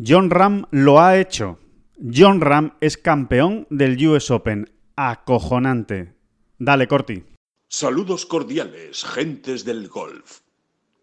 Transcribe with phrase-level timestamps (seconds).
[0.00, 1.58] John Ram lo ha hecho.
[1.98, 4.70] John Ram es campeón del US Open.
[4.94, 6.14] Acojonante.
[6.56, 7.24] Dale, Corti.
[7.68, 10.42] Saludos cordiales, gentes del golf.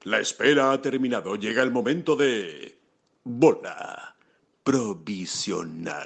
[0.03, 1.35] La espera ha terminado.
[1.35, 2.79] Llega el momento de...
[3.25, 4.15] Bola
[4.63, 6.05] provisional.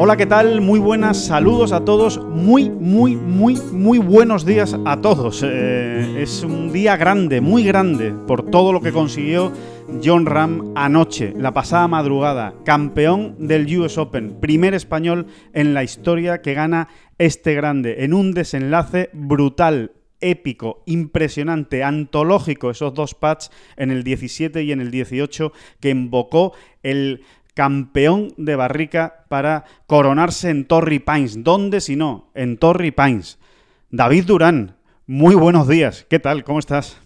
[0.00, 0.60] Hola, ¿qué tal?
[0.60, 2.24] Muy buenas, saludos a todos.
[2.24, 5.42] Muy, muy, muy, muy buenos días a todos.
[5.44, 9.52] Eh, es un día grande, muy grande, por todo lo que consiguió
[10.02, 12.54] John Ram anoche, la pasada madrugada.
[12.64, 18.32] Campeón del US Open, primer español en la historia que gana este grande, en un
[18.32, 25.52] desenlace brutal, épico, impresionante, antológico, esos dos pads en el 17 y en el 18
[25.80, 27.22] que invocó el
[27.58, 31.42] campeón de barrica para coronarse en Torrey Pines.
[31.42, 32.30] ¿Dónde si no?
[32.34, 33.40] En Torrey Pines.
[33.90, 34.76] David Durán,
[35.08, 36.06] muy buenos días.
[36.08, 36.44] ¿Qué tal?
[36.44, 37.00] ¿Cómo estás?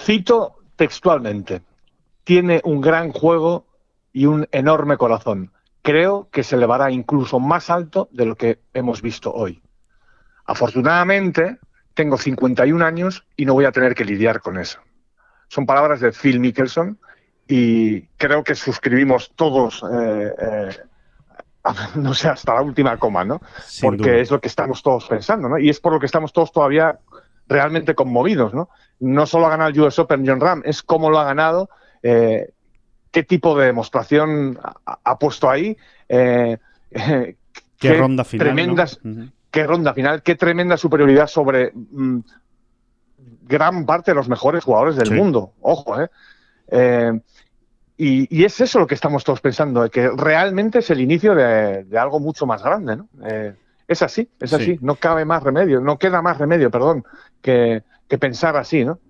[0.00, 1.62] Cito textualmente.
[2.22, 3.66] Tiene un gran juego
[4.12, 5.50] y un enorme corazón.
[5.82, 9.60] Creo que se elevará incluso más alto de lo que hemos visto hoy.
[10.44, 11.58] Afortunadamente,
[11.94, 14.78] tengo 51 años y no voy a tener que lidiar con eso.
[15.48, 17.00] Son palabras de Phil Mickelson
[17.48, 20.68] y creo que suscribimos todos, eh, eh,
[21.96, 23.40] no sé, hasta la última coma, ¿no?
[23.64, 24.20] Sin Porque duda.
[24.20, 25.58] es lo que estamos todos pensando, ¿no?
[25.58, 26.98] Y es por lo que estamos todos todavía
[27.48, 28.68] realmente conmovidos, ¿no?
[28.98, 31.68] No solo ha ganado el US Open John Ram, es cómo lo ha ganado,
[32.02, 32.50] eh,
[33.12, 35.76] qué tipo de demostración ha, ha puesto ahí,
[36.08, 36.58] eh,
[37.78, 38.46] Qué, ronda final.
[38.46, 38.54] ¿no?
[38.54, 39.00] tremendas,
[39.50, 42.20] qué ronda final, qué tremenda superioridad sobre mm,
[43.42, 45.14] gran parte de los mejores jugadores del Sí.
[45.14, 45.52] mundo.
[45.60, 46.08] Ojo, ¿eh?
[47.96, 51.84] Y, y es eso lo que estamos todos pensando, que realmente es el inicio de,
[51.84, 53.08] de algo mucho más grande, ¿no?
[53.26, 53.56] Eh,
[53.88, 54.54] es así, es Sí.
[54.54, 57.04] así, no cabe más remedio, no queda más remedio, perdón,
[57.40, 59.00] que, que pensar así, ¿no?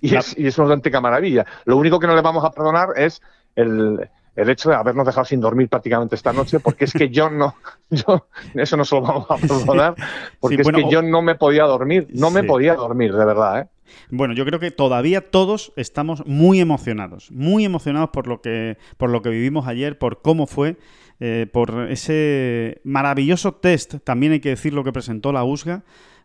[0.00, 1.46] Y, La- es, y es una auténtica maravilla.
[1.64, 3.20] Lo único que no le vamos a perdonar es
[3.54, 7.30] el, el hecho de habernos dejado sin dormir prácticamente esta noche, porque es que yo
[7.30, 7.56] no,
[7.90, 9.96] yo, eso no se lo vamos a perdonar,
[10.38, 13.24] porque Sí, bueno, es que yo no me podía dormir, no me podía dormir, de
[13.24, 13.68] verdad, ¿eh?
[14.10, 19.10] Bueno, yo creo que todavía todos estamos muy emocionados, muy emocionados por lo que, por
[19.10, 20.76] lo que vivimos ayer, por cómo fue,
[21.20, 25.84] eh, por ese maravilloso test, también hay que decir lo que presentó la USGA,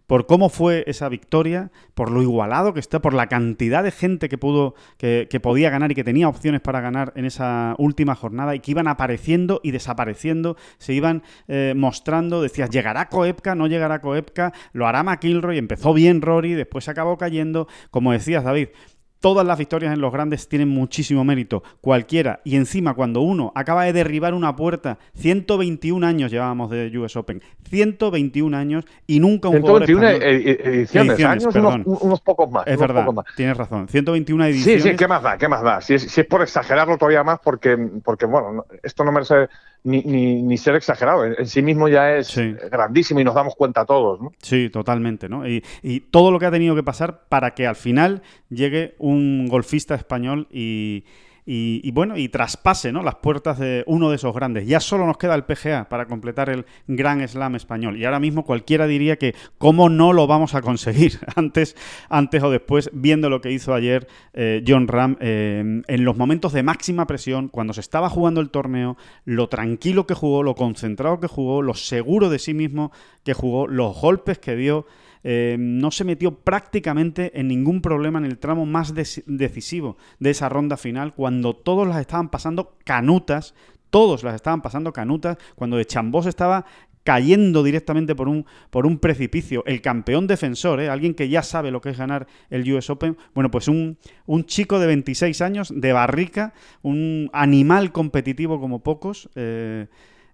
[0.09, 4.27] por cómo fue esa victoria, por lo igualado que está, por la cantidad de gente
[4.27, 8.55] que pudo, que, podía ganar y que tenía opciones para ganar en esa última jornada
[8.55, 14.01] y que iban apareciendo y desapareciendo, se iban eh, mostrando, decías, llegará Koepka, no llegará
[14.01, 18.69] Koepka, lo hará McIlroy, empezó bien Rory, después acabó cayendo, como decías David,
[19.19, 22.39] Todas las victorias en los grandes tienen muchísimo mérito, cualquiera.
[22.45, 27.41] Y encima, cuando uno acaba de derribar una puerta, 121 años llevábamos de US Open,
[27.69, 31.83] 121 años y nunca un jugador 121 español- edi- edi- ediciones, Ediciones, años perdón.
[31.85, 32.65] unos, unos pocos más.
[32.65, 33.35] Es unos verdad, pocos más.
[33.35, 33.87] tienes razón.
[33.89, 34.83] 121 Sí, ediciones.
[34.83, 35.37] sí, ¿qué más da?
[35.37, 35.81] ¿Qué más da?
[35.81, 39.49] Si es, si es por exagerarlo todavía más, porque, porque bueno, no- esto no merece
[39.83, 41.25] ni, ni, ni ser exagerado.
[41.25, 42.53] En, en sí mismo ya es Sí.
[42.71, 44.31] grandísimo y nos damos cuenta todos, ¿no?
[44.41, 45.47] Sí, totalmente, ¿no?
[45.47, 49.47] Y, y todo lo que ha tenido que pasar para que al final llegue un
[49.47, 51.03] golfista español y,
[51.51, 53.01] y- bueno, y traspase ¿no?
[53.01, 54.67] las puertas de uno de esos grandes.
[54.67, 57.97] Ya solo nos queda el PGA para completar el Gran Slam español.
[57.97, 61.75] Y ahora mismo cualquiera diría que cómo no lo vamos a conseguir antes,
[62.09, 66.53] antes o después, viendo lo que hizo ayer eh, John Ram eh, en los momentos
[66.53, 68.95] de máxima presión, cuando se estaba jugando el torneo,
[69.25, 72.91] lo tranquilo que jugó, lo concentrado que jugó, lo seguro de sí mismo
[73.23, 74.85] que jugó, los golpes que dio.
[75.23, 80.49] Eh, no se metió prácticamente en ningún problema en el tramo más decisivo de esa
[80.49, 83.53] ronda final, cuando todos las estaban pasando canutas,
[83.89, 86.65] todos las estaban pasando canutas, cuando de Chambós estaba
[87.03, 89.63] cayendo directamente por un, por un precipicio.
[89.65, 90.89] El campeón defensor, ¿eh?
[90.89, 93.17] alguien que ya sabe lo que es ganar el US Open.
[93.33, 99.29] Bueno, pues un, un chico de 26 años, de barrica, un animal competitivo como pocos.
[99.35, 99.87] eh,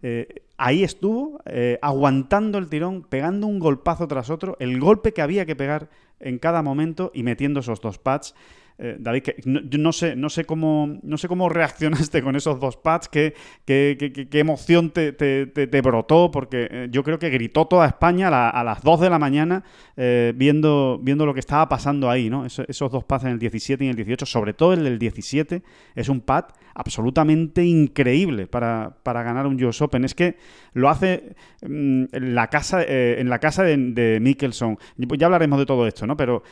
[0.07, 5.23] eh, ahí estuvo, eh, aguantando el tirón, pegando un golpazo tras otro, el golpe que
[5.23, 8.35] había que pegar en cada momento y metiendo esos dos pads.
[8.77, 12.75] Eh, David, no, no, sé, no, sé cómo, no sé cómo reaccionaste con esos dos
[12.75, 13.33] pads, qué,
[14.33, 19.09] emoción te, brotó, porque eh, yo creo que gritó toda España a, las 2 de
[19.09, 19.63] la mañana
[19.95, 22.45] eh, viendo, viendo lo que estaba pasando ahí, ¿no?
[22.45, 25.63] esos dos pads en el 17 y en el 18, sobre todo el del 17,
[25.95, 26.45] es un pad
[26.77, 30.03] absolutamente increíble para, para ganar un US Open.
[30.03, 30.35] Es que
[30.73, 34.77] lo hace mm, en la casa, en la casa de, de Mickelson.
[34.97, 36.17] Ya hablaremos de todo esto, ¿no?
[36.17, 36.43] Pero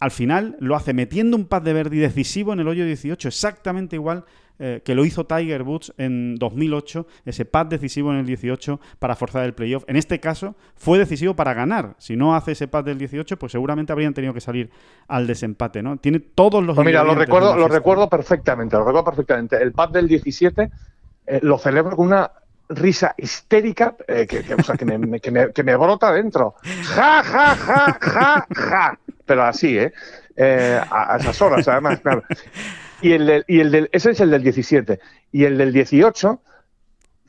[0.00, 3.96] al final lo hace metiendo un pad de Verdi decisivo en el hoyo 18, exactamente
[3.96, 4.24] igual
[4.60, 9.16] eh, que lo hizo Tiger Woods en 2008, ese pad decisivo en el 18 para
[9.16, 9.82] forzar el playoff.
[9.88, 11.96] En este caso fue decisivo para ganar.
[11.98, 14.70] Si no hace ese pad del 18, pues seguramente habrían tenido que salir
[15.08, 15.96] al desempate, ¿no?
[15.96, 16.76] Tiene todos los...
[16.76, 19.60] Pues mira, lo recuerdo, lo recuerdo perfectamente, lo recuerdo perfectamente.
[19.60, 20.70] El pad del 17
[21.26, 22.30] eh, lo celebro con una
[22.68, 24.44] risa histérica eh, que,
[24.84, 26.54] me, que, me, que me brota dentro.
[26.94, 28.98] Ja, ja, ja, ja, ja.
[29.26, 29.92] Pero así, ¿eh?
[30.36, 32.22] Eh, a, esas horas, además, claro.
[33.00, 34.98] Y el, del, y el del, ese es el del 17.
[35.32, 36.40] Y el del 18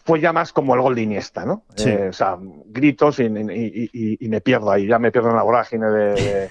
[0.05, 1.63] fue ya más como el gol de Iniesta, ¿no?
[1.77, 6.49] Eh, o sea, gritos y, me pierdo ahí, ya me pierdo en la vorágine de,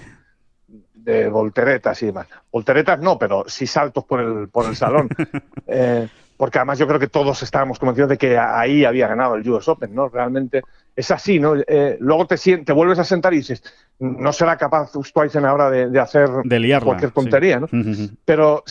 [0.93, 2.27] de, volteretas y demás.
[2.51, 5.09] Volteretas no, pero sí saltos por el, por el salón.
[5.67, 9.49] Eh, porque además yo creo que todos estábamos convencidos de que ahí había ganado el
[9.49, 10.09] US Open, ¿no?
[10.09, 10.61] Realmente
[10.95, 11.55] es así, ¿no?
[11.55, 13.63] Eh, luego te, te vuelves a sentar y dices,
[13.99, 14.91] no será capaz
[15.33, 16.29] en ahora de, de hacer
[16.83, 17.67] cualquier tontería, ¿no?
[18.23, 18.63] Pero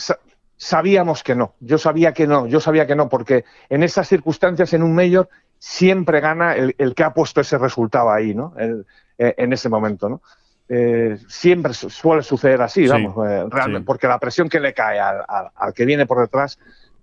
[0.57, 4.73] sabíamos que no, yo sabía que no, yo sabía que no, porque en esas circunstancias,
[4.73, 5.29] en un mayor,
[5.59, 8.53] siempre gana el, que ha puesto ese resultado ahí, ¿no?
[8.57, 10.21] Eh, en ese momento, ¿no?
[10.67, 13.15] Eh, siempre suele suceder así, vamos,
[13.51, 16.57] realmente, porque la presión que le cae al, al, que viene por detrás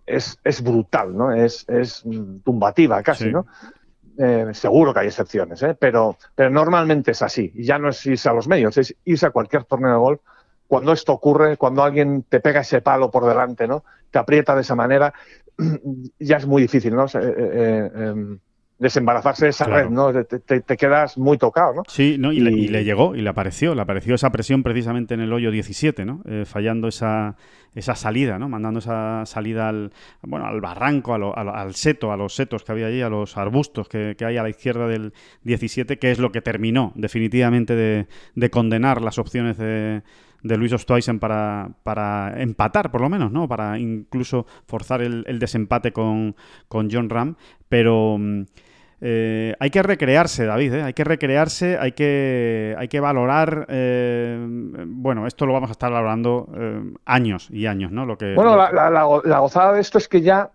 [0.05, 1.33] es, es brutal, ¿no?
[1.33, 2.03] Es, es
[2.45, 3.47] tumbativa casi, ¿no?
[4.19, 5.75] Eh, seguro que hay excepciones, ¿eh?
[5.79, 7.51] pero, pero normalmente es así.
[7.55, 10.21] Y ya no es irse a los medios, es irse a cualquier torneo de golf.
[10.67, 13.85] Cuando esto ocurre, cuando alguien te pega ese palo por delante, ¿no?
[14.11, 15.13] Te aprieta de esa manera,
[16.19, 17.07] ya es muy difícil, ¿no?
[17.07, 18.39] Eh, em,
[18.83, 20.13] desembarazarse de esa red, ¿no?
[20.13, 21.83] Te, quedas muy tocado, ¿no?
[21.87, 22.33] Sí, ¿no?
[22.33, 26.05] Y, Le, llegó, y le apareció, le apareció esa presión precisamente en el hoyo 17,
[26.05, 26.21] ¿no?
[26.27, 27.37] Eh, fallando esa,
[27.77, 28.49] esa salida, ¿no?
[28.49, 29.93] Mandando esa salida al,
[30.23, 34.17] bueno, al barranco, al seto, a los setos que había allí, a los arbustos que,
[34.19, 35.13] hay a la izquierda del
[35.45, 40.03] 17, que es lo que terminó definitivamente de, condenar las opciones de
[40.43, 43.47] de Luis Ostoisen para, para empatar, por lo menos, ¿no?
[43.47, 46.35] Para incluso forzar el, desempate con,
[46.67, 47.37] con John Ram.
[47.69, 48.43] Pero mm,
[49.05, 50.83] eh, hay que recrearse, David, ¿eh?
[50.85, 53.67] hay que recrearse, hay que, hay que valorar.
[53.69, 54.39] Eh,
[54.87, 56.49] bueno, esto lo vamos a estar hablando
[57.05, 58.07] años y años, ¿no?
[58.07, 60.51] Lo que, bueno, La, la, gozada de esto es que ya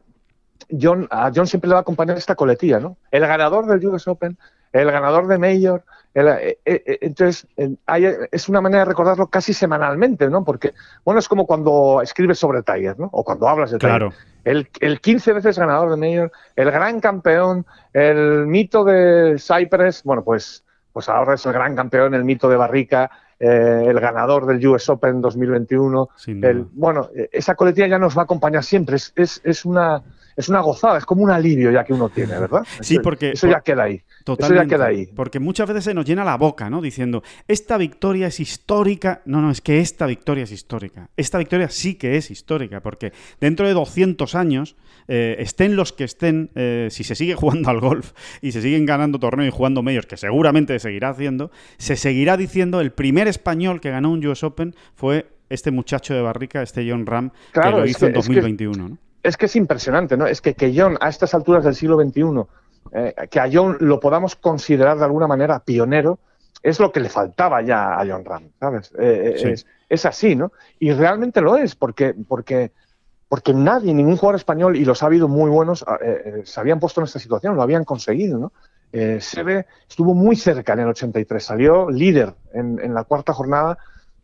[0.81, 2.95] John, a John siempre le va a acompañar esta coletilla, ¿no?
[3.11, 4.37] El ganador del US Open,
[4.71, 5.83] el ganador de Mayor.
[6.65, 7.47] Entonces,
[8.31, 10.43] es una manera de recordarlo casi semanalmente, ¿no?
[10.43, 10.73] Porque,
[11.05, 13.09] bueno, es como cuando escribes sobre Tiger, ¿no?
[13.11, 13.97] O cuando hablas de Tiger.
[13.97, 14.13] Claro
[14.47, 20.23] el, el 15 veces ganador de Mayor, el gran campeón, el mito de Cypress, bueno,
[20.23, 23.11] pues, pues ahora es el gran campeón, el mito de Barrica,
[23.41, 26.09] eh, el ganador del US Open 2021.
[26.27, 28.95] El, bueno, esa coletilla ya nos va a acompañar siempre.
[28.95, 30.01] Es, es, es una
[30.37, 32.61] es una gozada, es como un alivio ya que uno tiene, ¿verdad?
[32.79, 33.31] Sí, porque...
[33.31, 34.03] Eso ya queda ahí.
[34.23, 35.07] Totalmente, eso ya queda ahí.
[35.07, 36.79] Porque muchas veces se nos llena la boca, ¿no?
[36.79, 39.23] Diciendo, esta victoria es histórica.
[39.25, 41.09] No, no, es que esta victoria es histórica.
[41.17, 44.75] Esta victoria sí que es histórica, porque dentro de 200 años,
[45.07, 48.85] eh, estén los que estén, eh, si se sigue jugando al golf y se siguen
[48.85, 51.49] ganando torneos y jugando medios, que seguramente seguirá haciendo,
[51.79, 56.21] se seguirá diciendo el primer español que ganó un US Open fue este muchacho de
[56.21, 58.97] Barrica, este John Ram, que lo hizo en 2021, ¿no?
[59.23, 60.27] Es que es impresionante, ¿no?
[60.27, 62.43] Es que, que John, a estas alturas del siglo XXI,
[62.91, 66.19] eh, que a John lo podamos considerar de alguna manera pionero,
[66.63, 68.91] es lo que le faltaba ya a John Ram, ¿sabes?
[68.97, 69.55] Eh, eh,
[69.89, 70.51] es, así, ¿no?
[70.79, 72.71] Y realmente lo es, porque, porque,
[73.29, 75.85] porque nadie, ningún jugador español, y los ha habido muy buenos,
[76.43, 78.51] se habían puesto en esta situación, lo habían conseguido, ¿no?
[79.19, 83.77] Seve estuvo muy cerca en el 83, salió líder en, la cuarta jornada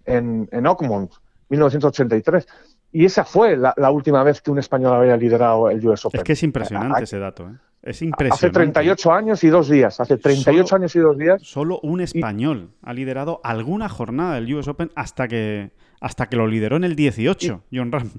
[0.06, 1.12] en, en Oakmont,
[1.50, 2.48] 1983.
[2.94, 6.20] Y esa fue la, última vez que un español había liderado el US Open.
[6.20, 7.50] Es que es impresionante ese dato.
[7.50, 7.56] ¿eh?
[7.82, 8.46] Es impresionante.
[8.46, 10.00] Hace 38 años y dos días.
[10.00, 11.42] Hace 38 años y dos días.
[11.42, 15.72] Solo un español ha liderado alguna jornada del US Open hasta que,
[16.02, 18.12] hasta que lo lideró en el 18, John Ram.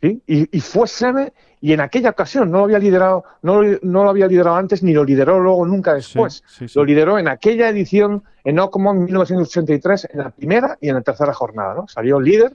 [0.00, 0.22] ¿Sí?
[0.26, 4.28] Y, fue Seve y en aquella ocasión no lo había liderado, no, no, lo había
[4.28, 6.44] liderado antes ni lo lideró luego nunca después.
[6.74, 11.34] lo lideró en aquella edición en Oakmont 1983 en la primera y en la tercera
[11.34, 11.74] jornada.
[11.74, 11.88] ¿no?
[11.88, 12.52] Salió líder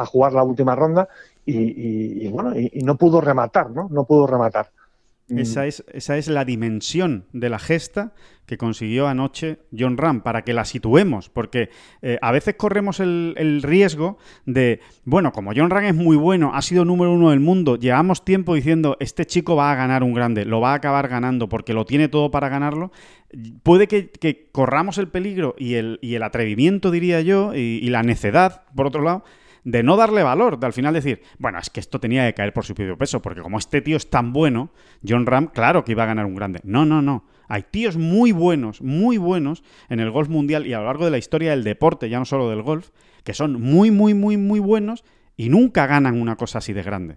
[0.00, 1.08] a jugar la última ronda
[1.44, 3.88] y, bueno, y, no pudo rematar, ¿no?
[3.90, 4.70] No pudo rematar.
[5.28, 5.38] Mm.
[5.38, 8.12] Esa es, esa es la dimensión de la gesta
[8.48, 11.68] que consiguió anoche John Ram, para que la situemos, porque
[12.00, 16.62] eh, a veces corremos el, riesgo de, bueno, como John Ram es muy bueno, ha
[16.62, 20.46] sido número uno del mundo, llevamos tiempo diciendo, este chico va a ganar un grande,
[20.46, 22.90] lo va a acabar ganando porque lo tiene todo para ganarlo,
[23.62, 27.90] puede que, que corramos el peligro y el, y el atrevimiento, diría yo, y, y
[27.90, 29.24] la necedad, por otro lado,
[29.70, 32.52] de no darle valor, de al final decir, bueno, es que esto tenía que caer
[32.54, 34.70] por su propio peso, porque como este tío es tan bueno,
[35.06, 36.60] John Ram, claro que iba a ganar un grande.
[36.64, 37.24] No, no, no.
[37.48, 41.10] Hay tíos muy buenos, muy buenos en el golf mundial y a lo largo de
[41.10, 42.88] la historia del deporte, ya no solo del golf,
[43.24, 45.04] que son muy, muy, muy, muy buenos
[45.36, 47.16] y nunca ganan una cosa así de grande.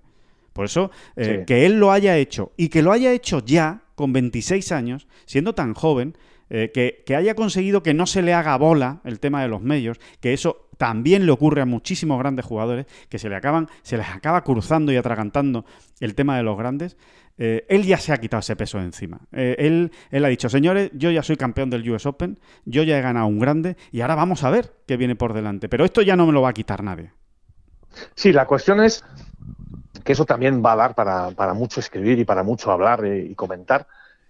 [0.54, 1.46] Por eso, eh, Sí.
[1.46, 5.54] que él lo haya hecho y que lo haya hecho ya, con 26 años, siendo
[5.56, 6.18] tan joven,
[6.50, 9.62] eh, que, que haya conseguido que no se le haga bola el tema de los
[9.62, 13.98] medios, que eso también le ocurre a muchísimos grandes jugadores, que se le acaban, se
[13.98, 15.64] les acaba cruzando y atragantando
[16.00, 16.98] el tema de los grandes.
[17.38, 19.20] eh, él ya se ha quitado ese peso de encima.
[19.32, 22.98] Eh, él, él ha dicho, señores, yo ya soy campeón del US Open, yo ya
[22.98, 25.70] he ganado un grande y ahora vamos a ver qué viene por delante.
[25.70, 27.12] Pero esto ya no me lo va a quitar nadie.
[28.16, 29.06] Sí, la cuestión es
[30.04, 33.36] que eso también va a dar para, para mucho escribir y para mucho hablar y,
[33.36, 33.86] comentar.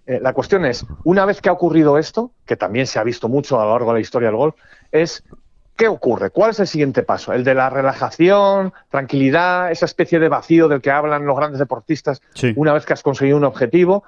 [0.06, 3.30] Eh, la cuestión es, una vez que ha ocurrido esto, que también se ha visto
[3.30, 4.56] mucho a lo largo de la historia del golf,
[4.92, 5.24] es
[5.82, 6.30] ¿qué ocurre?
[6.30, 7.34] ¿Cuál es el siguiente paso?
[7.34, 12.22] ¿El de la relajación, tranquilidad, esa especie de vacío del que hablan los grandes deportistas
[12.36, 12.54] Sí.
[12.56, 14.04] una vez que has conseguido un objetivo?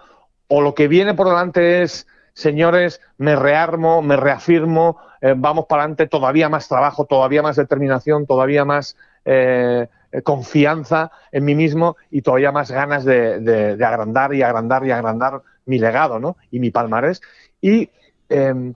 [0.47, 5.81] ¿O lo que viene por delante es, señores, me rearmo, me reafirmo, eh, vamos para
[5.81, 9.87] adelante, todavía más trabajo, todavía más determinación, todavía más eh,
[10.23, 14.91] confianza en mí mismo y todavía más ganas de, de- de agrandar y agrandar y
[14.91, 16.37] agrandar mi legado ¿no?
[16.51, 17.19] y mi palmarés?
[17.61, 17.89] Y
[18.29, 18.73] eh,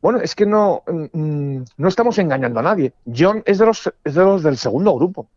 [0.00, 2.92] bueno, es que no, mm, no estamos engañando a nadie.
[3.14, 5.28] John es de, los, es de los del segundo grupo.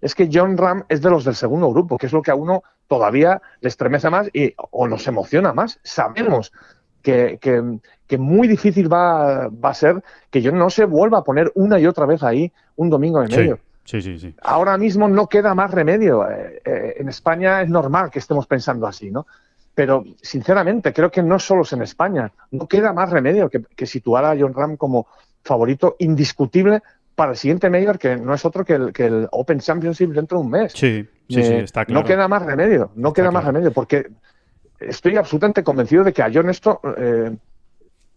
[0.00, 2.34] Es que John Ram es de los del segundo grupo, que es lo que a
[2.34, 5.78] uno todavía le estremece más y, o nos emociona más.
[5.82, 6.52] Sabemos
[7.02, 11.24] que, que- que muy difícil va, va a ser que John no se vuelva a
[11.24, 13.58] poner una y otra vez ahí un domingo de medio.
[13.84, 14.34] sí, sí, sí.
[14.42, 16.28] Ahora mismo no queda más remedio.
[16.28, 19.26] Eh, eh, en España es normal que estemos pensando así, ¿no?
[19.80, 22.30] Pero, sinceramente, creo que no solo es en España.
[22.50, 25.06] No queda más remedio que, que situar a John Ram como
[25.42, 26.82] favorito indiscutible
[27.14, 30.36] para el siguiente Mayor, que no es otro que el, que el Open Championship dentro
[30.36, 30.72] de un mes.
[30.74, 32.02] Sí, sí, sí, está claro.
[32.02, 34.06] No queda más remedio, no Está queda más remedio, porque
[34.78, 37.34] estoy absolutamente convencido de que a John esto eh,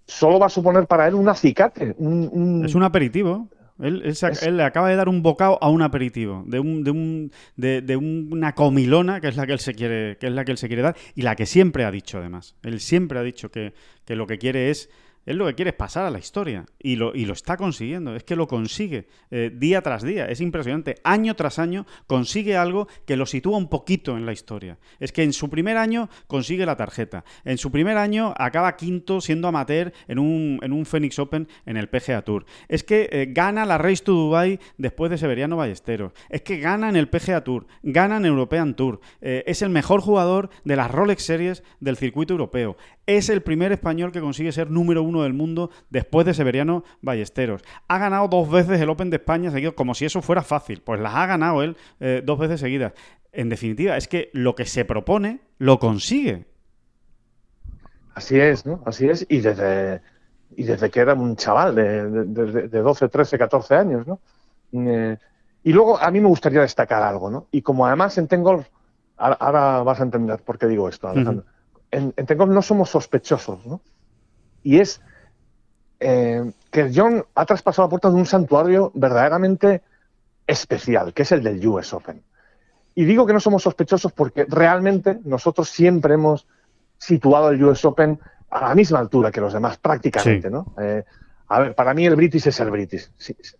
[0.06, 1.96] solo va a suponer para él un acicate.
[1.98, 3.48] Un, un- Es un aperitivo.
[3.80, 6.60] Él, él se Es- él le acaba de dar un bocado a un aperitivo, de,
[6.60, 10.28] un, de, un, de, de una comilona que es la que él se quiere, que
[10.28, 12.56] es la que él se quiere dar y la que siempre ha dicho además.
[12.64, 13.74] Él siempre ha dicho que,
[14.06, 14.90] que lo que quiere es
[15.26, 18.16] él lo que quiere es pasar a la historia y lo, está consiguiendo.
[18.16, 20.26] Es que lo consigue eh, día tras día.
[20.26, 20.96] Es impresionante.
[21.04, 24.78] Año tras año consigue algo que lo sitúa un poquito en la historia.
[25.00, 27.24] Es que en su primer año consigue la tarjeta.
[27.46, 31.78] En su primer año acaba quinto siendo amateur en un, en un Phoenix Open en
[31.78, 32.46] el PGA Tour.
[32.68, 36.14] Es que eh, gana la Race to Dubai después de Severiano Ballesteros.
[36.30, 37.68] Es que gana en el PGA Tour.
[37.82, 39.00] Gana en European Tour.
[39.22, 42.76] Eh, es el mejor jugador de las Rolex Series del circuito europeo.
[43.06, 47.62] Es el primer español que consigue ser número uno del mundo después de Severiano Ballesteros.
[47.90, 50.82] Ha ganado dos veces el Open de España seguido, como si eso fuera fácil.
[50.82, 52.94] Pues las ha ganado él eh, dos veces seguidas.
[53.34, 56.46] En definitiva, es que lo que se propone lo consigue.
[58.16, 58.82] Así es, ¿no?
[58.86, 59.26] Así es.
[59.30, 60.02] Y desde,
[60.56, 64.20] y desde que era un chaval de, de, de- de 12, 13, 14 años, ¿no?
[64.74, 65.18] Eh,
[65.64, 67.48] y luego a mí me gustaría destacar algo, ¿no?
[67.52, 68.66] Y como además en Tengol,
[69.18, 71.46] ahora, ahora vas a entender por qué digo esto, Alejandro.
[71.94, 73.80] En, en no somos sospechosos, ¿no?
[74.64, 75.00] Y es
[76.00, 79.84] eh, que John ha traspasado la puerta de un santuario verdaderamente
[80.48, 82.24] especial, que es el del US Open.
[82.96, 86.48] Y digo que no somos sospechosos porque realmente nosotros siempre hemos
[86.98, 88.20] situado el US Open
[88.50, 90.54] a la misma altura que los demás, prácticamente, Sí.
[90.54, 90.74] ¿no?
[90.82, 91.04] Eh,
[91.50, 93.12] a ver, para mí el British es el British,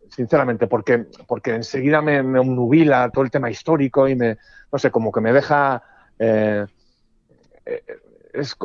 [0.10, 4.38] sinceramente, porque, porque enseguida me, me nubila todo el tema histórico y me,
[4.72, 5.84] no sé, como que me deja...
[6.18, 6.66] eh,
[7.66, 7.84] eh,
[8.34, 8.56] es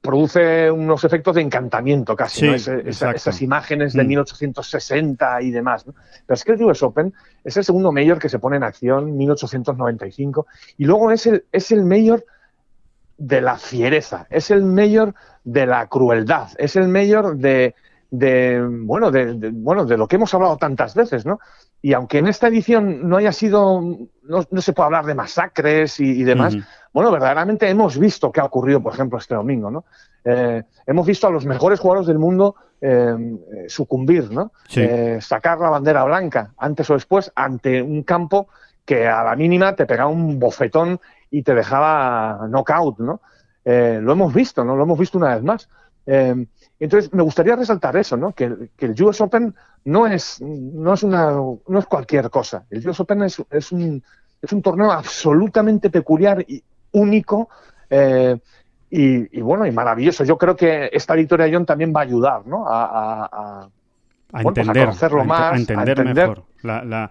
[0.00, 2.54] produce unos efectos de encantamiento casi, Sí, ¿no?
[2.54, 4.08] Esa- esas imágenes de Mm.
[4.08, 5.86] 1860 y demás.
[5.86, 5.94] ¿no?
[6.26, 7.12] Pero es que el US Open
[7.44, 10.46] es el segundo mayor que se pone en acción, 1895,
[10.78, 12.24] y luego es el, es el mayor
[13.18, 17.74] de la fiereza, es el mayor de la crueldad, es el mayor de,
[18.10, 21.38] de, bueno, de, de- bueno, de lo que hemos hablado tantas veces, ¿no?
[21.82, 23.80] Y aunque en esta edición no haya sido,
[24.22, 26.56] no, no se puede hablar de masacres y, y demás,
[26.92, 29.84] bueno, verdaderamente hemos visto qué ha ocurrido, por ejemplo, este domingo, ¿no?
[30.24, 34.52] Eh, hemos visto a los mejores jugadores del mundo eh, sucumbir, ¿no?
[34.68, 34.80] Sí.
[34.82, 38.48] Eh, sacar la bandera blanca antes o después ante un campo
[38.84, 43.20] que a la mínima te pegaba un bofetón y te dejaba knockout, ¿no?
[43.62, 44.74] lo hemos visto, ¿no?
[44.74, 45.68] Lo hemos visto una vez más.
[46.80, 48.32] Entonces, me gustaría resaltar eso, ¿no?
[48.32, 52.64] Que, el US Open no es, no es, una, no es cualquier cosa.
[52.70, 54.02] El US Open es, es, un,
[54.40, 57.50] es un torneo absolutamente peculiar y único.
[57.90, 58.38] Eh,
[58.92, 60.24] y, bueno, y maravilloso.
[60.24, 62.66] Yo creo que esta victoria de John también va a ayudar, ¿no?
[62.66, 63.68] A, a,
[64.32, 66.44] pues entender, conocerlo más, a entender, mejor.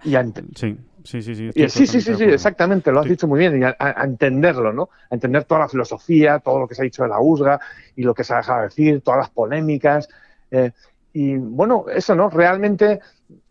[0.04, 0.24] y a
[0.56, 0.76] sí.
[1.04, 1.50] Sí, sí, sí.
[1.68, 4.90] sí, sí, sí, exactamente, lo has dicho muy bien, y a, entenderlo, ¿no?
[5.10, 7.60] A entender toda la filosofía, todo lo que se ha dicho de la USGA
[7.96, 10.08] y lo que se ha dejado decir, todas las polémicas.
[10.50, 10.70] Eh,
[11.12, 12.28] y bueno, eso, ¿no?
[12.30, 13.00] Realmente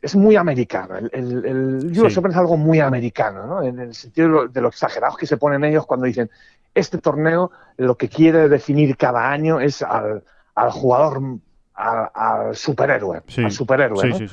[0.02, 0.98] es muy americano.
[0.98, 3.64] El, el, el US Open es algo muy americano, ¿no?
[3.64, 6.30] En el sentido de lo, exagerados que se ponen ellos cuando dicen,
[6.74, 10.24] este torneo lo que quiere definir cada año es al,
[10.56, 11.40] al jugador
[11.80, 14.30] al, superhéroe, al superhéroe,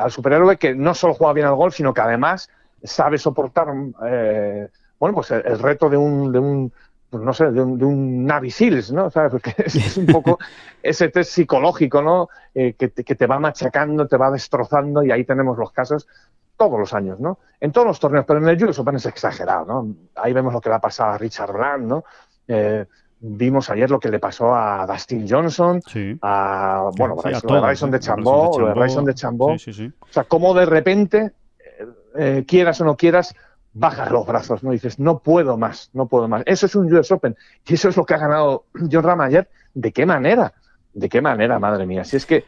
[0.00, 2.48] al superhéroe que no solo juega bien al golf, sino que además
[2.82, 3.68] sabe soportar,
[4.06, 6.72] eh, bueno, pues el, reto de un, de un
[7.10, 9.10] pues no sé, de un, de un ¿no?
[9.10, 9.30] ¿Sabes?
[9.30, 10.38] Porque es, un poco
[10.82, 12.28] ese test psicológico, ¿no?
[12.54, 16.06] Eh, que, te, que, te, va machacando, te va destrozando y ahí tenemos los casos
[16.56, 17.38] todos los años, ¿no?
[17.60, 19.94] En todos los torneos, pero en el US Open es exagerado, ¿no?
[20.16, 22.04] Ahí vemos lo que le ha pasado a Richard Brand, ¿no?
[22.46, 22.86] Eh,
[23.26, 25.80] Vimos ayer lo que le pasó a Dustin Johnson,
[26.20, 29.54] a, bueno, Bryson, de Chambó, lo de Bryson de Chambó.
[29.54, 29.56] o
[30.10, 31.86] sea, cómo de repente, eh,
[32.18, 33.34] eh, quieras o no quieras,
[33.72, 34.72] bajas los brazos, ¿no?
[34.72, 36.42] dices, no puedo más, no puedo más.
[36.44, 37.34] Eso es un US Open.
[37.66, 39.48] Y eso es lo que ha ganado John Ram ayer.
[39.72, 40.52] ¿De qué manera?
[40.92, 42.04] ¿De qué manera, madre mía?
[42.04, 42.44] Si es que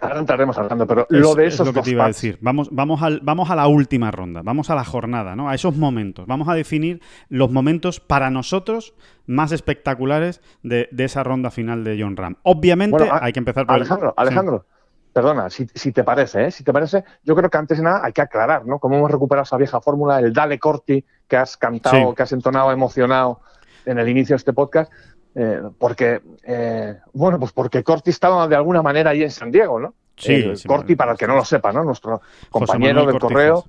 [0.00, 2.38] Ahora entraremos hablando, pero lo de eso es lo que te iba a decir.
[2.40, 5.48] Vamos, vamos, al, vamos a la última ronda, vamos a la jornada, ¿no?
[5.48, 6.26] A esos momentos.
[6.26, 8.94] Vamos a definir los momentos para nosotros
[9.26, 12.36] más espectaculares de, esa ronda final de John Ram.
[12.42, 14.66] Obviamente hay que empezar por Alejandro, Alejandro,
[15.12, 16.50] perdona, si, te parece, ¿eh?
[16.50, 18.78] Si te parece, yo creo que antes de nada hay que aclarar, ¿no?
[18.78, 22.72] Cómo hemos recuperado esa vieja fórmula, el Dale Corti que has cantado, que has entonado
[22.72, 23.40] emocionado
[23.84, 24.92] en el inicio de este podcast
[25.34, 29.80] eh, porque, eh, bueno, pues porque Corti estaba de alguna manera ahí en San Diego,
[29.80, 29.94] ¿no?
[30.16, 31.82] Sí, Corti, para el que no lo sepa, ¿no?
[31.82, 32.20] Nuestro
[32.50, 33.64] compañero del correo,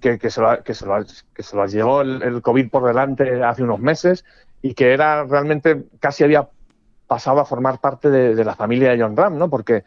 [0.00, 3.42] que, que, se lo, que, se lo, que se lo llevó el, COVID por delante
[3.42, 4.24] hace unos meses
[4.60, 6.48] y que era realmente, casi había
[7.06, 9.48] pasado a formar parte de, la familia de John Ram, ¿no?
[9.48, 9.84] Porque,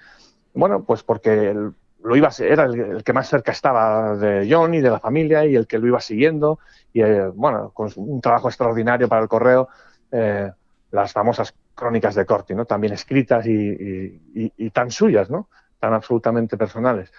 [0.54, 1.56] bueno, pues porque
[2.04, 5.46] lo iba a, era el, que más cerca estaba de John y de la familia
[5.46, 6.60] y el que lo iba siguiendo
[6.92, 9.70] y, eh, bueno, con un trabajo extraordinario para el correo,
[10.12, 10.52] eh,
[10.92, 12.66] las famosas crónicas de Corti, ¿no?
[12.66, 15.50] También escritas y, tan suyas, ¿no?
[15.80, 17.12] Tan absolutamente personales.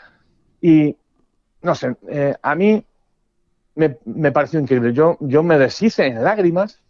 [0.61, 0.97] Y,
[1.63, 2.85] no sé, eh, a mí
[3.75, 4.93] me, pareció increíble.
[4.93, 6.81] Yo, me deshice en lágrimas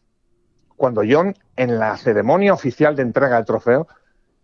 [0.77, 3.87] cuando John, en la ceremonia oficial de entrega del trofeo,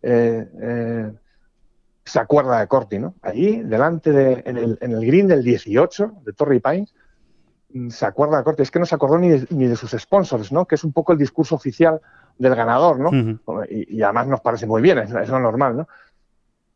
[0.03, 1.13] eh, eh,
[2.05, 3.15] se acuerda de Corti, ¿no?
[3.21, 6.95] Allí, delante de, en el, en el green del 18 de Torrey Pines,
[7.91, 8.63] se acuerda de Corti.
[8.63, 10.67] Es que no se acordó ni de, ni de sus sponsors, ¿no?
[10.67, 12.01] Que es un poco el discurso oficial
[12.39, 13.11] del ganador, ¿no?
[13.69, 15.89] y, además nos parece muy bien, es, lo normal, ¿no?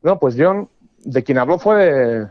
[0.02, 0.68] No, pues John,
[1.04, 2.26] de quien habló fue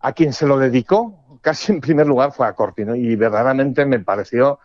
[0.00, 2.94] a quien se lo dedicó, casi en primer lugar fue a Corti, ¿no?
[2.94, 4.60] Y verdaderamente me pareció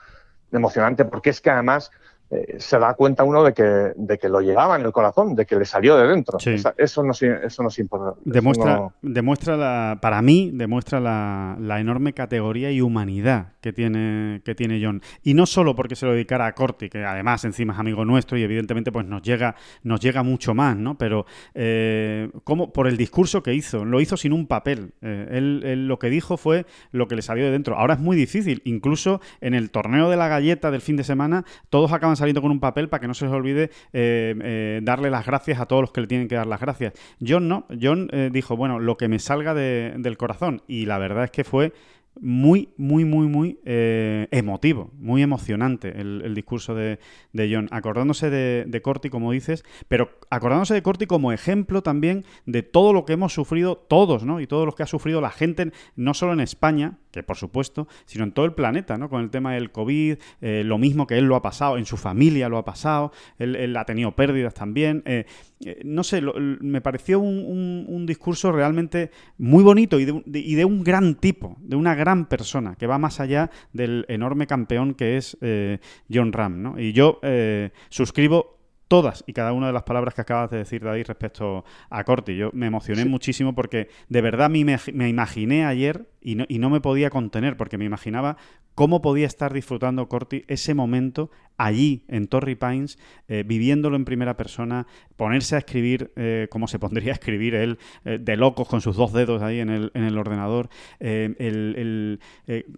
[0.52, 1.91] emocionante porque es que además
[2.31, 3.63] eh, se da cuenta uno de que,
[3.95, 6.39] de que lo llevaba en el corazón, de que le salió de dentro.
[6.77, 8.19] eso no eso nos importa.
[8.25, 14.55] Demuestra, demuestra la, para mí, demuestra la, la, enorme categoría y humanidad que tiene, que
[14.55, 15.01] tiene John.
[15.23, 18.38] Y no solo porque se lo dedicara a Corti, que además encima es amigo nuestro
[18.38, 20.97] y evidentemente pues nos llega, nos llega mucho más, ¿no?
[20.97, 24.93] Pero eh, como por el discurso que hizo, lo hizo sin un papel.
[25.01, 27.77] Eh, él, él, lo que dijo fue lo que le salió de dentro.
[27.77, 31.45] Ahora es muy difícil, incluso en el torneo de la galleta del fin de semana,
[31.69, 35.10] todos acaban saliendo con un papel para que no se les olvide eh, eh, darle
[35.10, 36.93] las gracias a todos los que le tienen que dar las gracias.
[37.25, 40.62] John no, John eh, dijo, bueno, lo que me salga del corazón.
[40.67, 41.73] Y la verdad es que fue
[42.19, 46.99] muy, muy, muy, muy emotivo, muy emocionante el, discurso de,
[47.34, 52.63] John, acordándose de, de, Corti, como dices, pero acordándose de Corti como ejemplo también de
[52.63, 54.39] todo lo que hemos sufrido todos, ¿no?
[54.39, 57.88] Y todo lo que ha sufrido la gente, no solo en España, que por supuesto,
[58.06, 59.10] sino en todo el planeta, ¿no?
[59.10, 61.95] Con el tema del COVID, eh, lo mismo que él lo ha pasado, en su
[61.97, 65.01] familia lo ha pasado, él, ha tenido pérdidas también.
[65.06, 65.25] Eh,
[65.62, 71.58] eh, no sé, me pareció un, discurso realmente muy bonito y de, un gran tipo,
[71.60, 75.38] de una gran persona, que va más allá del enorme campeón que es
[76.12, 76.80] John Ram, ¿no?
[76.80, 77.20] Y yo
[77.89, 78.56] suscribo
[78.88, 82.36] todas y cada una de las palabras que acabas de decir, David, respecto a Corti.
[82.36, 84.63] Yo me emocioné muchísimo porque de verdad me,
[84.94, 88.38] me imaginé ayer y no, y no me podía contener porque me imaginaba
[88.73, 94.35] cómo podía estar disfrutando Corti ese momento allí en Torrey Pines, eh, viviéndolo en primera
[94.35, 98.81] persona, ponerse a escribir eh, como se pondría a escribir él, eh, de locos con
[98.81, 100.69] sus dos dedos ahí en el, en el ordenador.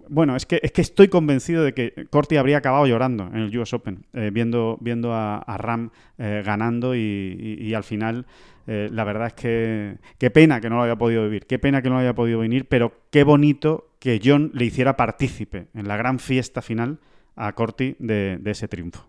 [0.09, 3.57] Bueno, es que, es que estoy convencido de que Corti habría acabado llorando en el
[3.57, 8.25] US Open, viendo, viendo a, Ram ganando y, al final...
[8.67, 11.89] la verdad es que qué pena que no lo haya podido vivir, qué pena que
[11.89, 15.97] no lo haya podido venir, pero qué bonito que John le hiciera partícipe en la
[15.97, 16.99] gran fiesta final
[17.35, 19.05] a Corti de, ese triunfo.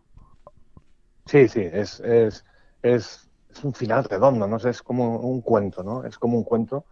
[1.27, 2.44] Sí, sí, es, es,
[2.83, 3.29] es,
[3.62, 4.57] un final redondo, ¿no?
[4.57, 6.05] Es como un cuento, ¿no?
[6.05, 6.85] Es como un cuento,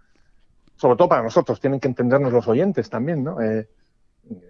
[0.75, 3.41] sobre todo para nosotros, tienen que entendernos los oyentes también, ¿no?
[3.41, 3.69] Eh,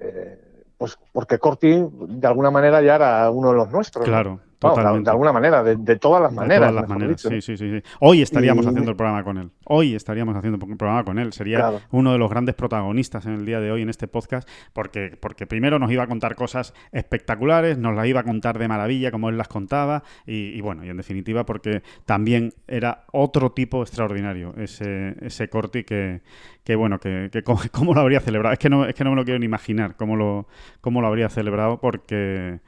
[0.00, 4.04] eh, pues porque Corti, de alguna manera, ya era uno de los nuestros.
[4.06, 6.72] Claro de, alguna manera, de, todas las maneras.
[6.72, 9.50] las maneras, sí, sí, sí, Hoy estaríamos haciendo el programa con él.
[9.64, 11.32] Hoy estaríamos haciendo el programa con él.
[11.32, 15.16] Sería uno de los grandes protagonistas en el día de hoy en este podcast, porque,
[15.20, 19.10] porque primero nos iba a contar cosas espectaculares, nos las iba a contar de maravilla
[19.10, 24.54] como él las contaba, y, bueno, y en definitiva porque también era otro tipo extraordinario
[24.56, 26.22] ese, ese Corti que,
[26.64, 27.42] que bueno, que, que
[27.72, 28.52] cómo, lo habría celebrado.
[28.52, 30.48] Es que no, es que no me lo quiero ni imaginar cómo lo,
[30.80, 32.60] cómo lo habría celebrado porque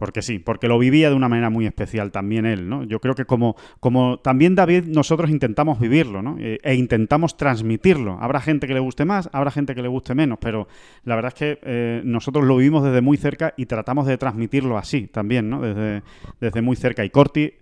[0.00, 2.84] porque sí, porque lo vivía de una manera muy especial también él, ¿no?
[2.84, 6.38] Yo creo que como, como también David, nosotros intentamos vivirlo, ¿no?
[6.38, 8.16] E, e, intentamos transmitirlo.
[8.18, 10.68] Habrá gente que le guste más, habrá gente que le guste menos, pero
[11.04, 14.78] la verdad es que eh, nosotros lo vivimos desde muy cerca y tratamos de transmitirlo
[14.78, 15.60] así también, ¿no?
[15.60, 16.02] Desde,
[16.40, 17.04] desde muy cerca.
[17.04, 17.52] Y Corti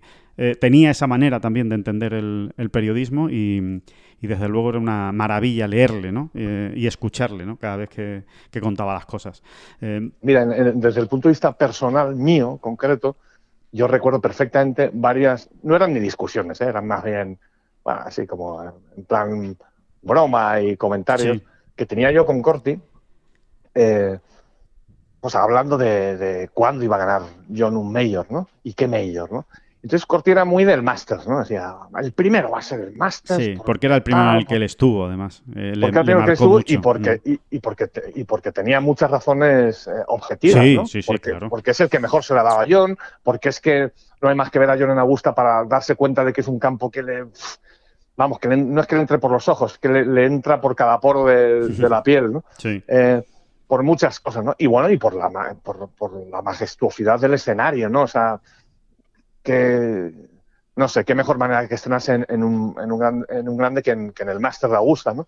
[0.41, 3.81] eh, tenía esa manera también de entender el, periodismo y,
[4.27, 6.29] desde luego era una maravilla leerle ¿no?
[6.33, 7.57] Eh, y escucharle ¿no?
[7.57, 8.23] cada vez que,
[8.61, 9.41] contaba las cosas.
[9.81, 13.15] Eh, Mira, desde el punto de vista personal mío, concreto,
[13.71, 17.37] yo recuerdo perfectamente varias, no eran ni discusiones, eran más bien,
[17.83, 19.57] bueno, así como en plan
[20.01, 21.41] broma y comentarios
[21.75, 22.79] que tenía yo con Corti,
[25.21, 27.21] pues hablando de, de, cuándo iba a ganar
[27.55, 28.47] John un mayor, ¿no?
[28.63, 29.45] Y qué mayor, ¿no?
[29.81, 31.39] Entonces Corti era muy del Masters, ¿no?
[31.39, 33.41] Decía, el primero va a ser el Masters.
[33.41, 35.41] Sí, porque era el primero en el que él estuvo, además.
[35.55, 39.09] Eh, porque era el primero que estuvo y porque, y, porque y porque tenía muchas
[39.09, 40.85] razones eh, objetivas, sí, ¿no?
[40.85, 41.49] Sí, sí, porque, claro.
[41.49, 44.35] porque es el que mejor se la daba a John, porque es que no hay
[44.35, 46.91] más que ver a John en Augusta para darse cuenta de que es un campo
[46.91, 47.25] que le...
[48.17, 50.99] Vamos, que no es que le entre por los ojos, que le, entra por cada
[50.99, 52.43] poro de, la piel, ¿no?
[52.57, 52.83] Sí.
[52.85, 53.23] Eh,
[53.65, 54.55] por muchas cosas, ¿no?
[54.57, 58.01] Y bueno, y por la, por, por la majestuosidad del escenario, ¿no?
[58.01, 58.41] O sea,
[59.49, 60.29] que
[60.75, 63.91] no sé, qué mejor manera que estrenarse en, un, en, un, en un grande que
[63.91, 65.27] en, el Master de Augusta, ¿no?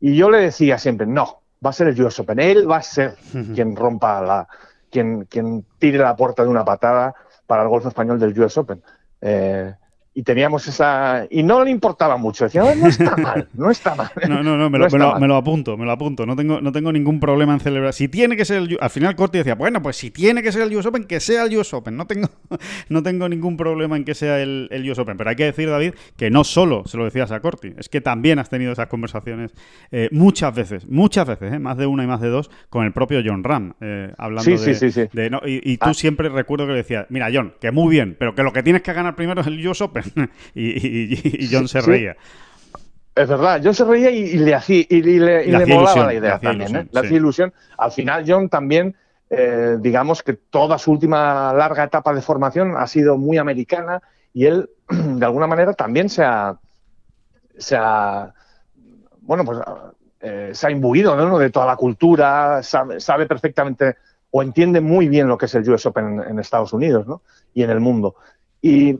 [0.00, 2.82] Y yo le decía siempre, no, va a ser el US Open, él va a
[2.82, 3.14] ser
[3.54, 4.48] quien rompa la,
[4.90, 7.14] quien, quien tire la puerta de una patada
[7.46, 8.82] para el golf español del US Open.
[9.20, 9.72] Eh,
[10.12, 11.26] y teníamos esa...
[11.30, 12.44] Y no le importaba mucho.
[12.44, 14.10] Decía, no está mal, no está mal.
[14.28, 16.26] No, no, no, me, lo, me, lo, apunto, me lo apunto.
[16.26, 17.92] No tengo, no tengo ningún problema en celebrar.
[17.92, 18.78] Si tiene que ser el...
[18.80, 21.44] Al final Corti decía, bueno, pues si tiene que ser el US Open, que sea
[21.44, 21.96] el US Open.
[21.96, 22.28] No tengo,
[22.88, 25.16] no tengo ningún problema en que sea el, el US Open.
[25.16, 28.00] Pero hay que decir, David, que no solo se lo decías a Corti, es que
[28.00, 29.52] también has tenido esas conversaciones
[29.90, 32.92] eh, muchas veces, muchas veces, eh, más de una y más de dos, con el
[32.92, 34.74] propio John Ram, eh, hablando de...
[34.74, 35.08] Sí, sí,
[35.44, 35.94] y, tú ah.
[35.94, 38.82] siempre recuerdo que le decías, mira, John, que muy bien, pero que lo que tienes
[38.82, 39.99] que ganar primero es el US Open.
[40.54, 42.16] y, y, John se reía.
[43.14, 46.86] Es verdad, John se reía y, le hacía y, le, molaba la idea también, ¿eh?
[46.90, 47.52] Le hacía ilusión.
[47.76, 48.94] Al final, John también,
[49.28, 54.00] eh, digamos que toda su última larga etapa de formación ha sido muy americana
[54.32, 56.56] y él, de alguna manera, también se ha,
[57.58, 58.32] se ha
[59.20, 59.58] bueno, pues
[60.20, 61.38] eh, se ha imbuido ¿no?
[61.38, 63.96] de toda la cultura, sabe, perfectamente
[64.30, 67.22] o entiende muy bien lo que es el US Open en, en Estados Unidos ¿no?
[67.52, 68.14] y en el mundo.
[68.62, 68.98] Y,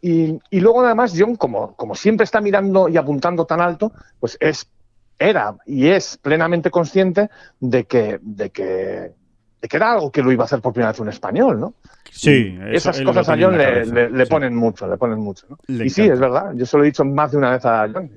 [0.00, 4.70] y, luego además John, como, como siempre está mirando y apuntando tan alto, pues es,
[5.18, 9.12] era y es plenamente consciente de que, de que,
[9.60, 11.74] de que era algo que lo iba a hacer por primera vez un español, ¿no?
[12.10, 15.46] Sí, esas cosas a John le, le, ponen mucho, le ponen mucho.
[15.48, 15.84] ¿no?
[15.84, 18.10] y sí, es verdad, yo se lo he dicho más de una vez a John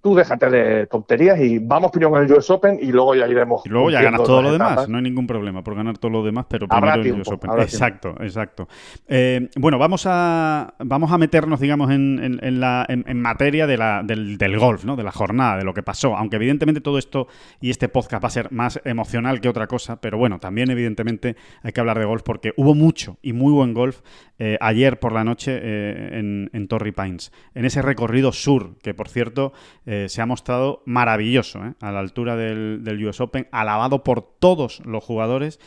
[0.00, 3.62] tú déjate de tonterías y vamos primero con el US Open y luego ya iremos.
[3.66, 6.24] Y luego ya ganas todo lo demás, no hay ningún problema por ganar todo lo
[6.24, 7.50] demás, pero primero el US Open.
[7.58, 8.68] Exacto, exacto.
[9.08, 14.02] Eh, bueno, vamos a, vamos a meternos, digamos, en, en, la, en, materia de la,
[14.04, 14.96] del, del, golf, ¿no?
[14.96, 16.16] de la jornada, de lo que pasó.
[16.16, 17.26] Aunque evidentemente todo esto
[17.60, 21.36] y este podcast va a ser más emocional que otra cosa, pero bueno, también evidentemente
[21.62, 24.00] hay que hablar de golf porque hubo mucho y muy buen golf
[24.38, 28.94] eh, ayer por la noche eh, en, en Torrey Pines, en ese recorrido sur, que
[28.94, 29.52] por cierto
[29.88, 34.80] eh, se ha mostrado maravilloso, a la altura del, del, US Open, alabado por todos
[34.84, 35.58] los jugadores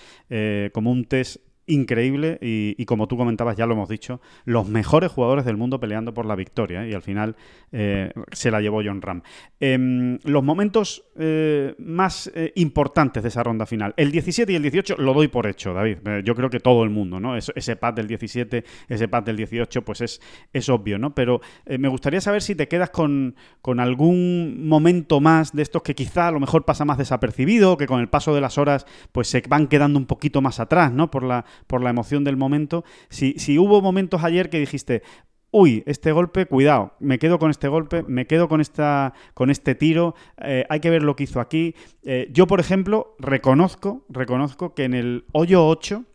[0.74, 5.46] como un test increíble y, como tú comentabas, ya lo hemos dicho, los mejores jugadores
[5.46, 6.90] del mundo peleando por la victoria ¿eh?
[6.90, 7.36] y al final
[7.72, 9.22] eh, se la llevó John Ram.
[9.60, 14.98] Em, los momentos eh, más importantes de esa ronda final, el 17 y el 18
[14.98, 15.98] lo doy por hecho, David.
[16.24, 17.36] yo creo que todo el mundo, ¿no?
[17.38, 20.22] ese pad del 17, ese pad del 18, pues es,
[20.54, 21.14] es obvio, ¿no?
[21.16, 25.96] Pero me gustaría saber si te quedas con, con algún momento más de estos que
[25.96, 29.28] quizá a lo mejor pasa más desapercibido, que con el paso de las horas pues
[29.28, 31.12] se van quedando un poquito más atrás, ¿no?
[31.12, 32.84] Por la por la emoción del momento.
[33.10, 35.04] Si, si hubo momentos ayer que dijiste,
[35.52, 39.76] uy, este golpe, cuidado, me quedo con este golpe, me quedo con, esta, con este
[39.76, 41.76] tiro, eh, hay que ver lo que hizo aquí.
[42.04, 46.06] Eh, yo, por ejemplo, reconozco, reconozco que en el hoyo 8,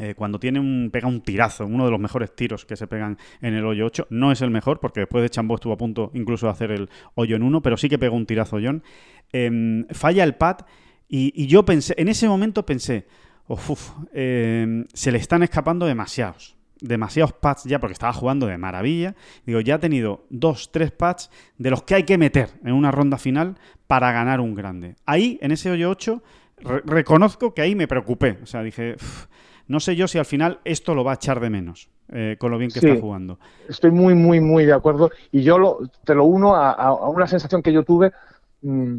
[0.00, 3.18] eh, cuando tiene un, pega un tirazo, uno de los mejores tiros que se pegan
[3.40, 6.10] en el hoyo 8, no es el mejor, porque después de Chambó estuvo a punto
[6.14, 8.82] incluso de hacer el hoyo en 1, pero sí que pegó un tirazo John.
[9.32, 10.58] Em, falla el pad
[11.08, 13.06] y, y yo pensé, en ese momento pensé,
[13.48, 16.56] uf, em, se le están escapando demasiados.
[16.80, 19.16] Demasiados pads ya, porque estaba jugando de maravilla.
[19.44, 22.92] Digo, ya ha tenido dos, tres pads de los que hay que meter en una
[22.92, 23.56] ronda final
[23.88, 24.94] para ganar un grande.
[25.04, 26.22] Ahí, en ese hoyo 8,
[26.84, 28.38] reconozco que ahí me preocupé.
[28.42, 28.96] O sea, dije,
[29.66, 31.90] no sé yo si al final esto lo va a echar de menos.
[32.10, 33.38] Eh, con lo bien que está jugando.
[33.68, 35.10] Estoy muy, muy, muy de acuerdo.
[35.30, 38.12] Y yo te lo uno a, una sensación que yo tuve
[38.62, 38.96] mm,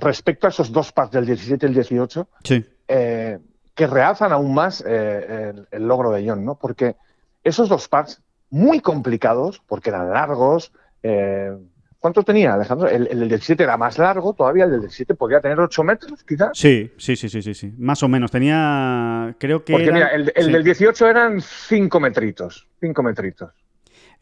[0.00, 2.28] respecto a esos dos pads del 17 y el 18.
[2.42, 2.64] Sí.
[2.88, 3.38] Eh,
[3.74, 6.54] que realzan aún más eh, el, logro de John, ¿no?
[6.54, 6.94] Porque
[7.42, 10.72] esos dos pads muy complicados, porque eran largos.
[11.02, 11.52] Eh,
[11.98, 12.88] ¿Cuántos tenía, Alejandro?
[12.88, 16.50] El, del 17 era más largo, todavía el del 17 podía tener 8 metros, quizás.
[16.52, 17.72] Sí, sí, sí, sí, sí, sí.
[17.78, 18.30] Más o menos.
[18.30, 19.72] Tenía, creo que.
[19.72, 22.68] Porque mira, el, del 18 eran 5 metritos.
[22.80, 23.50] 5 metritos.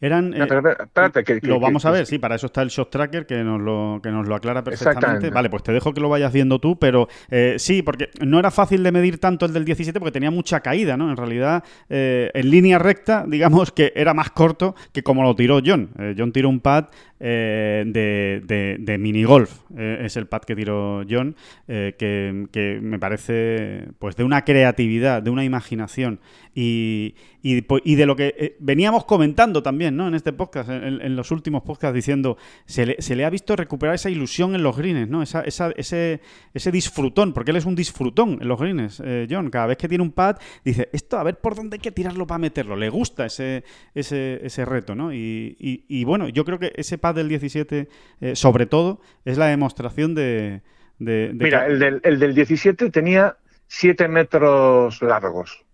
[0.03, 0.45] Eran, eh,
[0.81, 3.61] espérate, que, lo vamos a ver, sí, para eso está el Shot Tracker que nos
[3.61, 5.29] lo, que nos lo aclara perfectamente.
[5.29, 8.51] Vale, pues te dejo que lo vayas viendo tú, pero eh, sí, porque no era
[8.51, 11.09] fácil de medir tanto el del 17 porque tenía mucha caída, ¿no?
[11.09, 15.61] En realidad, eh, en línea recta, digamos que era más corto que como lo tiró
[15.65, 15.91] John.
[16.17, 16.87] John tiró un pad
[17.23, 21.35] de, de, de, mini golf, es el pad que tiró John,
[21.67, 26.19] que, me parece pues de una creatividad, de una imaginación
[26.53, 30.07] y, y, de lo que veníamos comentando también ¿no?
[30.07, 33.95] En este podcast, en, los últimos podcasts, diciendo, se le, se le, ha visto recuperar
[33.95, 35.21] esa ilusión en los greens, ¿no?
[35.21, 36.21] Esa, esa, ese,
[36.53, 39.49] ese disfrutón, porque él es un disfrutón en los greens, eh, John.
[39.49, 42.27] Cada vez que tiene un pad, dice, esto a ver por dónde hay que tirarlo
[42.27, 42.75] para meterlo.
[42.75, 45.13] Le gusta ese, ese, ese reto, ¿no?
[45.13, 47.87] Y, y, bueno, yo creo que ese pad del 17,
[48.21, 50.61] eh, sobre todo, es la demostración de...
[50.99, 53.35] Mira, el, del, el del 17 tenía
[53.67, 55.65] 7 metros largos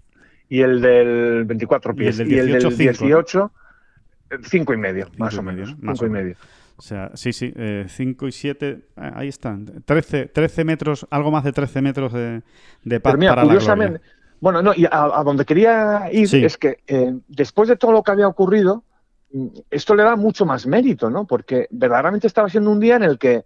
[0.47, 2.19] y el del 24 pies.
[2.19, 3.51] Y el del 18, 18
[4.43, 5.75] Cinco y medio, más o menos.
[5.79, 6.35] cinco y medio.
[6.77, 9.65] O sea, sí, sí, eh, cinco y siete, eh, ahí están.
[9.85, 12.41] 13, 13 metros, algo más de 13 metros de,
[12.83, 13.99] de para la
[14.39, 18.11] Bueno, no, y a, donde quería ir es que eh, después de todo lo que
[18.11, 18.83] había ocurrido,
[19.69, 21.25] esto le da mucho más mérito, ¿no?
[21.25, 23.45] Porque verdaderamente estaba siendo un día en el que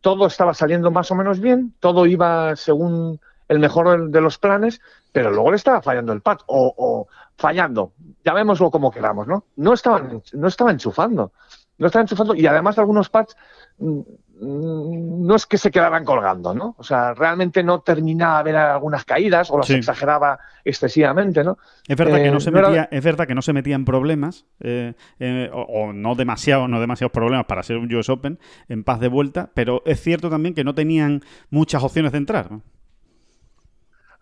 [0.00, 4.80] todo estaba saliendo más o menos bien, todo iba según el mejor de los planes,
[5.12, 7.92] pero luego le estaba fallando el pad, o, o fallando,
[8.24, 9.44] llamémoslo como queramos, ¿no?
[9.56, 11.32] No estaban, no estaba enchufando.
[11.76, 13.36] No estaba enchufando y además algunos pads
[13.78, 14.00] mm,
[14.40, 16.74] no es que se quedaran colgando, ¿no?
[16.78, 21.58] O sea, realmente no terminaba de ver algunas caídas o las exageraba excesivamente, ¿no?
[21.86, 24.46] Es verdad, que no eh, se metía, es verdad que no se metía en problemas,
[24.60, 29.00] eh, eh, o, no demasiado, no demasiados problemas para ser un US Open en paz
[29.00, 32.50] de vuelta, pero es cierto también que no tenían muchas opciones de entrar.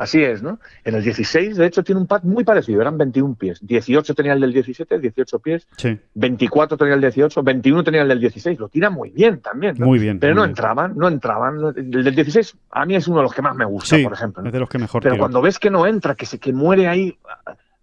[0.02, 0.58] Así es, ¿no?
[0.84, 3.60] En el 16, de hecho, tiene un pad muy parecido, eran 21 pies.
[3.62, 5.68] 18 tenía el del 17, 18 pies.
[5.76, 5.96] Sí.
[6.14, 8.58] 24 tenía el 18, 21 tenía el del 16.
[8.58, 9.76] Lo tira muy bien también.
[9.78, 10.18] Muy bien.
[10.18, 11.72] Pero no entraban, no entraban.
[11.76, 14.44] El del 16 a mí es uno de los que más me gusta, por ejemplo.
[14.44, 16.88] Es de los que mejor Pero cuando ves que no entra, que se que muere
[16.88, 17.16] ahí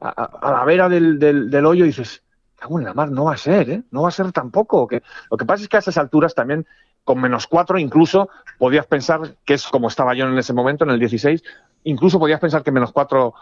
[0.01, 2.21] a, la vera del, del, hoyo, dices,
[2.58, 3.84] cago en la mar, no va a ser, ¿eh?
[3.91, 4.89] No va a ser tampoco.
[4.89, 6.65] Que, lo que pasa es que a esas alturas también
[7.10, 10.91] con menos 4 incluso podías pensar que es como estaba yo en ese momento, en
[10.91, 11.43] el 16,
[11.83, 13.33] incluso podías pensar que menos 4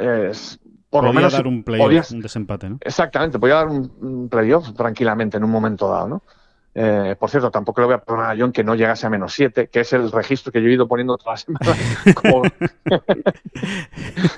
[0.00, 0.58] es
[0.90, 2.78] por lo menos dar un playoff, un desempate, ¿no?
[2.80, 6.22] Exactamente, podía dar un, playoff tranquilamente en un momento dado, ¿no?
[6.72, 9.32] Eh, por cierto, tampoco le voy a poner a John que no llegase a menos
[9.32, 11.76] 7, que es el registro que yo he ido poniendo toda la semana.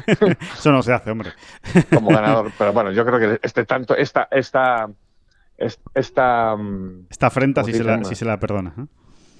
[0.55, 1.33] Eso no se hace, hombre.
[1.92, 2.50] como ganador.
[2.57, 4.88] Pero bueno, yo creo que este tanto, esta, esta,
[5.94, 8.74] esta, mm, esta afrenta si se, la, si se la perdona.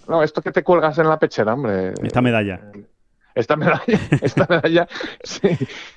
[0.09, 1.95] No, esto que te cuelgas en la pechera, hombre.
[2.03, 2.61] Esta medalla.
[3.35, 3.83] Esta medalla,
[4.23, 4.89] esta medalla
[5.23, 5.49] sí,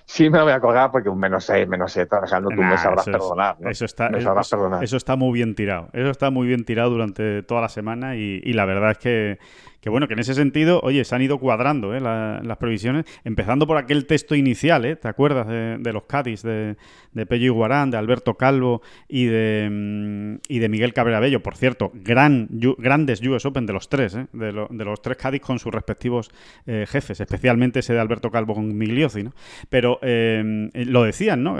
[0.05, 2.77] sí, me la voy a colgar porque un menos 6, menos 7, Alejandro, tú me
[2.77, 3.57] sabrás perdonar.
[3.61, 5.89] Eso, está, eso, está muy bien tirado.
[5.93, 9.39] Eso está muy bien tirado durante toda la semana y, la verdad es que,
[9.85, 11.99] que bueno, que en ese sentido, oye, se han ido cuadrando ¿eh?
[11.99, 14.95] las previsiones, empezando por aquel texto inicial, ¿eh?
[14.95, 16.75] ¿te acuerdas de, los Cádiz, de,
[17.11, 21.43] de Pello Iguarán, de Alberto Calvo y de, mm, y de Miguel Cabrera Bello?
[21.43, 22.47] Por cierto, gran,
[22.79, 24.25] grandes US Open de los tres, ¿eh?
[24.33, 26.31] de, de, los tres Cádiz con sus respectivos
[26.65, 29.33] eh, jefes, especialmente ese de Alberto Calvo con Migliosi, ¿no?
[29.69, 31.57] Pero eh, lo decían, ¿no?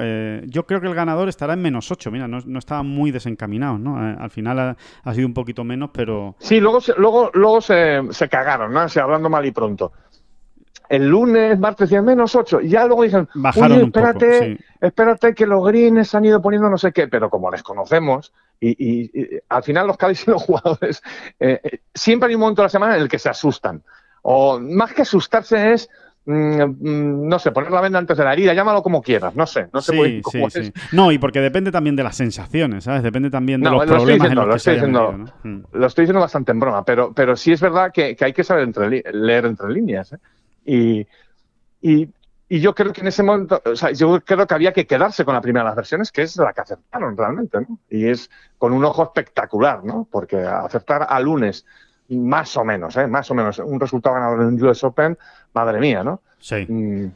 [0.47, 3.79] yo creo que el ganador estará en menos 8, mira, no, no estaban muy desencaminados,
[3.79, 3.99] ¿no?
[3.99, 6.35] al final ha, ha, sido un poquito menos, pero...
[6.39, 8.89] Sí, luego, luego, luego se, se cagaron, ¿no?
[8.89, 9.91] Se hablando mal y pronto
[10.89, 12.61] el lunes, martes decían menos 8.
[12.61, 16.91] Y ya luego dicen, Bajaron espérate, espérate que los greens han ido poniendo no sé
[16.91, 17.07] qué.
[17.07, 21.01] Pero como les conocemos, y, al final los Cádiz y los jugadores,
[21.39, 23.83] eh, eh, siempre hay un momento de la semana en el que se asustan.
[24.21, 25.89] O más que asustarse es
[26.25, 29.79] no sé, poner la venda antes de la herida, llámalo como quieras, no sé, no
[29.79, 33.03] sé sí, sí, No, y porque depende también de las sensaciones, ¿sabes?
[33.03, 35.59] Depende también de los problemas en los que estoy diciendo, mm.
[35.73, 38.67] Lo estoy diciendo bastante en broma, pero, pero sí es verdad que, hay que saber
[39.13, 40.17] leer entre líneas, ¿eh?
[40.65, 41.07] Y,
[41.81, 42.09] y,
[42.49, 45.35] yo creo que en ese momento, o sea, yo creo que había que quedarse con
[45.35, 47.79] la primera de las versiones, que es la que acertaron realmente, ¿no?
[47.89, 50.07] Y es con un ojo espectacular, ¿no?
[50.09, 51.65] Porque acertar a lunes,
[52.09, 53.07] más o menos, ¿eh?
[53.07, 55.17] Más o menos, un resultado ganador en un US Open,
[55.55, 56.21] madre mía, ¿no?
[56.39, 56.65] Sí.
[56.67, 57.07] Mm.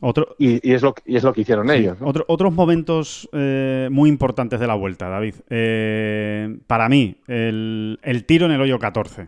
[0.00, 1.98] Otro, y, es lo, y es lo que hicieron ellos.
[2.00, 5.34] Otro, otros momentos eh, muy importantes de la vuelta, David.
[5.50, 9.26] Eh, para mí, el, el, tiro en el hoyo 14.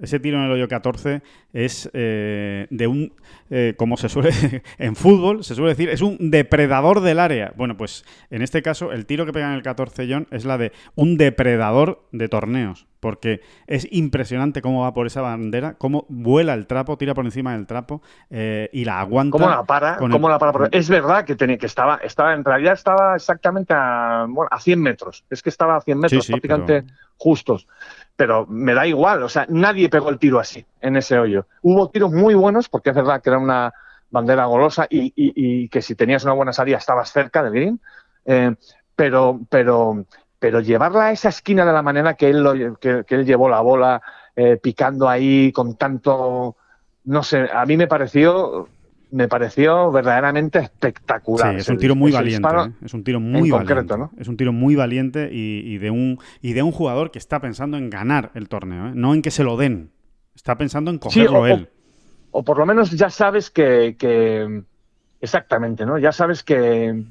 [0.00, 1.22] Ese tiro en el hoyo 14
[1.54, 3.14] es eh, de un,
[3.48, 4.30] eh, como se suele
[4.78, 7.54] en fútbol, se suele decir, es un depredador del área.
[7.56, 10.58] Bueno, pues en este caso el tiro que pega en el 14 John es la
[10.58, 16.52] de un depredador de torneos, porque es impresionante cómo va por esa bandera, cómo vuela
[16.52, 19.32] el trapo, tira por encima del trapo eh, y la aguanta.
[19.32, 19.96] ¿Cómo la para?
[19.96, 20.68] ¿Cómo la para?
[20.72, 24.78] Es verdad que, tenía, que estaba, estaba, en realidad estaba exactamente a, bueno, a 100
[24.78, 25.24] metros.
[25.30, 26.84] Es que estaba a 100 metros, prácticamente
[27.16, 27.66] justos
[28.16, 31.46] pero me da igual, o sea, nadie pegó el tiro así, en ese hoyo.
[31.62, 33.72] Hubo tiros muy buenos, porque es verdad que era una
[34.10, 37.80] bandera golosa y, que si tenías una buena salida estabas cerca del green,
[38.24, 38.54] eh,
[38.94, 40.06] pero, pero,
[40.38, 43.60] pero llevarla a esa esquina de la manera que él, lo, que, él llevó la
[43.60, 44.00] bola,
[44.34, 46.56] eh, picando ahí con tanto,
[47.04, 48.68] no sé, a mí me pareció
[49.10, 51.54] me pareció verdaderamente espectacular.
[51.54, 52.48] Sí, es un tiro muy valiente.
[52.48, 52.72] ¿eh?
[52.84, 53.96] Es un tiro muy valiente.
[53.96, 54.10] ¿no?
[54.18, 57.76] Es un tiro muy valiente y, de un, y de un jugador que está pensando
[57.76, 58.92] en ganar el torneo, ¿eh?
[58.94, 59.90] no en que se lo den.
[60.34, 61.70] Está pensando en cogerlo él.
[62.30, 64.62] O, por lo menos ya sabes que, que,
[65.20, 65.98] Exactamente, ¿no?
[65.98, 67.04] Ya sabes que.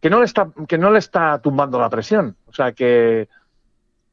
[0.00, 2.36] Que no, le está, que no le está tumbando la presión.
[2.46, 3.28] O sea, que,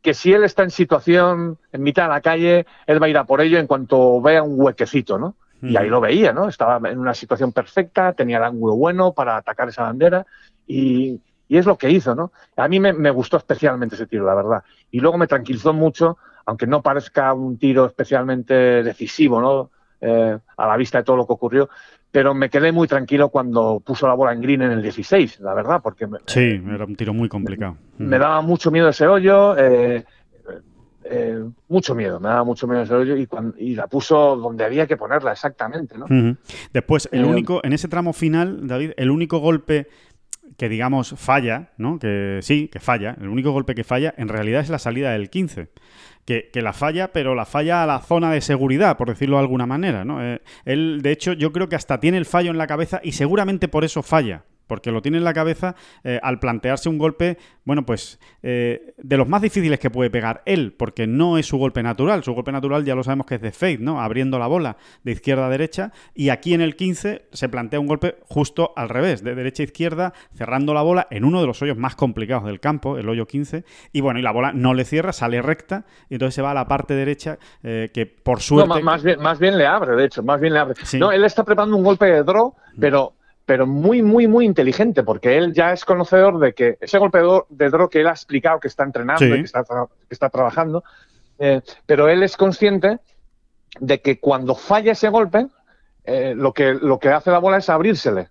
[0.04, 3.18] que si él está en situación, en mitad de la calle, él va a ir
[3.18, 5.36] a por ello en cuanto vea un huequecito, ¿no?
[5.62, 6.48] Y ahí lo veía, ¿no?
[6.48, 10.26] Estaba en una situación perfecta, tenía el ángulo bueno para atacar esa bandera
[10.68, 12.32] y, es lo que hizo, ¿no?
[12.58, 14.64] A mí me, gustó especialmente ese tiro, la verdad.
[14.92, 19.72] Y luego me tranquilizó mucho, aunque no parezca un tiro especialmente decisivo, ¿no?
[20.00, 21.70] Eh, a la vista de todo lo que ocurrió,
[22.12, 25.54] pero me quedé muy tranquilo cuando puso la bola en green en el 16, la
[25.54, 26.08] verdad, porque...
[26.26, 27.76] sí, era un tiro muy complicado.
[27.98, 29.58] Me, daba mucho miedo ese hoyo.
[29.58, 30.06] Eh,
[31.04, 34.86] eh, mucho miedo, me daba mucho miedo ese hoyo y, y, la puso donde había
[34.86, 35.98] que ponerla exactamente.
[35.98, 36.36] ¿no?
[36.74, 39.88] Después, el eh, único, en ese tramo final, David, el único golpe
[40.58, 42.00] que digamos falla, ¿no?
[42.00, 45.30] Que sí, que falla, el único golpe que falla en realidad es la salida del
[45.30, 45.70] 15.
[46.26, 49.44] Que, que la falla, pero la falla a la zona de seguridad, por decirlo de
[49.44, 50.24] alguna manera, ¿no?
[50.24, 53.14] Eh, él, de hecho, yo creo que hasta tiene el fallo en la cabeza y
[53.14, 57.38] seguramente por eso falla porque lo tiene en la cabeza eh, al plantearse un golpe,
[57.66, 61.58] bueno, pues eh, de los más difíciles que puede pegar él, porque no es su
[61.58, 62.24] golpe natural.
[62.24, 64.00] Su golpe natural ya lo sabemos que es de fade, ¿no?
[64.00, 65.92] Abriendo la bola de izquierda a derecha.
[66.14, 69.66] Y aquí en el 15 se plantea un golpe justo al revés, de derecha a
[69.66, 73.26] izquierda, cerrando la bola en uno de los hoyos más complicados del campo, el hoyo
[73.26, 73.66] 15.
[73.92, 76.54] Y bueno, y la bola no le cierra, sale recta, y entonces se va a
[76.54, 78.70] la parte derecha, eh, que por suerte.
[78.70, 80.76] No, más, bien, más bien le abre, de hecho, más bien le abre.
[81.00, 83.14] No, él está preparando un golpe de draw, pero
[83.50, 87.18] pero muy, muy, muy inteligente, porque él ya es conocedor de que ese golpe
[87.50, 90.84] de draw que él ha explicado que está entrenando y que está, que está trabajando,
[91.40, 93.00] eh, pero él es consciente
[93.80, 95.48] de que cuando falla ese golpe,
[96.04, 98.30] eh, lo, que, lo que hace la bola es abrírsele.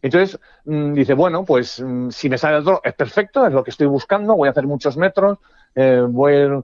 [0.00, 3.64] Entonces mm, dice, bueno, pues mm, si me sale el draw es perfecto, es lo
[3.64, 5.38] que estoy buscando, voy a hacer muchos metros,
[5.74, 6.62] eh, voy, a ir,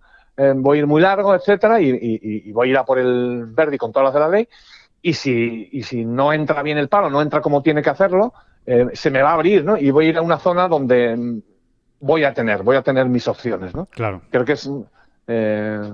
[0.54, 3.76] voy a ir muy largo, etcétera, y, y, voy a ir a por el verde
[3.76, 4.48] con todas las de la ley
[5.06, 8.34] y si, y si no entra bien el palo, no entra como tiene que hacerlo,
[8.66, 9.76] eh, se me va a abrir, ¿no?
[9.76, 11.42] Y voy a ir a una zona donde mm,
[12.00, 13.86] voy a tener, voy a tener mis opciones, ¿no?
[13.86, 14.22] Claro.
[14.30, 14.68] Creo que es
[15.28, 15.92] eh,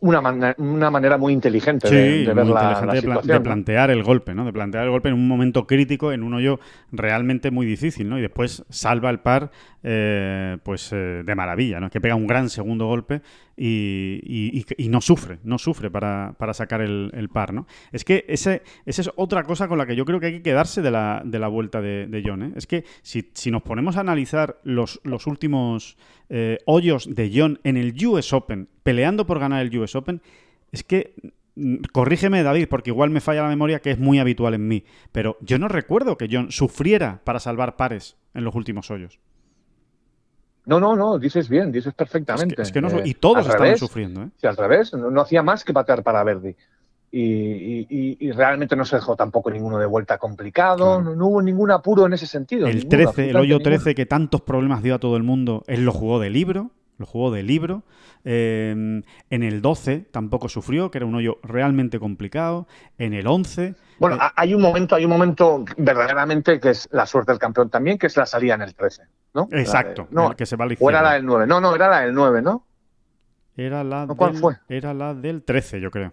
[0.00, 4.44] una, una manera muy inteligente de, ver la, situación, de, plantear el golpe, ¿no?
[4.44, 6.58] De plantear el golpe en un momento crítico, en un hoyo
[6.90, 8.18] realmente muy difícil, ¿no?
[8.18, 9.52] Y después salva el par
[9.84, 11.88] eh, pues eh, de maravilla, ¿no?
[11.88, 13.22] Que pega un gran segundo golpe
[13.56, 17.66] y, no sufre, no sufre para, sacar el, par, ¿no?
[17.92, 20.42] Es que ese, esa es otra cosa con la que yo creo que hay que
[20.42, 22.52] quedarse de la, de la vuelta de, John, ¿eh?
[22.56, 25.96] Es que si, nos ponemos a analizar los, los últimos
[26.66, 30.20] hoyos de John en el US Open, peleando por ganar el US Open,
[30.72, 31.14] es que
[31.56, 34.84] Mm, corrígeme, David, porque igual me falla la memoria, que es muy habitual en mí.
[35.12, 39.20] Pero yo no recuerdo que John sufriera para salvar pares en los últimos hoyos.
[40.66, 42.62] No, no, no, dices bien, dices perfectamente.
[42.62, 44.22] Es que, no, y todos estaban sufriendo.
[44.22, 44.28] ¿eh?
[44.36, 46.54] Sí, al revés, no, hacía más que patear para Verdi.
[47.16, 52.14] Y, realmente no se dejó tampoco ninguno de vuelta complicado, no, hubo ningún apuro en
[52.14, 52.66] ese sentido.
[52.66, 55.92] El 13, el hoyo 13 que tantos problemas dio a todo el mundo, él lo
[55.92, 57.82] jugó de libro, lo jugó de libro.
[58.24, 62.66] Em, en el 12 tampoco sufrió, que era un hoyo realmente complicado.
[62.98, 63.74] En el 11...
[63.98, 67.70] Bueno, eh, hay un momento, hay un momento verdaderamente que es la suerte del campeón
[67.70, 69.02] también, que es la salida en el 13,
[69.34, 69.48] ¿no?
[69.52, 72.14] Exacto, no, que se va O era la del 9, no, no, era la del
[72.14, 72.66] 9, ¿no?
[73.56, 74.56] Era la, ¿Cuál fue?
[74.68, 76.12] Era la del 13, yo creo.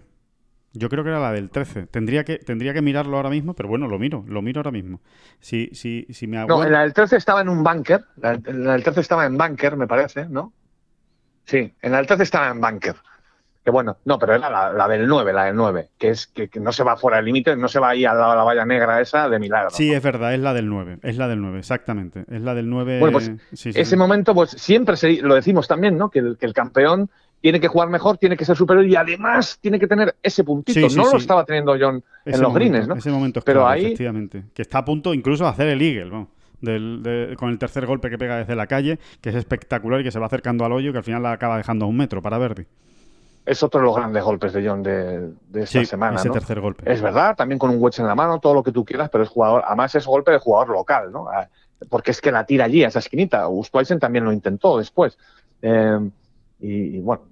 [0.74, 1.88] Yo creo que era la del 13.
[1.88, 5.02] Tendría que, tendría que mirarlo ahora mismo, pero bueno, lo miro, lo miro ahora mismo.
[5.40, 8.84] Si, si, si me No, la del 13 estaba en un bunker, la, la del
[8.84, 10.54] 13 estaba en bunker, me parece, ¿no?
[11.46, 12.96] Sí, en el 13 estaba en bunker.
[13.64, 16.72] Que bueno, no, pero era la, del 9, la del 9, que es que, no
[16.72, 19.00] se va fuera del límite, no se va ahí al lado de la valla negra
[19.00, 19.70] esa de milagro.
[19.70, 22.26] Sí, es verdad, es la del 9, es la del 9, exactamente.
[22.28, 23.00] Es la del 9.
[23.00, 26.10] Bueno, pues ese momento, pues siempre se, lo decimos también, ¿no?
[26.10, 29.60] Que el, que el, campeón tiene que jugar mejor, tiene que ser superior y además
[29.62, 30.88] tiene que tener ese puntito.
[30.96, 32.96] no lo estaba teniendo John en los greens, ¿no?
[32.96, 33.86] Ese momento es pero ahí...
[33.86, 34.46] efectivamente.
[34.56, 36.30] Que está a punto incluso de hacer el eagle, vamos
[36.62, 40.20] con el tercer golpe que pega desde la calle, que es espectacular y que se
[40.20, 42.66] va acercando al hoyo, que al final la acaba dejando a un metro para Verdi.
[43.46, 46.18] Es otro de los grandes golpes de John de, esta semana.
[46.18, 46.92] Ese tercer golpe.
[46.92, 49.24] Es verdad, también con un wedge en la mano, todo lo que tú quieras, pero
[49.24, 51.28] es jugador, además es golpe de jugador local, ¿no?
[51.28, 51.50] Ah,
[51.90, 53.48] porque es que la tira allí, a esa esquinita.
[53.48, 55.18] Ustweisen también lo intentó después.
[55.64, 56.00] Eh,
[56.60, 57.24] y, bueno,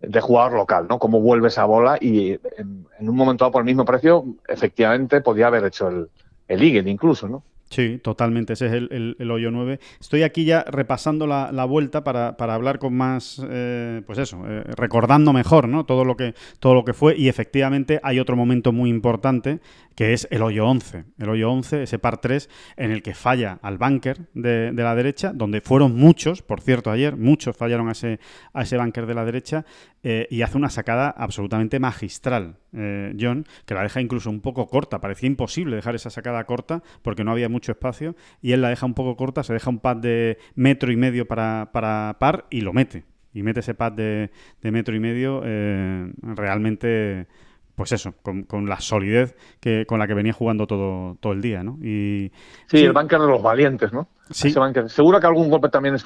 [0.00, 0.98] de jugador local, ¿no?
[0.98, 5.48] Cómo vuelve esa bola y en, un momento dado por el mismo precio, efectivamente podía
[5.48, 6.08] haber hecho el,
[6.48, 7.42] el Eagle incluso, ¿no?
[7.72, 8.52] Sí, totalmente.
[8.52, 9.80] Ese es el, hoyo 9.
[9.98, 15.32] Estoy aquí ya repasando la, vuelta para, hablar con más, eh, pues eso, eh, recordando
[15.32, 15.86] mejor, ¿no?
[15.86, 19.60] Todo lo que todo lo que fue y efectivamente hay otro momento muy importante
[19.94, 21.04] que es el hoyo 11.
[21.18, 25.32] El hoyo 11, ese par 3 en el que falla al bunker de, la derecha,
[25.34, 28.20] donde fueron muchos, por cierto, ayer, muchos fallaron a ese,
[28.52, 29.64] a ese bunker de la derecha
[30.04, 34.66] eh, y hace una sacada absolutamente magistral, eh, John, que la deja incluso un poco
[34.66, 35.00] corta.
[35.00, 38.84] Parecía imposible dejar esa sacada corta porque no había mucho espacio y él la deja
[38.84, 42.62] un poco corta, se deja un pad de metro y medio para, para par y
[42.62, 43.04] lo mete.
[43.32, 44.30] Y mete ese pad de,
[44.62, 47.28] metro y medio eh, realmente
[47.74, 51.62] pues eso, con, la solidez que, con la que venía jugando todo, todo el día,
[51.62, 51.78] ¿no?
[51.82, 52.30] Y,
[52.66, 54.08] sí, el bunker de los valientes, ¿no?
[54.30, 54.52] Sí.
[54.88, 55.96] Seguro que algún golpe también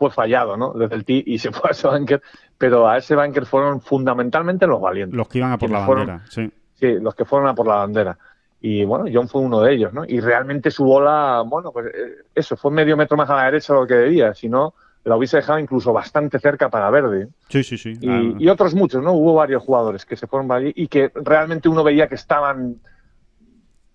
[0.00, 0.72] fue fallado, ¿no?
[0.72, 2.22] Desde el tee y se fue a ese bunker,
[2.56, 5.14] pero a ese bunker fueron fundamentalmente los valientes.
[5.14, 6.50] Los que iban a por la bandera, sí.
[6.74, 8.16] Sí, los que fueron a por la bandera.
[8.62, 10.04] Y bueno, John fue uno de ellos, ¿no?
[10.06, 13.74] Y realmente su bola, bueno, pues eh, eso, fue medio metro más a la derecha
[13.74, 14.72] de lo que debía, si no
[15.04, 17.28] la hubiese dejado incluso bastante cerca para Verde.
[17.48, 17.98] Sí, sí, sí.
[18.00, 19.12] Y, otros muchos, ¿no?
[19.12, 22.76] Hubo varios jugadores que se fueron para allí y que realmente uno veía que estaban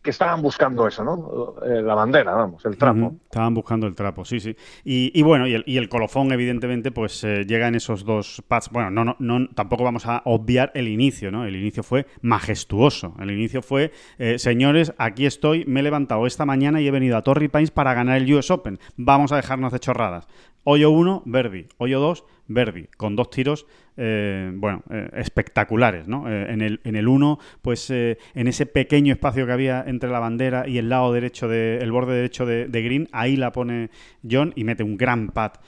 [0.06, 1.56] que estaban buscando eso, ¿no?
[1.66, 3.16] Eh, la bandera, vamos, el trapo.
[3.26, 4.56] Estaban buscando el trapo, sí, sí.
[4.84, 8.70] Y, bueno, y el, colofón, evidentemente, pues eh, llega en esos dos pads.
[8.70, 11.46] Bueno, no, no, no, tampoco vamos a obviar el inicio, ¿no?
[11.46, 13.16] El inicio fue majestuoso.
[13.20, 17.18] El inicio fue, eh, señores, aquí estoy, me he levantado esta mañana y he venido
[17.18, 18.80] a Torrey Pines para ganar el US Open.
[18.96, 20.28] Vamos a dejarnos de chorradas.
[20.64, 21.68] Hoyo 1, Verdi.
[21.78, 22.88] Hoyo 2, Verdi.
[22.98, 23.66] Con dos tiros
[23.98, 26.30] eh, bueno, eh, espectaculares, ¿no?
[26.30, 30.20] Eh, en el en el 1, pues en ese pequeño espacio que había entre la
[30.20, 33.90] bandera y el lado derecho de, el borde derecho de, Green, ahí la pone
[34.30, 35.60] John y mete un gran pat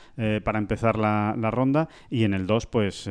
[0.43, 3.09] para empezar la, ronda y en el 2, pues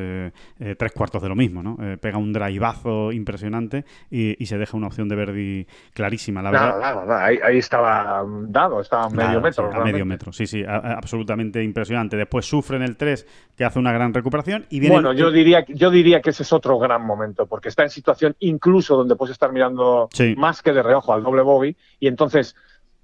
[0.59, 1.79] tres cuartos de lo mismo, ¿no?
[2.01, 7.25] pega un driveazo impresionante y, se deja una opción de Verdi clarísima, la verdad.
[7.25, 9.73] Ahí, estaba dado, estaba a medio metro.
[9.73, 12.17] a medio metro, sí, sí, absolutamente impresionante.
[12.17, 13.27] Después sufre en el 3,
[13.57, 16.79] que hace una gran recuperación y viene yo diría, yo diría que ese es otro
[16.79, 21.13] gran momento, porque está en situación incluso donde puedes estar mirando más que de reojo
[21.13, 22.55] al doble bogey, y entonces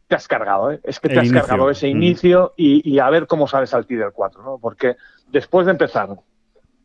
[0.06, 0.80] te has cargado, ¿eh?
[0.84, 1.90] es que te has cargado ese mm.
[1.90, 4.58] inicio y, a ver cómo sales al tee del 4, ¿no?
[4.58, 4.96] Porque
[5.28, 6.10] después de empezar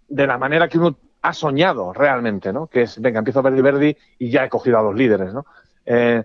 [0.07, 2.67] de la manera que uno ha soñado realmente, ¿no?
[2.67, 5.45] Que es, venga, empiezo a Verdi Verdi y ya he cogido a los líderes, ¿no?
[5.85, 6.23] Eh,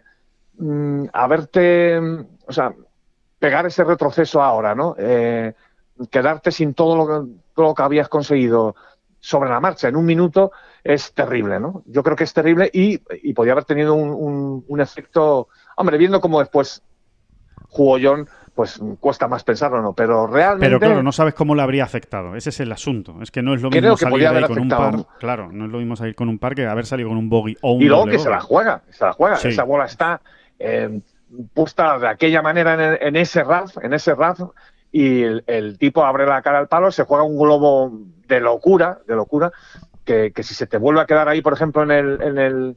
[0.58, 2.72] mm, a verte, o sea,
[3.40, 4.94] pegar ese retroceso ahora, ¿no?
[4.96, 5.52] Eh,
[6.10, 8.74] quedarte sin todo lo que, todo lo que habías conseguido
[9.20, 10.50] sobre la marcha en un minuto
[10.82, 11.82] es terrible, ¿no?
[11.86, 12.98] Yo creo que es terrible y,
[13.34, 16.82] podía haber tenido un, efecto, hombre, viendo cómo después
[17.68, 19.92] jugó John, pues cuesta más pensarlo, ¿no?
[19.94, 20.66] Pero realmente...
[20.66, 22.34] Pero claro, no sabes cómo le habría afectado.
[22.34, 23.16] Ese es el asunto.
[23.22, 24.94] Es que no es lo mismo salir ahí con un par...
[25.18, 27.56] Claro, no es lo mismo salir con un par que haber salido con un bogey
[27.62, 29.36] o un Y luego que se la juega, se la juega.
[29.36, 30.20] Esa bola está
[30.58, 31.00] eh,
[31.54, 34.40] puesta de aquella manera en, ese RAF, en ese RAF,
[34.92, 37.90] y el, tipo abre la cara al palo, se juega un globo
[38.28, 39.50] de locura, de locura,
[40.04, 42.76] que, que si se te vuelve a quedar ahí, por ejemplo, en el, en el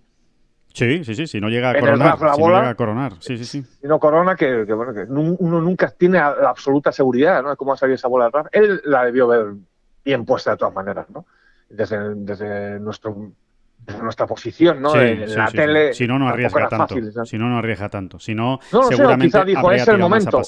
[0.75, 2.17] Sí, sí, sí, si no llega a coronar.
[2.17, 3.63] si no llega a coronar, sí, sí, sí.
[3.63, 7.51] Si no corona, que, bueno, que uno nunca tiene la absoluta seguridad, ¿no?
[7.51, 8.47] De cómo ha salido esa bola de RAF.
[8.51, 9.53] Él la debió ver
[10.03, 11.25] bien puesta de todas maneras, ¿no?
[11.69, 13.31] Desde, desde nuestro
[14.01, 14.95] nuestra posición, ¿no?
[14.95, 15.93] la tele.
[15.93, 16.95] Si no, no arriesga tanto.
[17.25, 18.19] si no, no arriesga tanto.
[18.19, 18.59] Si no,
[18.89, 20.41] seguramente quizá dijo, es el momento.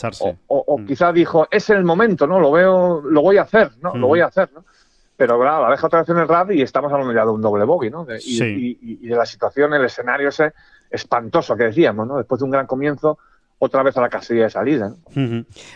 [0.47, 0.85] O, o, mm.
[0.85, 2.39] quizá dijo, es el momento, ¿no?
[2.39, 3.93] Lo veo, lo voy a hacer, ¿no?
[3.93, 4.09] Lo mm.
[4.09, 4.65] voy a hacer, ¿no?
[5.15, 7.41] Pero claro, la deja otra vez en el RAD y estamos hablando ya de un
[7.41, 8.05] doble bogey, ¿no?
[8.23, 10.53] y, y, de la situación, el escenario ese
[10.91, 12.17] espantoso que decíamos, ¿no?
[12.17, 13.17] Después de un gran comienzo,
[13.59, 14.95] otra vez a la casilla de salida.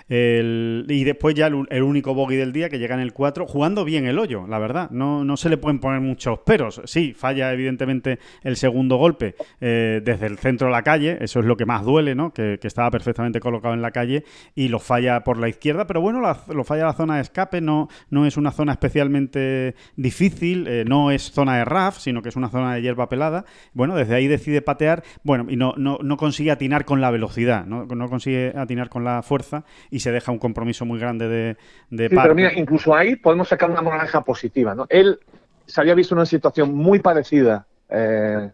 [0.09, 4.05] y después ya el, único bogey del día que llega en el 4, jugando bien
[4.05, 4.89] el hoyo, la verdad.
[4.91, 6.82] No, no se le pueden poner muchos peros.
[6.86, 11.45] Sí, falla evidentemente el segundo golpe eh, desde el centro de la calle, eso es
[11.45, 12.32] lo que más duele, ¿no?
[12.32, 14.23] Que, estaba perfectamente colocado en la calle
[14.55, 17.89] y lo falla por la izquierda, pero bueno, lo falla la zona de escape, no,
[18.09, 22.38] no es una zona especialmente difícil, eh, no es zona de RAF, sino que es
[22.38, 23.43] una zona de hierba pelada.
[23.73, 27.65] Bueno, desde ahí decide patear, bueno, y no, no, no consigue atinar con la velocidad
[27.72, 31.57] no, consigue atinar con la fuerza y se deja un compromiso muy grande de,
[31.89, 34.76] de Pero mira, incluso ahí podemos sacar una moraleja positiva.
[34.76, 34.86] ¿no?
[34.89, 35.19] Él
[35.65, 38.51] se había visto una situación muy parecida eh,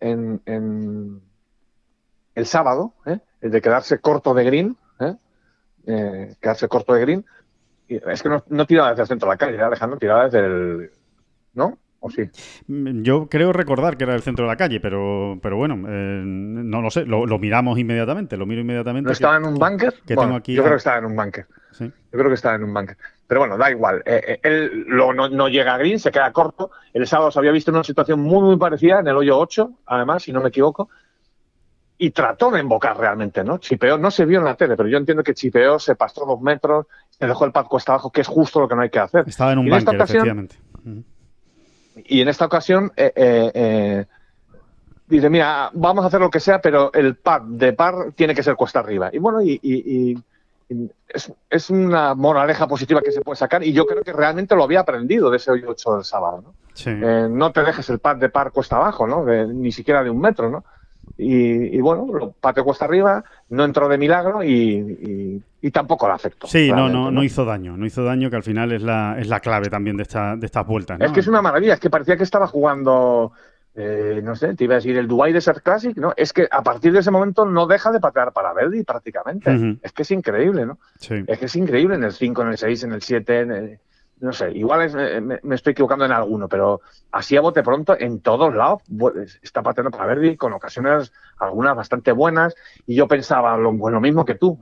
[0.00, 1.20] en,
[2.34, 3.18] el sábado, ¿eh?
[3.40, 6.34] el de quedarse corto de green, ¿eh?
[6.40, 7.24] quedarse corto de green.
[7.88, 10.90] es que no, no tiraba desde el centro de la calle, Alejandro tiraba desde el.
[11.54, 11.78] ¿No?
[12.10, 12.30] Sí?
[12.68, 16.22] Mm, yo creo recordar que era el centro de la calle, pero, pero bueno, eh,
[16.24, 19.06] no lo sé, lo, miramos inmediatamente, lo miro inmediatamente.
[19.06, 19.94] ¿No estaba en un bunker?
[20.06, 21.46] yo creo que estaba en un bunker.
[21.78, 22.96] Yo creo que estaba en un bunker.
[23.26, 24.02] Pero bueno, da igual.
[24.06, 26.70] Eh, eh, él no, llega a green, se queda corto.
[26.92, 30.22] El sábado se había visto una situación muy, muy parecida, en el hoyo 8, además,
[30.22, 30.88] si no me equivoco.
[31.98, 33.58] Y trató de invocar realmente, ¿no?
[33.58, 36.40] Chipeó, no se vio en la tele, pero yo entiendo que chipeó, se pasó dos
[36.42, 38.98] metros, se dejó el pad cuesta abajo, que es justo lo que no hay que
[38.98, 39.24] hacer.
[39.26, 40.56] Estaba en un bunker, efectivamente.
[42.04, 44.04] Y en esta ocasión eh, eh, eh,
[45.06, 48.42] dice, mira, vamos a hacer lo que sea, pero el par de par tiene que
[48.42, 49.10] ser cuesta arriba.
[49.12, 50.22] Y bueno, y,
[51.48, 54.80] es, una moraleja positiva que se puede sacar y yo creo que realmente lo había
[54.80, 56.42] aprendido de ese 8 del sábado.
[56.42, 57.28] ¿no?
[57.28, 59.24] no te dejes el par de par cuesta abajo, ¿no?
[59.24, 60.64] ni siquiera de un metro, ¿no?
[61.18, 65.42] Y, bueno, lo pateo cuesta arriba, no entró de milagro y,
[65.72, 66.46] tampoco la afectó.
[66.46, 69.26] Sí, no, no, no, hizo daño, no hizo daño, que al final es la, es
[69.26, 71.00] la clave también de, esta, de estas vueltas.
[71.00, 73.32] Es que es una maravilla, es que parecía que estaba jugando,
[73.74, 76.12] eh, no sé, te iba a decir el Dubai Desert Classic, ¿no?
[76.16, 79.78] Es que a partir de ese momento no deja de patear para Verdi prácticamente.
[79.82, 80.78] Es que es increíble, ¿no?
[81.00, 83.78] Es que es increíble en el 5, en el 6, en el 7, en el
[84.20, 86.80] no sé, igual eh, me, estoy equivocando en alguno, pero
[87.12, 88.82] así a bote pronto en todos lados
[89.42, 92.54] está pateando para Verdi con ocasiones algunas bastante buenas
[92.86, 94.58] y yo pensaba lo, lo mismo que tú.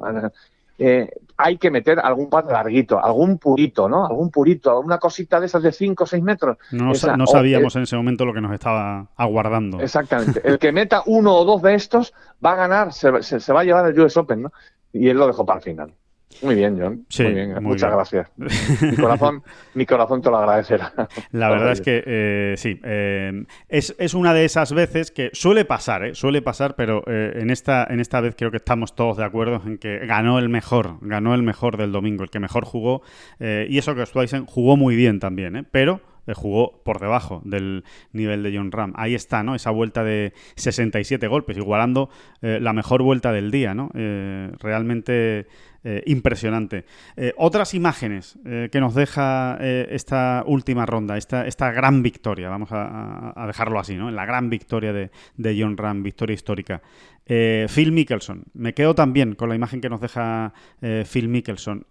[0.77, 4.07] Eh, hay que meter algún pat larguito, algún purito, ¿no?
[4.07, 6.59] Algún purito, alguna cosita de esas de 5 o 6 metros.
[6.73, 9.81] No, no sabíamos en ese momento lo que nos estaba aguardando.
[9.81, 10.41] Exactamente.
[10.45, 12.13] El que meta uno o dos de estos
[12.45, 14.53] va a ganar, se, se va a llevar el US Open, ¿no?
[14.93, 15.95] Y él lo dejó para el final.
[16.43, 17.07] Muy bien, John.
[17.19, 17.63] muy bien.
[17.63, 18.31] Muchas gracias.
[18.83, 19.43] Mi corazón,
[19.75, 20.93] mi corazón te lo agradecerá.
[21.33, 22.81] La verdad es que eh, sí.
[22.85, 26.15] Eh, es, una de esas veces que suele pasar, ¿eh?
[26.15, 29.63] suele pasar, pero eh, en, esta, en esta vez creo que estamos todos de acuerdo
[29.65, 33.03] en que ganó el mejor, ganó el mejor del domingo, el que mejor jugó.
[33.41, 36.01] y eso que Stuysen jugó muy bien también, pero
[36.35, 38.95] jugó por debajo del nivel de John Ram.
[38.97, 39.55] Ahí está, ¿no?
[39.55, 42.09] Esa vuelta de 67 golpes, igualando
[42.41, 43.91] la mejor vuelta del día, ¿no?
[43.95, 45.47] realmente
[45.87, 46.87] eh, impresionante.
[47.15, 52.71] Eh, otras imágenes eh, que nos deja esta última ronda, esta, esta gran victoria, vamos
[52.73, 54.11] a, dejarlo así, ¿no?
[54.11, 56.81] La gran victoria de, de John Ram, victoria histórica.
[57.27, 61.87] Phil Mickelson, me quedo también con la imagen que nos deja Phil Mickelson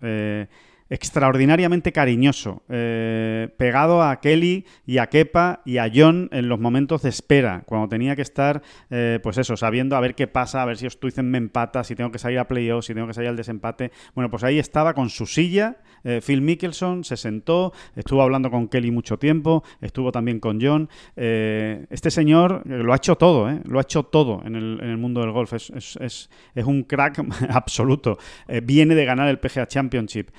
[0.94, 7.02] extraordinariamente cariñoso, eh, pegado a Kelly y a Kepa y a John en los momentos
[7.02, 10.66] de espera, cuando tenía que estar, eh, pues eso, sabiendo a ver qué pasa, a
[10.66, 13.30] ver si Stuizen me empata, si tengo que salir a playoff, si tengo que salir
[13.30, 13.92] al desempate.
[14.14, 18.68] Bueno, pues ahí estaba con su silla, eh, Phil Mickelson, se sentó, estuvo hablando con
[18.68, 20.90] Kelly mucho tiempo, estuvo también con John.
[21.16, 25.54] este señor lo ha hecho todo, lo ha hecho todo en el, mundo del golf,
[25.54, 28.20] es un crack absoluto.
[28.62, 30.30] viene de ganar el PGA Championship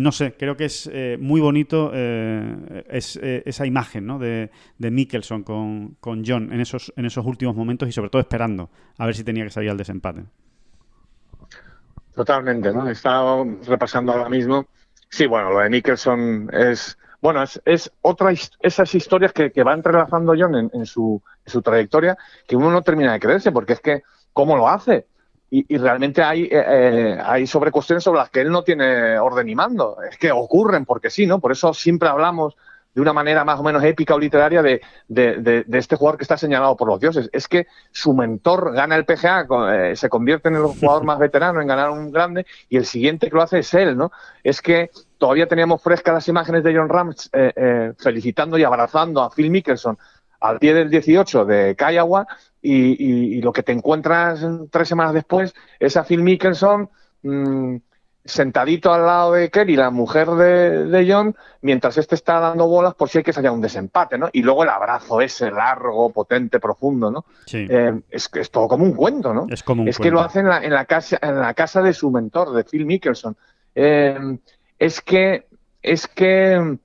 [0.00, 4.18] no sé, creo que es eh, muy bonito eh, eh, esa imagen ¿no?
[4.18, 8.22] de, de Mickelson con, con, John en esos, en esos últimos momentos y sobre todo
[8.22, 10.24] esperando a ver si tenía que salir al desempate.
[12.14, 12.88] Totalmente, ¿no?
[12.88, 14.68] He estado repasando ahora mismo.
[15.10, 16.96] Sí, bueno, lo de Nicholson es.
[17.20, 21.52] Bueno, es, es otra esas historias que, que va entrelazando John en, en, su, en,
[21.52, 22.16] su, trayectoria
[22.48, 25.06] que uno no termina de creerse, porque es que, ¿cómo lo hace?
[25.52, 29.48] Y, realmente hay, eh, eh, hay sobre cuestiones sobre las que él no tiene orden
[29.48, 29.96] y mando.
[30.08, 31.40] Es que ocurren porque sí, ¿no?
[31.40, 32.56] Por eso siempre hablamos
[32.94, 36.18] de una manera más o menos épica o literaria de, de, de, de, este jugador
[36.18, 37.30] que está señalado por los dioses.
[37.32, 41.60] Es que su mentor gana el PGA, eh, se convierte en el jugador más veterano
[41.60, 44.10] en ganar un grande y el siguiente que lo hace es él, ¿no?
[44.42, 49.22] Es que todavía teníamos frescas las imágenes de John Rams eh, eh, felicitando y abrazando
[49.22, 49.96] a Phil Mickelson
[50.40, 52.26] al pie del 18 de Kiowa
[52.62, 56.90] y, y, y, lo que te encuentras tres semanas después es a Phil Mickelson
[57.22, 57.76] mmm,
[58.24, 62.94] sentadito al lado de Kelly, la mujer de, de, John, mientras este está dando bolas
[62.94, 64.28] por si hay que salir un desempate, ¿no?
[64.32, 67.24] Y luego el abrazo ese largo, potente, profundo, ¿no?
[67.46, 67.66] Sí.
[67.68, 69.46] Eh, es, es, todo como un cuento, ¿no?
[69.48, 70.02] Es como un es cuento.
[70.02, 72.64] que lo hace en la, en la, casa, en la casa de su mentor, de
[72.64, 73.36] Phil Mickelson.
[73.74, 74.38] Eh,
[74.78, 75.46] es que,
[75.82, 76.78] es que,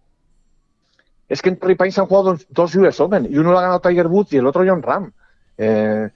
[1.29, 3.63] es que en Torrey Pines han jugado dos, dos US Open y uno lo ha
[3.63, 5.11] ganado Tiger Woods y el otro John Ram.
[5.57, 6.09] Eh,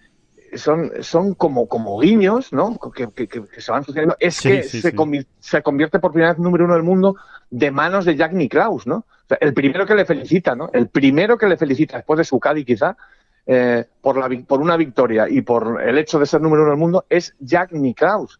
[0.56, 2.78] son, son como, como guiños, ¿no?
[2.96, 4.16] Que, que, que se van sucediendo.
[4.20, 4.98] Es Sí, que sí, se, sí.
[4.98, 7.16] convi- se convierte por primera vez número uno del mundo
[7.52, 8.98] de manos de Jack Nicklaus, ¿no?
[8.98, 10.70] O sea, el primero que le felicita, ¿no?
[10.74, 12.98] El primero que le felicita después de su Cádiz, quizá,
[13.46, 16.80] eh, por, la, por una victoria y por el hecho de ser número uno del
[16.80, 18.40] mundo, es Jack Nicklaus.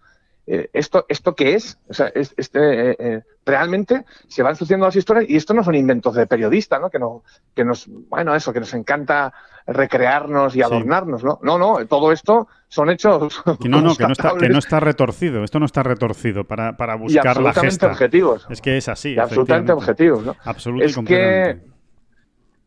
[0.52, 1.78] Eh, ¿esto, ¿Esto qué es?
[1.88, 2.60] O sea, es- este,
[2.92, 6.80] eh, eh, realmente se van sucediendo las historias y esto no son inventos de periodista,
[6.80, 6.90] ¿no?
[6.90, 7.22] Que, no,
[7.56, 9.32] que nos, bueno, eso, que nos encanta
[9.68, 10.64] recrearnos y Sí.
[10.64, 11.40] adornarnos, ¿no?
[11.44, 14.58] No, no, todo esto son hechos Que no, no, que no, está, que constatables no
[14.60, 15.44] está retorcido.
[15.44, 17.88] Esto no está retorcido para, para y buscar la absolutamente gesta.
[17.88, 18.48] objetivos.
[18.50, 19.14] Es que es así.
[19.14, 21.60] y absolutamente objetivos, y Es que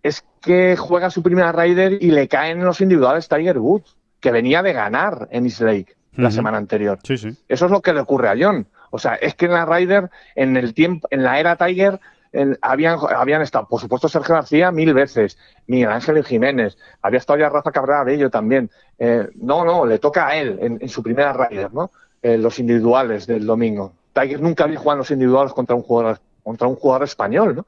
[0.04, 4.62] es que juega su primera Raider y le caen los individuales Tiger Woods, que venía
[4.62, 6.98] de ganar en East Lake la semana anterior.
[7.04, 7.36] Sí, sí.
[7.48, 8.66] Eso es lo que le ocurre a John.
[8.90, 11.98] O sea, es que en la Ryder, en el tiempo, en la era Tiger,
[12.32, 17.38] en- habían, habían estado, por supuesto, Sergio García mil veces, Miguel Ángel Jiménez, había estado
[17.38, 18.70] ya Rafa Cabrera Bello también.
[18.98, 21.90] Eh, no, no, le toca a él en, en su primera Ryder, ¿no?
[22.22, 23.92] Eh, los individuales del domingo.
[24.12, 27.66] Tiger nunca había jugado en los individuales contra un jugador, contra un jugador español, ¿no?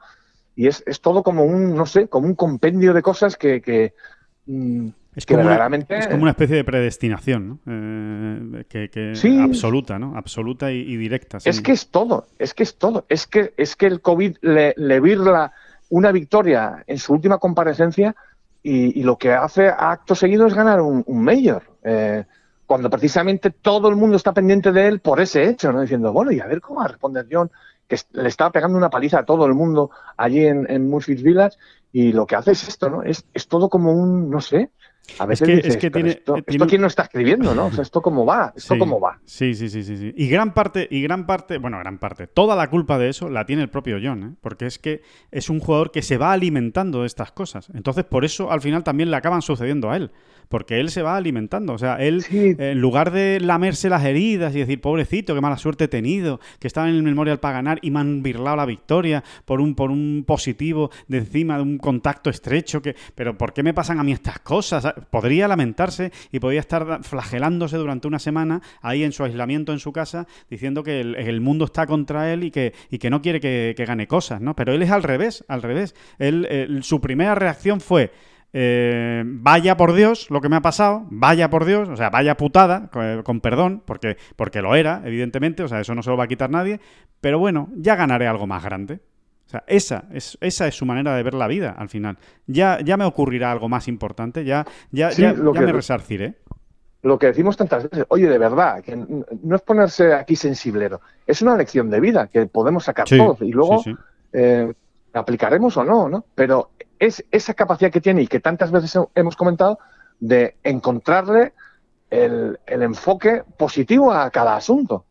[0.56, 3.94] Y es, es todo como un, no sé, como un compendio de cosas que, que,
[4.46, 5.54] mm, Es como, una,
[5.98, 7.58] es como una especie de predestinación, ¿no?
[7.66, 9.38] Eh, que, que- Sí.
[9.40, 10.16] absoluta, ¿no?
[10.16, 11.38] Absoluta y, y directa.
[11.44, 13.04] Es que es todo, es que es todo.
[13.08, 15.52] Es que, es que el COVID le, le virla
[15.90, 18.16] una victoria en su última comparecencia
[18.62, 21.62] y, y lo que hace acto seguido es ganar un, un mayor.
[21.84, 22.24] Eh,
[22.66, 25.82] cuando precisamente todo el mundo está pendiente de él por ese hecho, ¿no?
[25.82, 27.50] Diciendo, bueno, y a ver cómo va a responder John,
[27.86, 31.58] que le estaba pegando una paliza a todo el mundo allí en, en Murphy's Village,
[31.92, 33.02] y lo que hace es esto, ¿no?
[33.02, 34.70] Es, es todo como un, no sé.
[35.18, 37.02] A veces que- dices, es que "Pero tiene- esto, eh, esto tiene- quién lo está
[37.02, 37.66] escribiendo, ¿no?
[37.66, 39.20] O sea, esto cómo va, esto Sí, cómo va.
[39.24, 40.12] Sí, sí, sí, sí, sí.
[40.16, 43.44] Y gran parte, y gran parte, bueno, gran parte, toda la culpa de eso la
[43.44, 44.34] tiene el propio John, ¿eh?
[44.40, 47.68] porque es que es un jugador que se va alimentando de estas cosas.
[47.74, 50.10] Entonces, por eso al final también le acaban sucediendo a él,
[50.48, 51.74] porque él se va alimentando.
[51.74, 52.54] O sea, él, Sí.
[52.58, 56.40] eh, en lugar de lamerse las heridas y decir, pobrecito, qué mala suerte he tenido,
[56.58, 59.74] que estaba en el Memorial para ganar y me han birlado la victoria por un,
[59.74, 63.98] por un positivo de encima de un contacto estrecho, que, pero ¿por qué me pasan
[64.00, 64.93] a mí estas cosas?
[65.10, 69.92] Podría lamentarse y podría estar flagelándose durante una semana ahí en su aislamiento en su
[69.92, 73.74] casa, diciendo que el, mundo está contra él y que, y que no quiere que,
[73.86, 74.54] gane cosas, ¿no?
[74.56, 75.94] Pero él es al revés, al revés.
[76.18, 78.10] Él, él- su primera reacción fue...
[78.52, 82.36] eh, vaya por Dios lo que me ha pasado, vaya por Dios, o sea, vaya
[82.36, 86.16] putada, con, con perdón, porque, porque lo era, evidentemente, o sea, eso no se lo
[86.16, 86.80] va a quitar nadie,
[87.20, 89.00] pero bueno, ya ganaré algo más grande.
[89.46, 92.16] O sea, esa es, esa es su manera de ver la vida al final.
[92.46, 95.72] Ya, ya me ocurrirá algo más importante, ya, ya, Sí, ya, lo ya que- me
[95.72, 96.34] resarciré.
[97.02, 101.42] lo que decimos tantas veces, oye, de verdad, que no es ponerse aquí sensiblero, es
[101.42, 103.94] una lección de vida que podemos sacar Sí, todos y luego sí,
[104.32, 104.72] eh,
[105.12, 106.24] aplicaremos o no, ¿no?
[106.34, 109.78] Pero es esa capacidad que tiene y que tantas veces he- hemos comentado
[110.18, 111.52] de encontrarle
[112.10, 115.04] el, el enfoque positivo a cada asunto.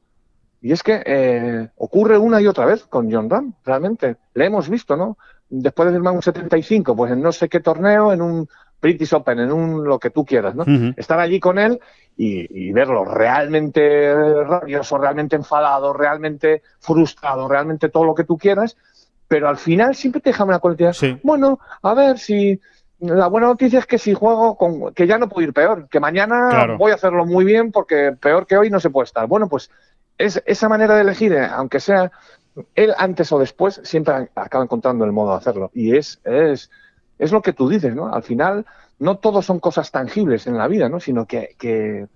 [0.64, 4.16] Y es que eh, ocurre una y otra vez con John Ram, realmente.
[4.34, 5.18] Le hemos visto, ¿no?
[5.50, 8.48] Después de firmar un 75, pues en no sé qué torneo, en un
[8.82, 10.64] British Open, en un lo que tú quieras, ¿no?
[10.64, 10.94] Ujú.
[10.98, 11.80] estar allí con él
[12.18, 14.14] y, y verlo realmente
[14.46, 18.78] rabioso, realmente enfadado, realmente frustrado, realmente todo lo que tú quieras,
[19.28, 20.94] pero al final siempre te deja una cualidad.
[20.94, 21.18] Sí.
[21.24, 22.60] Bueno, a ver si
[23.00, 26.00] la buena noticia es que si juego con que ya no puedo ir peor, que
[26.00, 26.78] mañana Claro.
[26.78, 29.28] voy a hacerlo muy bien porque peor que hoy no se puede estar.
[29.28, 29.70] Bueno, pues
[30.18, 32.12] es esa manera de elegir, eh, aunque sea
[32.76, 35.72] él antes o después, siempre acaba encontrando el modo de hacerlo.
[35.74, 36.70] Y es, es,
[37.18, 38.14] es lo que tú dices, ¿no?
[38.14, 38.66] Al final,
[39.00, 41.00] no todo son cosas tangibles en la vida, ¿no?
[41.00, 42.08] Sino que,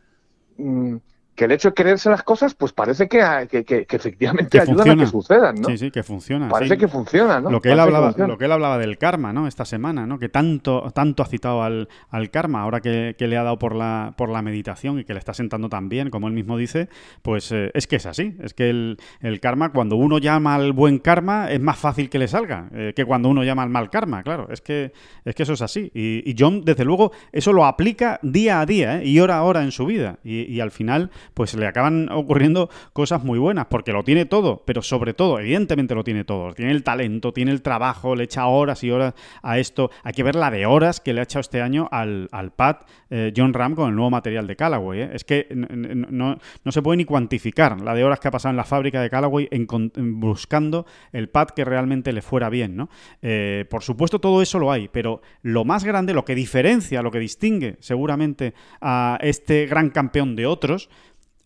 [0.57, 0.95] mm,
[1.37, 4.95] que el hecho de creerse las cosas, pues parece que, que, que, efectivamente ayudan a
[4.95, 5.69] que sucedan, ¿no?
[5.69, 6.49] Sí, sí, que funciona.
[6.49, 7.51] Parece que funciona, ¿no?
[7.51, 9.47] Lo que, él hablaba, lo que él hablaba del karma, ¿no?
[9.47, 10.17] Esta semana, ¿no?
[10.17, 14.15] Que tanto, tanto ha citado al, al karma, ahora que, le ha dado por la,
[14.17, 16.89] por la meditación y que le está sentando tan bien, como él mismo dice,
[17.21, 18.35] pues eh, es que es así.
[18.41, 22.17] Es que el, el, karma, cuando uno llama al buen karma, es más fácil que
[22.17, 24.47] le salga eh, que cuando uno llama al mal karma, claro.
[24.49, 24.91] Es que,
[25.23, 25.91] es que eso es así.
[25.93, 29.05] Y, John, desde luego, eso lo aplica día a día, ¿eh?
[29.05, 30.17] Y hora a hora en su vida.
[30.23, 34.63] y, y al final pues le acaban ocurriendo cosas muy buenas, porque lo tiene todo,
[34.65, 36.53] pero sobre todo, evidentemente lo tiene todo.
[36.53, 39.91] Tiene el talento, tiene el trabajo, le echa horas y horas a esto.
[40.03, 42.77] Hay que ver la de horas que le ha echado este año al, al pad
[43.09, 45.01] eh, John Ram con el nuevo material de Callaway.
[45.01, 45.09] ¿eh?
[45.13, 46.37] Es que no,
[46.69, 49.49] se puede ni cuantificar la de horas que ha pasado en la fábrica de Callaway
[49.95, 52.75] buscando el pad que realmente le fuera bien.
[52.75, 52.89] ¿no?
[53.21, 57.11] Eh, por supuesto, todo eso lo hay, pero lo más grande, lo que diferencia, lo
[57.11, 60.89] que distingue seguramente a este gran campeón de otros,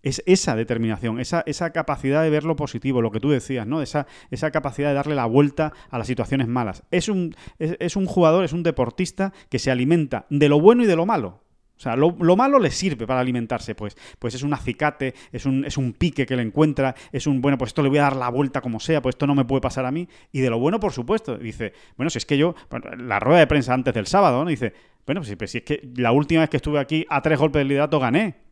[0.04, 3.82] es esa determinación, esa, esa capacidad de ver lo positivo, lo que tú decías, ¿no?
[3.82, 6.84] Esa, esa capacidad de darle la vuelta a las situaciones malas.
[6.92, 10.88] Es un, es, un jugador, es un deportista que se alimenta de lo bueno y
[10.88, 11.44] de lo malo.
[11.78, 15.66] O sea, lo, malo le sirve para alimentarse, pues, pues es un acicate, es un,
[15.66, 18.16] es un pique que le encuentra, es un, bueno, pues esto le voy a dar
[18.18, 20.08] la vuelta como sea, pues esto no me puede pasar a mí.
[20.32, 22.54] Y de lo bueno, por supuesto, dice, bueno, si es que yo,
[23.00, 24.50] la rueda de prensa antes del sábado, ¿no?
[24.52, 24.74] Dice,
[25.08, 27.62] bueno, pues, pues si es que la última vez que estuve aquí a tres golpes
[27.62, 28.51] de liderato gané.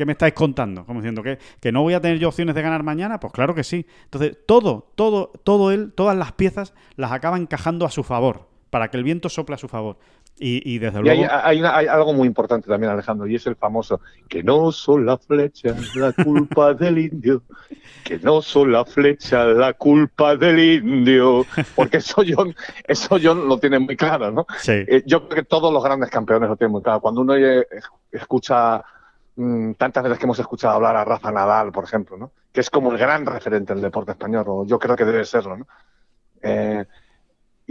[0.00, 0.86] ¿Qué me estáis contando?
[0.86, 3.54] Como diciendo que, que no voy a tener yo opciones de ganar mañana, pues claro
[3.54, 3.84] que sí.
[4.04, 8.88] Entonces, todo, todo, todo él, todas las piezas las acaba encajando a su favor, para
[8.88, 9.98] que el viento sople a su favor.
[10.38, 11.26] Y, desde luego.
[11.30, 15.20] Hay, hay, algo muy importante también, Alejandro, y es el famoso: que no son las
[15.26, 17.42] flechas la culpa del indio,
[18.02, 21.44] que no son las flechas la culpa del indio.
[21.76, 22.54] Porque eso John,
[22.88, 24.46] eso John lo tiene muy claro, ¿no?
[24.60, 24.72] Sí.
[24.72, 27.02] Eh, yo creo que todos los grandes campeones lo tienen muy claro.
[27.02, 27.34] Cuando uno
[28.10, 28.82] escucha
[29.76, 32.32] tantas veces que hemos escuchado hablar a Rafa Nadal, por ejemplo, ¿no?
[32.52, 35.56] que es como el gran referente del deporte español, o yo creo que debe serlo.
[35.56, 35.66] ¿no?
[36.42, 36.84] Eh,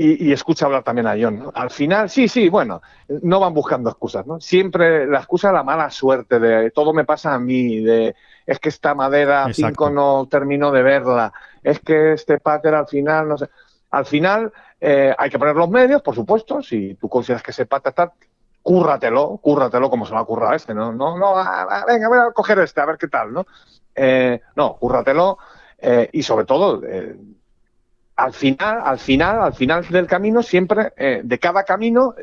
[0.01, 1.51] y, escucha hablar también a John.
[1.53, 2.81] Al final, sí, sí, bueno,
[3.21, 4.25] no van buscando excusas.
[4.25, 4.39] ¿no?
[4.39, 8.15] Siempre la excusa de la mala suerte, de todo me pasa a mí, de
[8.45, 13.27] es que esta madera 5 no termino de verla, es que este pater al final,
[13.27, 13.49] no sé.
[13.91, 17.65] Al final eh, hay que poner los medios, por supuesto, si tú consideras que ese
[17.65, 18.13] pater está,
[18.69, 20.93] cúrratelo, cúrratelo como se va a currar este, ¿no?
[20.93, 21.33] No, no,
[21.87, 23.47] venga, voy a coger este, a ver qué tal, ¿no?
[23.95, 25.39] Eh, no, cúrratelo
[25.79, 27.17] eh, y sobre todo, eh,
[28.17, 30.93] al final, al final, al final del camino, siempre,
[31.23, 32.13] de cada camino,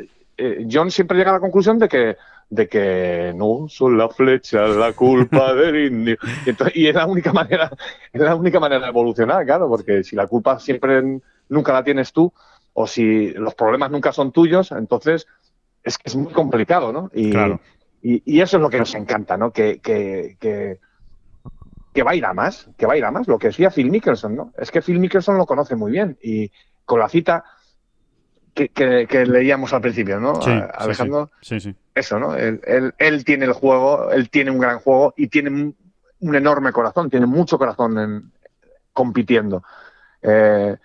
[0.70, 2.16] John siempre llega a la conclusión de que
[2.48, 6.16] de que no son las flechas la culpa del indio.
[6.46, 7.72] Y, y, es la única manera,
[8.12, 11.02] es la única manera de evolucionar, claro, porque si la culpa siempre
[11.48, 12.32] nunca la tienes tú,
[12.72, 15.26] o si los problemas nunca son tuyos, entonces
[15.86, 17.10] es que es muy complicado, ¿no?
[17.14, 17.32] Y,
[18.02, 19.52] y, eso es lo que nos encanta, ¿no?
[19.52, 20.80] Que, que, que,
[21.94, 23.28] que, va a ir a más, que va a ir a más.
[23.28, 24.52] Lo que decía Phil Mickelson, ¿no?
[24.58, 26.50] Es que Phil Mickelson lo conoce muy bien y
[26.84, 27.44] con la cita
[28.52, 30.42] que, que leíamos al principio, ¿no?
[30.42, 31.30] Sí, Alejandro.
[31.40, 31.74] Sí, sí.
[31.94, 32.34] Eso, ¿no?
[32.34, 36.72] Él, él, él, tiene el juego, él tiene un gran juego y tiene un, enorme
[36.72, 38.32] corazón, tiene mucho corazón en,
[38.92, 39.62] compitiendo.
[40.20, 40.76] Eh,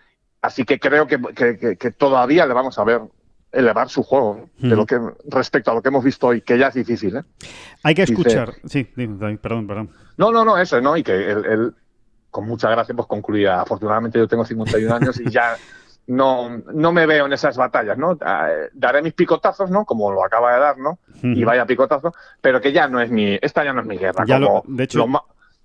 [0.42, 1.20] así que creo que,
[1.78, 3.02] que, todavía le vamos a ver
[3.52, 6.68] elevar su juego de lo que respecto a lo que hemos visto hoy, que ya
[6.68, 7.18] es difícil.
[7.18, 7.24] ¿eh?
[7.84, 8.54] Hay que escuchar.
[8.66, 9.90] sí, perdón, perdón.
[10.18, 10.96] No, no, no, eso, ¿no?
[10.96, 11.74] Y que él,
[12.30, 13.62] con mucha gracia, pues concluía.
[13.62, 15.58] Afortunadamente yo tengo 51 años y ya
[16.08, 18.18] no, no me veo en esas batallas, ¿no?
[18.22, 19.86] Ah, daré mis picotazos, ¿no?
[19.86, 21.00] Como lo acaba de dar, ¿no?
[21.24, 24.26] Y vaya picotazo, pero que ya no es mi, esta ya no es mi guerra.
[24.26, 25.06] como de hecho,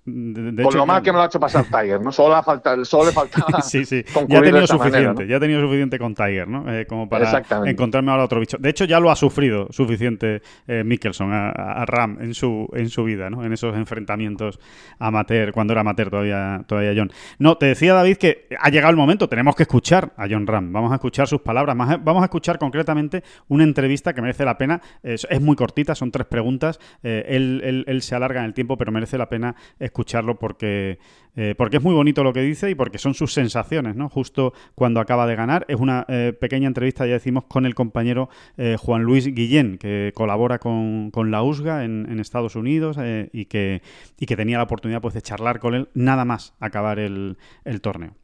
[0.07, 2.13] con lo mal que me lo ha hecho pasar Tiger, ¿no?
[2.13, 3.61] Solo, falta, solo le faltaba.
[3.61, 4.05] sí, sí.
[4.29, 6.73] Ya ha tenido suficiente, ya ha tenido suficiente con Tiger, ¿no?
[6.73, 8.57] Eh, como para encontrarme ahora otro bicho.
[8.57, 13.03] De hecho, ya lo ha sufrido suficiente eh, Mickelson a, Ram en su, en su
[13.03, 13.43] vida, ¿no?
[13.43, 14.59] En esos enfrentamientos
[14.97, 17.11] amateur, cuando era amateur todavía, todavía John.
[17.39, 20.71] No, te decía David que ha llegado el momento, tenemos que escuchar a John Ram.
[20.71, 21.75] Vamos a escuchar sus palabras.
[21.75, 24.81] Vamos a escuchar concretamente una entrevista que merece la pena.
[25.03, 26.79] Es, muy cortita, son tres preguntas.
[27.03, 30.99] Eh, él, él, se alarga en el tiempo, pero merece la pena escuchar escucharlo porque,
[31.35, 34.09] eh, porque es muy bonito lo que dice y porque son sus sensaciones, ¿no?
[34.09, 35.65] Justo cuando acaba de ganar.
[35.67, 40.11] Es una eh, pequeña entrevista, ya decimos, con el compañero eh, Juan Luis Guillén, que
[40.13, 42.97] colabora con, la USGA en, Estados Unidos
[43.31, 43.81] y, que,
[44.19, 47.81] y que tenía la oportunidad pues, de charlar con él nada más acabar el, el
[47.81, 48.15] torneo.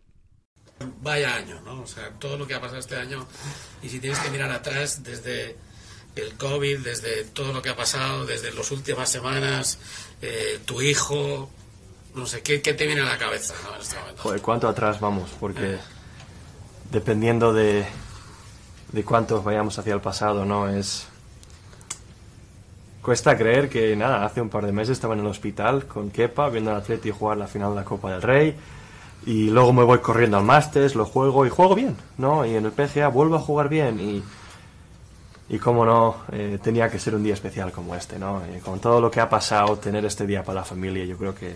[1.01, 1.81] Vaya año, ¿no?
[1.81, 3.25] O sea, todo lo que ha pasado este año
[3.81, 5.55] y si tienes que mirar atrás desde
[6.15, 9.79] el COVID, desde todo lo que ha pasado, desde las últimas semanas,
[10.65, 11.49] tu hijo,
[12.15, 14.41] no sé, ¿qué, te viene a la cabeza en este momento?
[14.41, 15.31] ¿cuánto atrás vamos?
[15.39, 15.77] Porque
[16.91, 17.85] dependiendo de,
[18.91, 20.69] de cuántos vayamos hacia el pasado, ¿no?
[20.69, 21.07] Es...
[23.01, 26.49] cuesta creer que, nada, hace un par de meses estaba en el hospital con Kepa
[26.49, 28.55] viendo al Atleti jugar la final de la Copa del Rey
[29.25, 32.45] y luego me voy corriendo al Masters, lo juego y juego bien, ¿no?
[32.45, 34.23] Y en el PGA vuelvo a jugar bien y,
[35.49, 38.43] y cómo no, eh, tenía que ser un día especial como este, ¿no?
[38.45, 41.33] Eh, con todo lo que ha pasado, tener este día para la familia, yo creo
[41.33, 41.55] que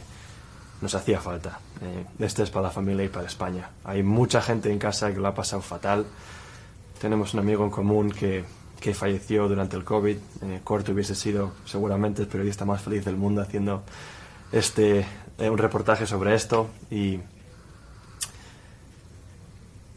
[0.82, 1.60] nos hacía falta.
[1.82, 3.70] Eh, este es para la familia y para España.
[3.84, 6.06] Hay mucha gente en casa que lo ha pasado fatal.
[7.02, 8.44] Tenemos un amigo en común que,
[8.80, 10.18] que falleció durante el COVID.
[10.44, 13.84] Eh, Corto hubiese sido seguramente el periodista más feliz del mundo haciendo
[14.52, 15.06] este,
[15.38, 16.70] eh, un reportaje sobre esto.
[16.92, 17.20] Y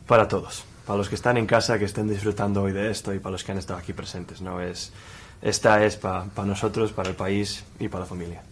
[0.07, 3.19] para todos, para los que están en casa, que estén disfrutando hoy de esto y
[3.19, 4.41] para los que han estado aquí presentes.
[4.41, 4.61] ¿no?
[4.61, 4.93] Es,
[5.43, 8.43] esta es para nosotros, para el país y para la familia.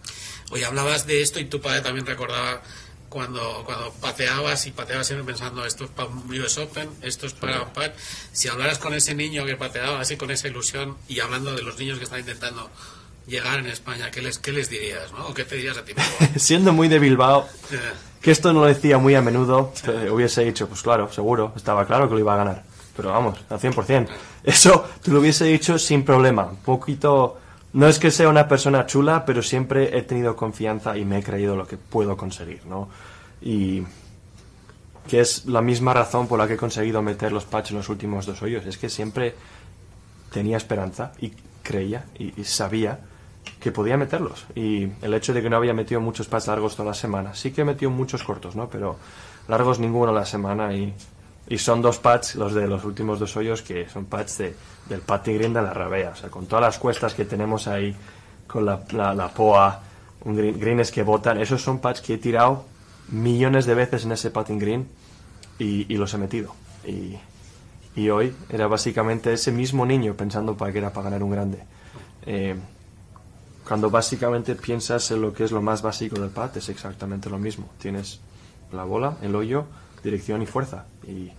[0.51, 2.62] Oye, hablabas de esto y tu padre también recordaba
[3.09, 7.32] cuando, cuando pateabas y pateabas siempre pensando esto es para un US Open, esto es
[7.32, 7.94] para un par.
[8.32, 11.78] Si hablaras con ese niño que pateaba así con esa ilusión y hablando de los
[11.78, 12.70] niños que están intentando
[13.26, 15.12] llegar en España, ¿qué les, qué les dirías?
[15.12, 15.26] ¿no?
[15.28, 15.92] ¿O qué te dirías a ti?
[16.36, 17.78] Siendo muy de Bilbao, Eh,
[18.20, 19.72] que esto no lo decía muy a menudo,
[20.11, 22.64] hubiese dicho, pues claro, seguro, estaba claro que lo iba a ganar.
[22.96, 24.09] Pero vamos, al 100%.
[24.42, 26.46] Eso te lo hubiese dicho sin problema.
[26.46, 27.38] Un poquito...
[27.79, 31.22] No es que sea una persona chula, pero siempre he tenido confianza y me he
[31.22, 32.89] creído lo que puedo conseguir, ¿no?
[33.41, 33.85] Y
[35.07, 37.89] que es la misma razón por la que he conseguido meter los patches en los
[37.89, 38.66] últimos dos hoyos.
[38.66, 39.37] Es que siempre
[40.33, 41.31] tenía esperanza y
[41.62, 42.99] creía y, sabía
[43.61, 44.47] que podía meterlos.
[44.57, 47.53] Y el hecho de que no había metido muchos pads largos toda la semana, sí
[47.53, 48.68] que he metido muchos cortos, ¿no?
[48.68, 48.97] Pero
[49.47, 50.93] largos ninguno a la semana y,
[51.49, 54.55] y son dos pads, los de los últimos dos hoyos, que son pads de,
[54.88, 56.11] del patting green de la rabea.
[56.11, 57.96] O sea, con todas las cuestas que tenemos ahí,
[58.46, 59.80] con la, la, la poa,
[60.24, 62.64] un green, greens que botan, esos son pads que he tirado
[63.09, 64.88] millones de veces en ese patting green
[65.59, 66.55] y, y los he metido.
[66.86, 67.16] Y,
[67.96, 71.64] y hoy era básicamente ese mismo niño pensando para que era para ganar un grande.
[72.26, 72.57] Eh,
[73.66, 77.38] cuando básicamente piensas en lo que es lo más básico del pad, es exactamente lo
[77.38, 77.68] mismo.
[77.78, 78.20] Tienes
[78.72, 79.64] la bola, el hoyo,
[80.03, 80.86] dirección y fuerza.
[81.07, 81.32] Y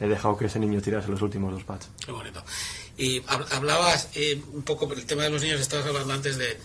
[0.00, 1.88] he dejado que ese niño tirase los últimos dos pads.
[2.04, 2.42] Qué bonito.
[2.96, 6.58] Y hab- hablabas eh, un poco del tema de los niños, estabas hablando antes de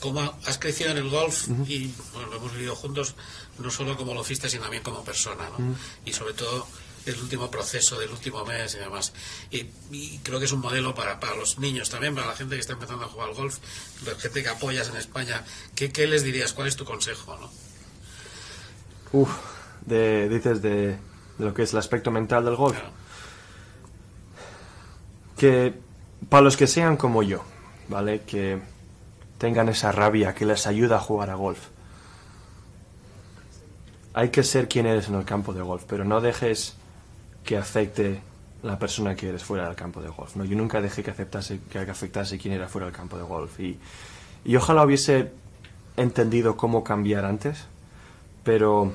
[0.00, 3.14] cómo has crecido en el golf y bueno, lo hemos vivido juntos,
[3.58, 5.76] no solo como golfista, sino también como persona, ¿no?
[6.04, 6.66] Y sobre todo
[7.06, 9.12] el último proceso del último mes y demás.
[9.50, 12.54] Y, y creo que es un modelo para, para los niños también, para la gente
[12.54, 13.58] que está empezando a jugar al golf,
[14.04, 15.44] la gente que apoyas en España.
[15.74, 16.52] ¿Qué, qué les dirías?
[16.52, 17.36] ¿Cuál es tu consejo?
[17.38, 17.50] ¿no?
[19.12, 19.30] Uf,
[19.86, 20.98] de, dices de,
[21.38, 22.78] de lo que es el aspecto mental del golf.
[25.36, 25.72] Que
[26.28, 27.42] para los que sean como yo,
[27.88, 28.22] ¿vale?
[28.22, 28.58] Que
[29.38, 31.68] tengan esa rabia que les ayuda a jugar a golf.
[34.14, 36.74] Hay que ser quien eres en el campo de golf, pero no dejes
[37.44, 38.20] que afecte
[38.62, 40.34] la persona que eres fuera del campo de golf.
[40.34, 40.44] ¿no?
[40.44, 43.60] Yo nunca dejé que, aceptase, que afectase quién era fuera del campo de golf.
[43.60, 43.78] Y,
[44.44, 45.30] y ojalá hubiese
[45.96, 47.66] entendido cómo cambiar antes,
[48.42, 48.92] pero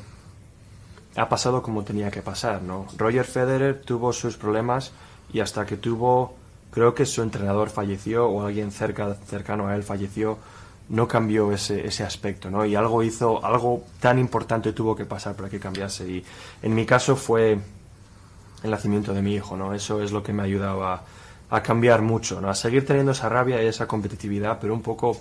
[1.16, 2.88] ha pasado como tenía que pasar, ¿no?
[2.98, 4.92] Roger Federer tuvo sus problemas
[5.32, 6.36] y hasta que tuvo,
[6.72, 10.38] creo que su entrenador falleció o alguien cerca, cercano a él falleció,
[10.90, 12.66] no cambió ese, ese aspecto, ¿no?
[12.66, 16.10] Y algo hizo, algo tan importante tuvo que pasar para que cambiase.
[16.10, 16.26] Y
[16.62, 17.58] en mi caso fue
[18.64, 19.74] el nacimiento de mi hijo, ¿no?
[19.74, 21.04] Eso es lo que me ayudaba
[21.50, 22.50] a, cambiar mucho, ¿no?
[22.50, 25.18] A seguir teniendo esa rabia y esa competitividad, pero un poco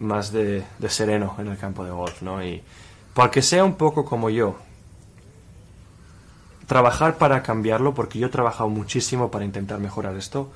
[0.00, 2.44] más de, de sereno en el campo de golf, ¿no?
[2.44, 2.62] Y
[3.14, 4.56] para que sea un poco como yo,
[6.66, 10.50] trabajar para cambiarlo, porque yo he trabajado muchísimo para intentar mejorar esto,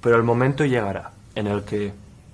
[0.00, 1.92] pero el momento llegará en el que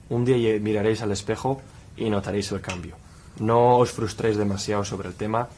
[0.09, 1.61] un día miraréis al espejo
[1.97, 2.97] y notaréis el cambio.
[3.39, 5.49] No os frustréis demasiado sobre el tema,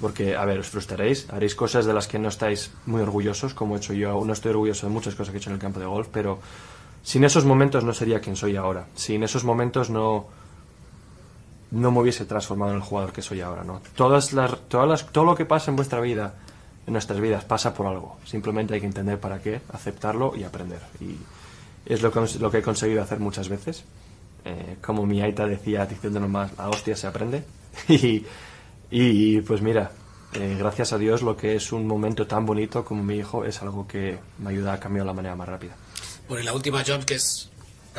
[0.00, 3.74] porque, a ver, os frustraréis, haréis cosas de las que no estáis muy orgullosos, como
[3.74, 4.24] he hecho yo.
[4.24, 6.40] No estoy orgulloso de muchas cosas que he hecho en el campo de golf, pero
[7.02, 8.86] sin esos momentos no sería quien soy ahora.
[8.94, 10.26] Sin esos momentos no,
[11.70, 13.80] no me hubiese transformado en el jugador que soy ahora, ¿no?
[13.94, 16.34] Todas las, todas las, todo lo que pasa en vuestra vida,
[16.86, 18.18] en nuestras vidas, pasa por algo.
[18.24, 20.80] Simplemente hay que entender para qué, aceptarlo y aprender.
[21.00, 21.16] Y
[21.86, 23.84] es lo que, lo que he conseguido hacer muchas veces.
[24.44, 27.44] Eh, como mi aita decía, diciéndonos más, la hostia se aprende.
[27.88, 28.24] y,
[28.90, 29.92] y, pues mira,
[30.34, 33.62] eh, gracias a Dios lo que es un momento tan bonito como mi hijo es
[33.62, 35.76] algo que me ayuda a cambiar de la manera más rápida.
[36.28, 37.50] Bueno, y la última, John, que es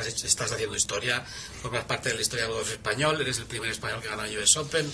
[0.02, 1.24] estás haciendo historia,
[1.62, 4.38] formas parte de la historia del golf español, eres el primer español que gana el
[4.38, 4.86] US Open.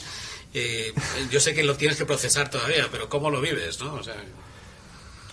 [0.53, 0.93] Eh,
[1.29, 3.79] yo sé que lo tienes que procesar todavía, pero ¿cómo lo vives?
[3.79, 3.93] ¿no?
[3.93, 4.15] O sea,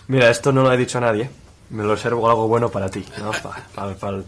[0.07, 1.29] Mira, esto no lo he dicho a nadie.
[1.69, 3.31] Me lo reservo algo bueno para ti, ¿no?
[3.75, 4.23] Para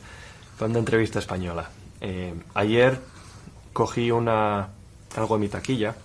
[0.68, 1.72] una entrevista española.
[2.00, 3.00] Eh, ayer
[3.74, 4.70] cogí una
[5.16, 5.96] algo en mi taquilla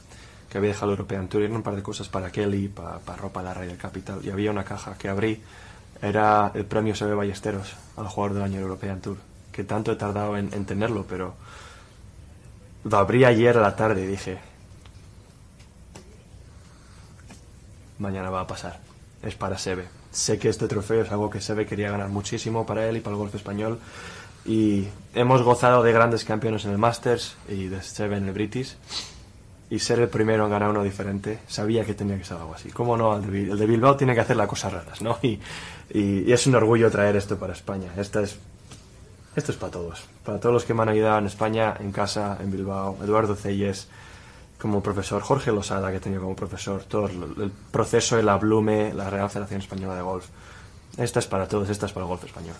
[0.49, 3.41] que había dejado el European Tour, eran un par de cosas para Kelly, para, ropa
[3.41, 5.43] de la Raya Capital, y había una caja que abrí,
[6.01, 9.19] era el premio Sebe Ballesteros al jugador del año European Tour,
[9.53, 11.35] que tanto he tardado en, en tenerlo, pero
[12.85, 14.39] lo abrí ayer a la tarde y dije,
[17.99, 18.81] mañana va a pasar,
[19.23, 19.85] es para Sebe.
[20.11, 23.15] Sé que este trofeo es algo que Sebe quería ganar muchísimo para él y para
[23.15, 23.79] el golf español
[24.45, 28.77] y hemos gozado de grandes campeones en el Masters y de Sebe en el British
[29.69, 32.71] y ser el primero en ganar uno diferente, sabía que tenía que ser algo así.
[32.71, 33.17] ¿Cómo no?
[33.17, 35.19] El de, Bilbao tiene que hacer las cosas raras, ¿no?
[35.23, 35.41] Y
[35.91, 37.91] es un orgullo traer esto para España.
[37.97, 38.39] Esta es,
[39.35, 40.05] esto es para todos.
[40.25, 42.97] Para todos los que me han ayudado en España, en casa, en Bilbao.
[43.03, 43.89] Eduardo Celles
[44.59, 48.37] como profesor, Jorge Losada, que he tenido como profesor, todo el, el proceso de la
[48.37, 50.27] Blume, la Real Federación Española de Golf.
[50.97, 52.57] Esta es para todos, esta es para el golf español.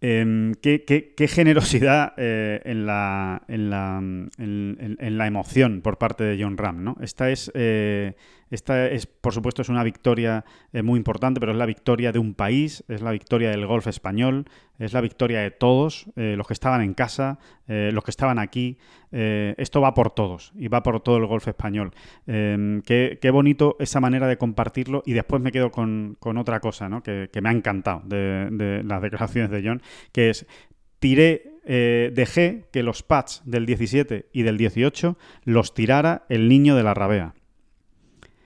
[0.00, 6.58] Em, qué, generosidad eh, en, la, en, la, en la emoción por parte de John
[6.58, 6.96] Ram, ¿no?
[7.00, 8.14] Esta es, eh,
[8.50, 12.18] esta es, por supuesto, es una victoria eh, muy importante, pero es la victoria de
[12.18, 14.46] un país, es la victoria del golf español,
[14.78, 18.38] es la victoria de todos, eh, los que estaban en casa, eh, los que estaban
[18.38, 18.78] aquí.
[19.10, 21.92] esto va por todos y va por todo el golf español.
[22.26, 27.02] Em, qué, bonito esa manera de compartirlo y después me quedo con, otra cosa, ¿no?
[27.02, 29.80] Que, que me ha encantado de, de las declaraciones de John,
[30.12, 30.46] que es
[30.98, 36.76] tiré, eh, dejé que los pads del 17 y del 18 los tirara el niño
[36.76, 37.34] de la rabea.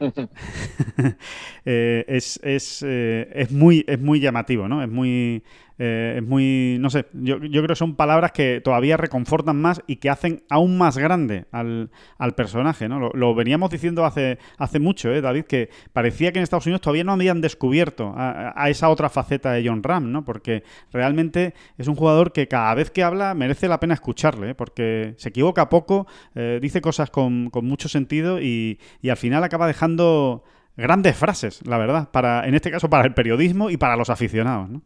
[1.67, 4.83] Eh, es, es, eh, es, muy, es muy llamativo, ¿no?
[4.83, 5.43] Es muy,
[5.83, 9.83] eh, es muy, no sé, yo, yo creo que son palabras que todavía reconfortan más
[9.87, 11.89] y que hacen aún más grande al,
[12.37, 13.01] personaje, ¿no?
[13.15, 14.39] Lo, veníamos diciendo hace,
[14.79, 15.45] mucho, ¿eh, David?
[15.45, 19.67] Que parecía que en Estados Unidos todavía no habían descubierto a, esa otra faceta de
[19.67, 20.23] John Ram, ¿no?
[20.23, 24.55] Porque realmente es un jugador que cada vez que habla merece la pena escucharle, ¿eh?
[24.55, 29.43] porque se equivoca poco, eh, dice cosas con, con mucho sentido y, y al final
[29.45, 30.45] acaba dejando
[30.77, 34.69] grandes frases, la verdad, para, en este caso para el periodismo y para los aficionados,
[34.69, 34.83] ¿no?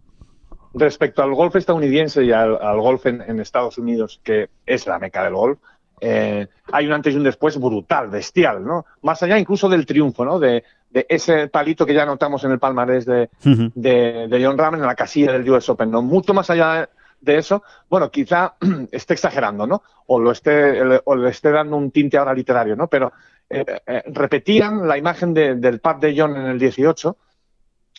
[0.75, 4.99] Respecto al golf estadounidense y al, al golf en, en Estados Unidos, que es la
[4.99, 5.59] meca del golf,
[6.01, 8.85] eh, hay un antes y un después brutal, bestial, ¿no?
[9.03, 10.39] Más allá incluso del triunfo, ¿no?
[10.41, 13.31] De, de ese palito que ya notamos en el palmarés de,
[13.75, 16.03] de, de John Ram en la casilla del US Open, ¿no?
[16.03, 16.89] Mucho más allá
[17.21, 18.55] de eso, bueno, quizá
[18.93, 19.83] esté exagerando, ¿no?
[20.07, 22.89] O lo esté, o le esté dando un tinte ahora literario, ¿no?
[22.89, 23.13] Pero
[23.49, 27.17] eh, eh, repetían la imagen de- del pad de John en el 18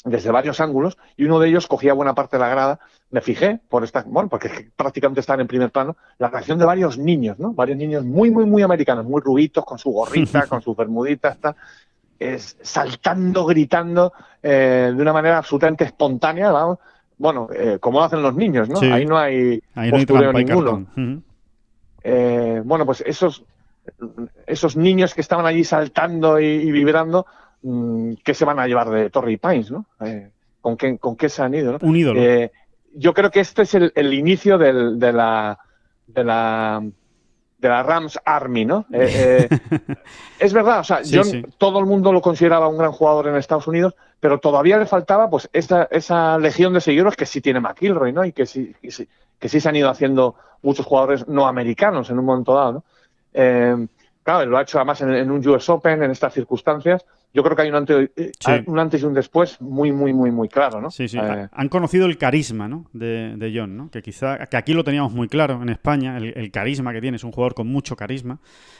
[0.05, 2.79] desde varios ángulos y uno de ellos cogía buena parte de la grada.
[3.09, 6.97] Me fijé por esta, bueno, porque prácticamente estaban en primer plano, la reacción de varios
[6.97, 7.53] niños, ¿no?
[7.53, 11.55] Varios niños muy, muy, muy americanos, muy rubitos, con su gorrita, con sus bermuditas, tal,
[12.19, 16.79] es, saltando, gritando eh, de una manera absolutamente espontánea, vamos.
[17.17, 18.75] Bueno, eh, como lo hacen los niños, ¿no?
[18.75, 18.91] Sí.
[18.91, 20.85] Ahí no hay Ahí no hay ninguno.
[22.03, 23.43] Eh, bueno, pues esos,
[24.45, 27.25] esos niños que estaban allí saltando y, y vibrando,
[28.23, 29.85] ¿qué se van a llevar de Torrey Pines, no?
[30.01, 30.29] Eh,
[30.61, 31.77] ¿con, qué, ¿Con qué se han ido, no?
[31.81, 32.21] Un ídolo.
[32.21, 32.51] Eh,
[32.93, 35.57] yo creo que este es el, el inicio del- de la
[36.07, 36.83] de la
[37.57, 38.85] de la Rams Army, ¿no?
[38.93, 39.49] Eh,
[40.37, 41.41] es verdad, o sea, Sí, yo- sí.
[41.57, 45.29] todo el mundo lo consideraba un gran jugador en Estados Unidos, pero todavía le faltaba
[45.29, 48.25] pues esa, esa legión de seguidores que sí tiene McIlroy, ¿no?
[48.25, 49.07] Y que sí, que sí,
[49.39, 52.83] que sí se han ido haciendo muchos jugadores no americanos en un momento dado, ¿no?
[54.25, 57.05] Claro, lo ha hecho además en, en un US Open, en estas circunstancias.
[57.31, 58.51] Yo creo que hay un antes, eh, Sí.
[58.65, 60.89] un antes y un después muy, muy, muy, muy claro, ¿no?
[60.89, 61.19] Sí, sí.
[61.21, 62.85] Eh, Han conocido el carisma ¿no?
[62.93, 63.91] de, de John, ¿no?
[63.91, 67.17] que quizá que aquí lo teníamos muy claro en España, el, el carisma que tiene,
[67.17, 68.39] es un jugador con mucho carisma.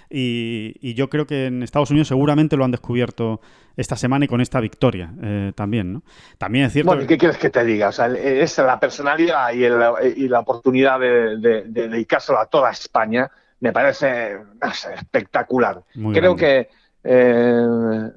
[0.10, 3.39] Y, y yo creo que en Estados Unidos seguramente lo han descubierto
[3.78, 5.93] esta semana y con esta victoria eh, también.
[5.93, 6.04] ¿no?
[6.39, 6.88] También es cierto.
[6.88, 7.89] Bueno, ¿y ¿qué quieres que te diga?
[7.89, 9.82] O sea, es la personalidad y, el-
[10.16, 13.30] y la oportunidad de, de- de dedicárselo a toda España
[13.60, 15.84] me parece no sé, espectacular.
[15.95, 16.70] Muy Creo grande.
[16.70, 16.70] que
[17.03, 18.12] eh,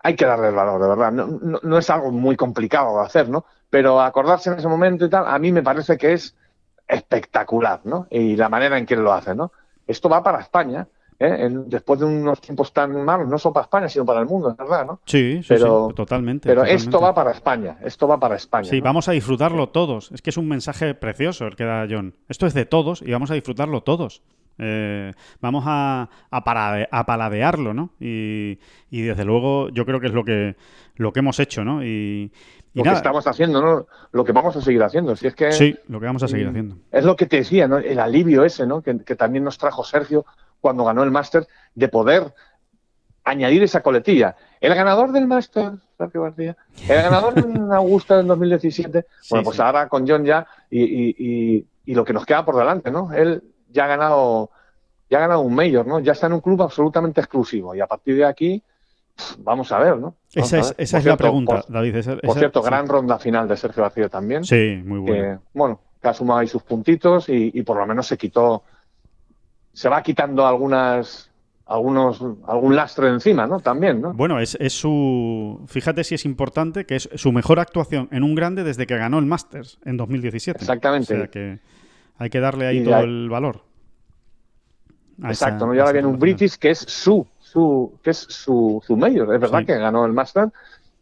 [0.00, 1.12] hay que darle el valor, de verdad.
[1.12, 3.44] No, no- no es algo muy complicado de hacer, ¿no?
[3.70, 6.36] Pero acordarse en ese momento y tal, a mí me parece que es
[6.86, 8.06] espectacular, ¿no?
[8.10, 9.52] Y la manera en que lo hace, ¿no?
[9.86, 10.86] Esto va para España,
[11.18, 11.36] ¿eh?
[11.46, 14.50] En- después de unos tiempos tan malos, no solo para España, sino para el mundo,
[14.50, 15.00] es verdad, ¿no?
[15.04, 16.48] Sí, sí, pero- sí, totalmente.
[16.48, 16.84] Pero totalmente.
[16.84, 18.64] esto va para España, esto va para España.
[18.68, 18.84] Sí, ¿no?
[18.84, 20.10] vamos a disfrutarlo todos.
[20.12, 22.14] Es que es un mensaje precioso el que da John.
[22.28, 24.22] Esto es de todos y vamos a disfrutarlo todos.
[24.60, 27.90] Eh, vamos a, a, parade- a paladearlo, ¿no?
[28.00, 28.58] Y,
[28.90, 30.56] y desde luego yo creo que es lo que,
[30.96, 31.84] lo que hemos hecho, ¿no?
[31.84, 32.32] Y,
[32.74, 33.86] y lo que estamos haciendo, ¿no?
[34.10, 35.14] Lo que vamos a seguir haciendo.
[35.14, 36.76] Si es que sí, lo que vamos a seguir haciendo.
[36.90, 37.78] es lo que te decía, ¿no?
[37.78, 38.82] El alivio ese, ¿no?
[38.82, 40.26] Que, que también nos trajo Sergio
[40.60, 42.34] cuando ganó el máster, de poder
[43.24, 44.36] añadir esa coletilla.
[44.60, 46.56] El ganador del máster, Sergio García,
[46.88, 49.62] el ganador en Augusta del 2017, Sí, bueno, pues sí.
[49.62, 53.12] ahora con John ya y, y- y- y lo que nos queda por delante, ¿no?
[53.12, 54.50] Él ya ha ganado,
[55.10, 56.00] ya ha ganado un mayor, ¿no?
[56.00, 58.62] Ya está en un club absolutamente exclusivo y a partir de aquí,
[59.38, 60.14] vamos a ver, ¿no?
[60.34, 61.96] esa es, esa es la pregunta, David.
[62.24, 64.44] por cierto, gran ronda final de Sergio García también.
[64.44, 65.42] Sí, muy bueno.
[65.54, 68.62] bueno, que ha sumado ahí sus puntitos y, por lo menos se quitó,
[69.78, 71.30] se va quitando algunas
[71.66, 73.60] algunos algún lastre encima, ¿no?
[73.60, 74.12] También, ¿no?
[74.12, 78.34] Bueno, es, es, su fíjate si es importante que es su mejor actuación en un
[78.34, 80.58] grande desde que ganó el Masters en 2017.
[80.58, 81.14] Exactamente.
[81.14, 81.60] O sea que
[82.16, 83.62] hay que darle ahí todo el valor.
[85.22, 85.74] Exacto, ¿no?
[85.76, 89.32] Y ahora viene un British que es su su, que es su, su mayor.
[89.32, 90.48] Es verdad que ganó el Master,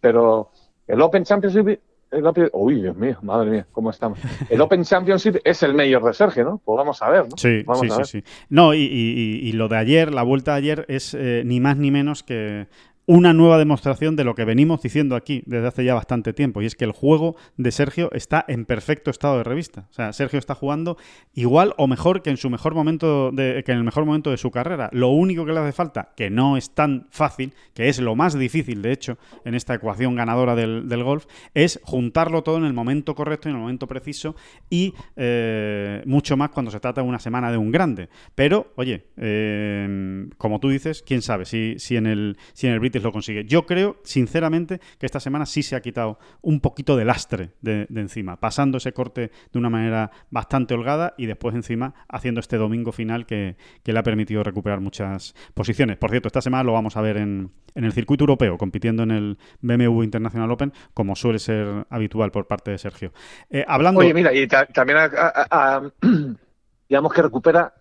[0.01, 0.51] pero
[0.87, 1.81] el Open Championship
[2.17, 4.19] el uy, Dios mío, madre mía, ¿cómo estamos?
[4.49, 6.61] El Open Championship es el mayor de Sergio, ¿no?
[6.65, 7.37] Pues vamos a ver, ¿no?
[7.37, 11.15] Sí, sí, sí, sí, No, y, y, lo de ayer, la vuelta de ayer, es
[11.15, 12.67] eh, ni más ni menos que
[13.07, 16.67] una nueva demostración de lo que venimos diciendo aquí desde hace ya bastante tiempo, y
[16.67, 19.87] es que el juego de Sergio está en perfecto estado de revista.
[19.91, 20.97] O sea, Sergio está jugando
[21.33, 24.37] igual o mejor que en su mejor momento de, que en el mejor momento de
[24.37, 24.91] su carrera.
[24.93, 28.37] Lo único que le hace falta, que no es tan fácil, que es lo más
[28.37, 33.15] difícil, de hecho, en esta ecuación ganadora del, golf, es juntarlo todo en el momento
[33.15, 34.35] correcto, en el momento preciso,
[34.69, 38.09] y eh, mucho más cuando se trata de una semana de un grande.
[38.35, 42.81] Pero, oye, eh, como tú dices, quién sabe si, si en el si en el
[43.03, 43.45] lo consigue.
[43.45, 47.87] Yo creo, sinceramente, que esta semana sí se ha quitado un poquito de lastre de,
[47.95, 52.93] encima, pasando ese corte de una manera bastante holgada y después encima haciendo este domingo
[52.93, 55.97] final que, le ha permitido recuperar muchas posiciones.
[55.97, 59.39] Por cierto, esta semana lo vamos a ver en, el circuito europeo, compitiendo en el
[59.61, 63.13] BMW International Open, como suele ser habitual por parte de Sergio.
[63.51, 64.01] Eh, hablando...
[64.01, 64.99] Oye, mira, y también
[66.89, 67.75] digamos que recupera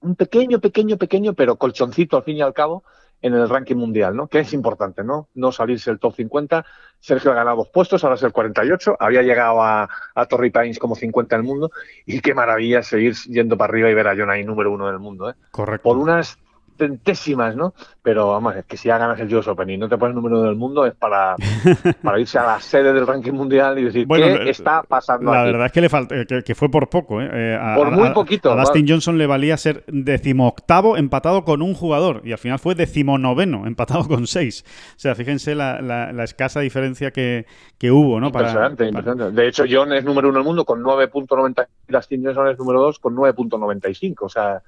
[0.00, 2.84] un pequeño, pequeño, pequeño, pero colchoncito al fin y al cabo
[3.22, 4.28] en el ranking mundial, ¿no?
[4.28, 5.28] Que es importante, ¿no?
[5.34, 6.64] No salirse del top 50.
[6.98, 8.96] Sergio ha ganado dos puestos, ahora es el 48.
[8.98, 11.70] Había llegado a, a Torrey Pines como 50 el mundo.
[12.06, 14.98] Y qué maravilla seguir yendo para arriba y ver a John ahí número uno del
[14.98, 15.34] mundo, ¿eh?
[15.50, 15.82] Correcto.
[15.82, 16.38] Por unas
[16.80, 17.74] centésimas, ¿no?
[18.02, 20.38] Pero vamos, es que si ya ganas el US Open y no te pones número
[20.38, 21.36] uno del mundo es para,
[22.02, 25.44] para irse a la sede del ranking mundial y decir, ¿qué eh, está pasando La
[25.44, 27.28] verdad es que le falta, que, fue por poco, ¿eh?
[27.30, 28.52] eh por muy poquito.
[28.52, 32.74] A, Dustin Johnson le valía ser decimoctavo empatado con un jugador y al final fue
[32.74, 34.64] decimonoveno empatado con seis.
[34.96, 37.46] O sea, fíjense la, la, escasa diferencia que,
[37.78, 38.28] que hubo, ¿no?
[38.28, 39.40] Impresionante, impresionante.
[39.40, 42.80] De hecho, John es número uno del mundo con 9.90 y Dustin Johnson es número
[42.80, 44.14] dos con 9.95.
[44.20, 44.62] O sea,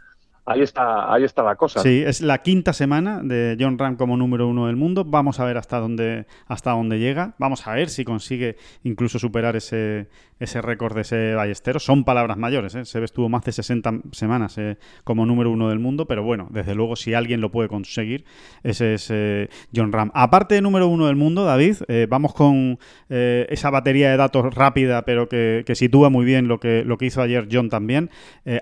[0.44, 1.80] ahí está, ahí está la cosa.
[1.80, 5.04] Sí, es la quinta semana de John Ram como número uno del mundo.
[5.04, 7.34] Vamos a ver hasta dónde, hasta dónde llega.
[7.38, 10.08] Vamos a ver si consigue incluso superar ese,
[10.42, 11.78] ese récord de ese ballestero.
[11.78, 12.84] Son palabras mayores, ¿eh?
[12.84, 16.74] Se estuvo más de 60 semanas eh, como número uno del mundo, pero bueno, desde
[16.74, 18.24] luego si alguien lo puede conseguir,
[18.64, 20.10] ese es eh, John Ram.
[20.14, 22.78] Aparte de número uno del mundo, David, eh, vamos con
[23.08, 27.22] esa batería de datos rápida, pero que, sitúa muy bien lo que, lo que hizo
[27.22, 28.10] ayer John también.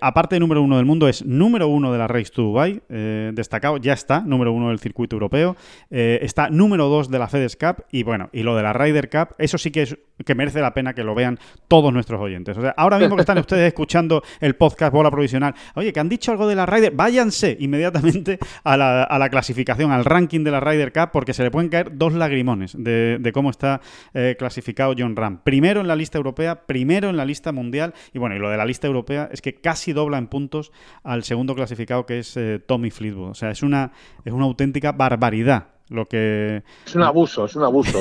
[0.00, 3.76] aparte de número uno del mundo, es número uno de la Race to Dubai, destacado,
[3.78, 5.56] ya está, número uno del circuito europeo,
[5.90, 9.34] está número dos de la FedEx Cup y bueno, y lo de la Ryder Cup,
[9.38, 12.56] eso sí que es que merece la pena que lo vean todos nuestros oyentes.
[12.56, 16.08] O sea, ahora mismo que están ustedes escuchando el podcast Bola Provisional, oye, que han
[16.08, 20.92] dicho algo de la Ryder, váyanse inmediatamente a la, clasificación, al ranking de la Ryder
[20.92, 23.80] Cup, porque se le pueden caer dos lagrimones de, cómo está
[24.12, 25.40] eh, clasificado John Ram.
[25.42, 28.56] Primero en la lista europea, primero en la lista mundial, y bueno, y lo de
[28.56, 30.72] la lista europea es que casi dobla en puntos
[31.04, 33.30] al segundo clasificado que es eh, Tommy Fleetwood.
[33.30, 33.92] O sea, es una,
[34.24, 36.62] es una auténtica barbaridad lo que...
[36.86, 37.98] Es un abuso, es un abuso.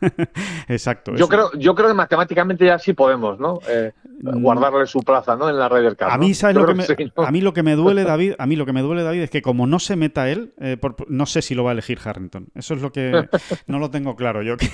[0.68, 1.14] Exacto.
[1.16, 3.58] Yo creo, yo creo que matemáticamente ya sí podemos, ¿no?
[3.68, 3.92] Eh.
[4.22, 5.48] Guardarle su plaza, ¿no?
[5.48, 6.08] En la Ryder Cup.
[6.10, 6.84] A mí, lo que, me,
[7.16, 9.30] a mí lo que me duele, David, a mí lo que me duele, David, es
[9.30, 10.76] que como no se meta él, eh,
[11.08, 12.48] no sé si lo va a elegir Harrington.
[12.54, 13.28] Eso es lo que
[13.66, 14.68] no lo tengo claro yo que,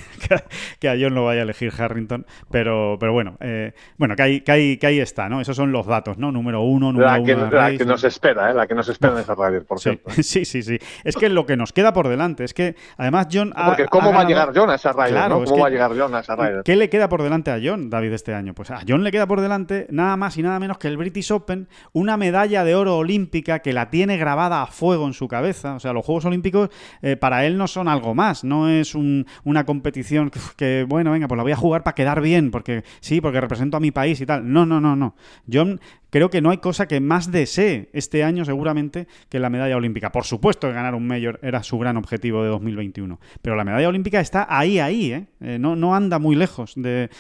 [0.79, 4.41] que, a John lo vaya a elegir Harrington, pero, pero bueno, eh, bueno, que ahí,
[4.41, 5.41] que, ahí, que ahí está, ¿no?
[5.41, 6.33] Esos son los datos, ¿no?
[6.33, 7.51] Número uno, número la que, uno.
[7.51, 8.55] La que nos espera, ¿eh?
[8.55, 10.11] La que nos espera en esa Ryder, por cierto.
[10.23, 10.79] Sí, sí, sí.
[11.05, 13.53] Es que lo que nos queda por delante es que además John.
[13.67, 15.31] Porque ¿cómo va a llegar John a esa Ryder?
[15.31, 16.63] ¿Cómo va a llegar John a esa Ryder?
[16.65, 18.55] ¿Qué le queda por delante a John, David, este año?
[18.55, 21.33] Pues a John le queda por delante nada más y nada menos que el British
[21.33, 25.75] Open, una medalla de oro olímpica que la tiene grabada a fuego en su cabeza.
[25.75, 26.71] O sea, los Juegos Olímpicos
[27.03, 31.37] eh, para él no son algo más, no es una competición que, bueno, venga, pues
[31.37, 34.27] la voy a jugar para quedar bien, porque sí, porque represento a mi país y
[34.27, 34.51] tal.
[34.53, 35.15] No, no, no, no.
[35.51, 35.81] John
[36.11, 40.13] creo que no hay cosa que más desee este año seguramente que la medalla olímpica.
[40.13, 43.89] Por supuesto que ganar un mayor era su gran objetivo de 2021, pero la medalla
[43.89, 45.27] olímpica está ahí, ahí, ¿eh?
[45.41, 47.11] eh no, no, anda muy lejos de,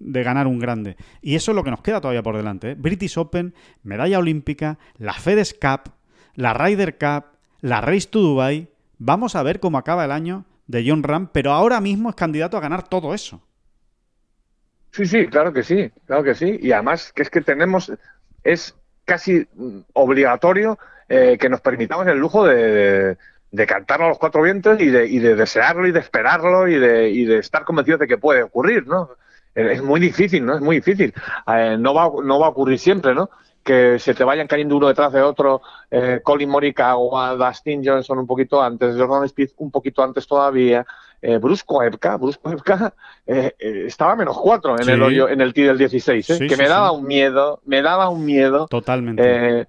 [0.00, 0.96] ganar un grande.
[1.22, 2.72] Y eso es lo que nos queda todavía por delante.
[2.72, 2.74] ¿eh?
[2.76, 5.92] British Open, medalla olímpica, la FedEx Cup,
[6.34, 7.24] la Ryder Cup,
[7.60, 8.68] la Race to Dubai.
[8.98, 12.56] Vamos a ver cómo acaba el año de John Ram, pero ahora mismo es candidato
[12.56, 13.42] a ganar todo eso.
[14.94, 16.56] Sí, sí, claro que sí, claro que sí.
[16.60, 17.92] Y además que es que tenemos,
[18.44, 19.46] es casi
[19.92, 23.16] obligatorio eh, que nos permitamos el lujo de,
[23.50, 26.78] de cantarlo a los cuatro vientos y de, y de desearlo y de esperarlo y
[26.78, 29.10] de, y de estar convencido de que puede ocurrir, ¿no?
[29.52, 30.54] Es muy difícil, ¿no?
[30.54, 31.12] Es muy difícil.
[31.48, 33.30] Eh, no, va, no va a ocurrir siempre, ¿no?
[33.64, 35.60] Que se te vayan cayendo uno detrás de otro,
[35.90, 40.86] eh, Colin Morikawa, Dustin Johnson un poquito antes, Jordan Speed un poquito antes todavía,
[41.26, 42.92] eh, Bruce Koepka, Bruce Koepka
[43.26, 44.90] eh, eh, estaba menos cuatro en Sí.
[44.90, 46.34] el hoyo, en el tee del 16, ¿eh?
[46.38, 48.66] Sí, que sí, me daba un miedo, me daba un miedo.
[48.68, 49.66] Totalmente.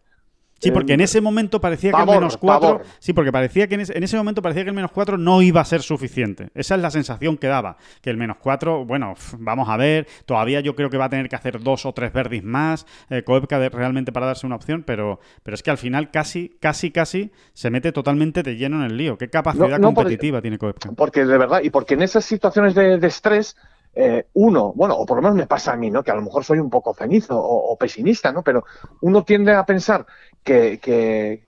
[0.59, 2.61] Sí, porque en ese momento parecía que el menos 4.
[2.67, 2.83] pavor.
[2.99, 5.41] Sí, porque parecía que en ese, en ese momento parecía que el menos 4 no
[5.41, 6.49] iba a ser suficiente.
[6.55, 7.77] Esa es la sensación que daba.
[8.01, 10.07] Que el menos 4, bueno, vamos a ver.
[10.25, 12.87] Todavía yo creo que va a tener que hacer dos o tres verdis más.
[13.09, 16.89] Eh, Koepka realmente para darse una opción, pero, pero es que al final casi, casi,
[16.89, 19.17] casi se mete totalmente de lleno en el lío.
[19.17, 20.91] ¿Qué capacidad No, no, porque- competitiva tiene Koepka?
[20.93, 23.55] porque de verdad, y porque en esas situaciones de, de estrés,
[23.93, 26.03] eh, uno, bueno, o por lo menos me pasa a mí, ¿no?
[26.03, 28.41] Que a lo mejor soy un poco cenizo o, o pesimista, ¿no?
[28.43, 28.65] Pero
[29.01, 30.05] uno tiende a pensar
[30.45, 31.45] que, que,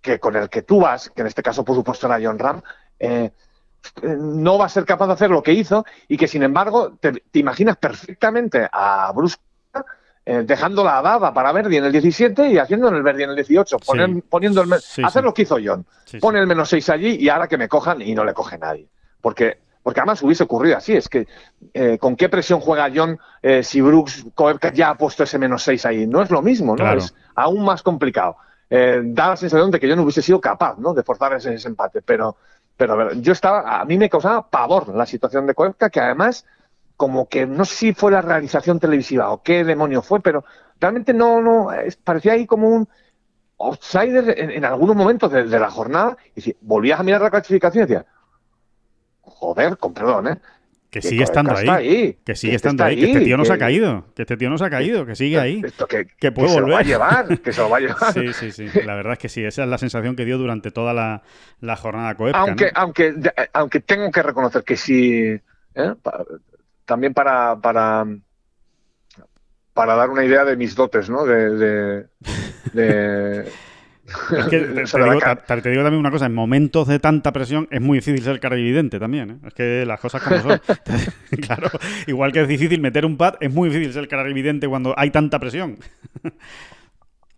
[0.00, 2.62] que con el que tú vas, que en este caso por supuesto era John Ram,
[2.98, 3.30] eh,
[4.02, 7.12] no va a ser capaz de hacer lo que hizo y que sin embargo te,
[7.12, 9.36] te imaginas perfectamente a Bruce
[10.24, 13.30] eh, dejando la dada para Verdi en el 17 y haciendo en el Verdi en
[13.30, 13.86] el 18, Sí.
[13.86, 15.24] poner- poniendo el me- Sí, hacer sí.
[15.26, 15.86] lo que hizo John.
[16.20, 18.88] Pone el menos 6 allí y ahora que me cojan y no le coge nadie.
[19.22, 20.94] Porque, porque además hubiese ocurrido así.
[20.94, 21.26] Es que
[21.72, 25.62] eh, con qué presión juega John eh, si Brooks Koepka ya ha puesto ese menos
[25.62, 26.06] 6 ahí.
[26.06, 26.76] No es lo mismo, ¿no?
[26.84, 26.98] Claro.
[26.98, 28.36] Es aún más complicado.
[28.70, 30.92] Eh, da la sensación de que yo no hubiese sido capaz ¿no?
[30.92, 32.02] de forzar ese, empate.
[32.02, 32.36] Pero,
[32.76, 36.44] pero yo estaba, a mí me causaba pavor la situación de Koepka, que además,
[36.96, 40.44] como que no sé si fue la realización televisiva o qué demonio fue, pero
[40.80, 41.68] realmente no, no,
[42.04, 42.88] parecía ahí como un
[43.58, 46.16] outsider en, algunos momentos de, de la jornada.
[46.34, 48.06] Y si volvías a mirar la clasificación y decías,
[49.22, 50.40] joder, con perdón, ¿eh?
[50.90, 52.16] Que que sigue estando ahí.
[52.24, 52.96] Que sigue que estando ahí.
[52.96, 54.06] Que este tío no se ha caído.
[54.16, 55.04] Que este tío no se ha caído.
[55.04, 55.60] Que sigue ahí.
[55.64, 56.86] Esto que, puede se lo va a volver.
[56.86, 58.12] llevar, que se lo va a llevar.
[58.14, 58.68] Sí, sí, sí.
[58.86, 59.44] La verdad es que sí.
[59.44, 61.22] Esa es la sensación que dio durante toda la,
[61.60, 62.38] la jornada Koepka.
[62.40, 62.70] aunque, ¿no?
[62.74, 65.20] aunque, de- aunque tengo que reconocer que sí,
[65.74, 65.94] ¿eh?
[66.02, 66.24] Pa-
[66.86, 68.06] también para, para,
[69.74, 71.24] para dar una idea de mis dotes, ¿no?
[71.26, 72.06] De, de,
[72.72, 73.52] de-
[74.08, 74.60] Es que
[75.62, 78.98] te, digo también una cosa, en momentos de tanta presión es muy difícil ser clarividente
[78.98, 79.38] también, ¿eh?
[79.46, 80.60] Es que las cosas como son.
[81.46, 81.68] claro,
[82.06, 85.38] igual que es difícil meter un pad, es muy difícil ser clarividente cuando hay tanta
[85.38, 85.78] presión.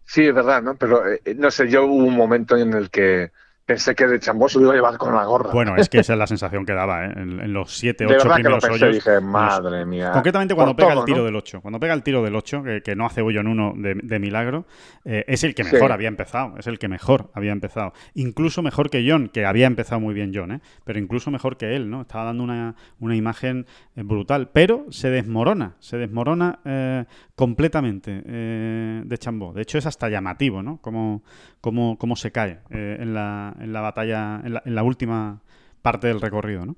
[0.04, 0.76] Sí, es verdad, ¿no?
[0.76, 3.30] Pero eh, no sé, yo hubo un momento en el que
[3.70, 5.50] pensé que de chambó se lo iba a llevar con la gorra.
[5.52, 7.12] Bueno, es que esa es la sensación que daba, ¿eh?
[7.16, 8.94] En, en los 7, de 8 verdad que lo primeros pensé, hoyos.
[8.96, 10.10] dije, madre mía.
[10.12, 11.24] Concretamente cuando pega todo, el tiro ¿no?
[11.24, 11.60] del 8.
[11.60, 14.18] Cuando pega el tiro del 8, que, que no hace hoyo en uno de, de
[14.18, 14.66] milagro,
[15.04, 15.72] eh, es el que Sí.
[15.74, 16.54] mejor había empezado.
[16.58, 17.92] Es el que mejor había empezado.
[18.14, 20.60] Incluso mejor que John, que había empezado muy bien John, ¿eh?
[20.84, 22.00] Pero incluso mejor que él, ¿no?
[22.02, 24.48] Estaba dando una, una imagen eh, brutal.
[24.52, 27.04] Pero se desmorona, se desmorona eh,
[27.36, 29.52] completamente de Chambó.
[29.52, 30.78] De hecho, es hasta llamativo, ¿no?
[30.82, 31.22] Cómo,
[31.60, 35.40] cómo, cómo se cae en, la, en la batalla, en la, en la última
[35.82, 36.76] parte del recorrido, ¿no?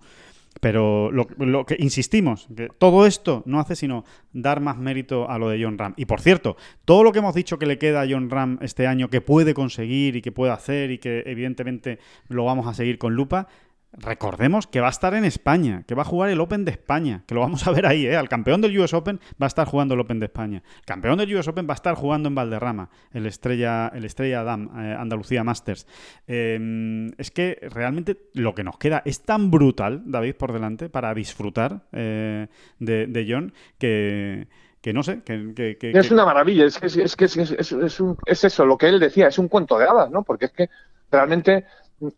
[0.61, 5.39] Pero lo, lo que insistimos, que todo esto no hace sino dar más mérito a
[5.39, 5.95] lo de John Ram.
[5.97, 8.87] Y por cierto, todo lo que hemos dicho que le queda a John Ram este
[8.87, 11.99] año, que puede conseguir y que puede hacer y que evidentemente
[12.29, 13.49] lo vamos a seguir con lupa,
[13.93, 17.25] recordemos que va a estar en España, que va a jugar el Open de España,
[17.27, 18.17] que lo vamos a ver ahí, ¿eh?
[18.17, 20.63] Al campeón del US Open va a estar jugando el Open de España.
[20.81, 24.41] El campeón del US Open va a estar jugando en Valderrama, el Estrella, el Estrella
[24.41, 25.87] Adam, eh, Andalucía Masters.
[26.27, 31.13] Eh, es que realmente lo que nos queda es tan brutal, David, por delante, para
[31.15, 32.47] disfrutar eh,
[32.79, 34.49] de, de John, que,
[34.81, 35.53] que no sé, que...
[35.55, 38.45] que- que- Es una maravilla, es que es, que es, es- es- es un- es
[38.45, 40.23] eso, lo que él decía, es un cuento de hadas, ¿no?
[40.23, 40.71] Porque es que
[41.11, 41.67] realmente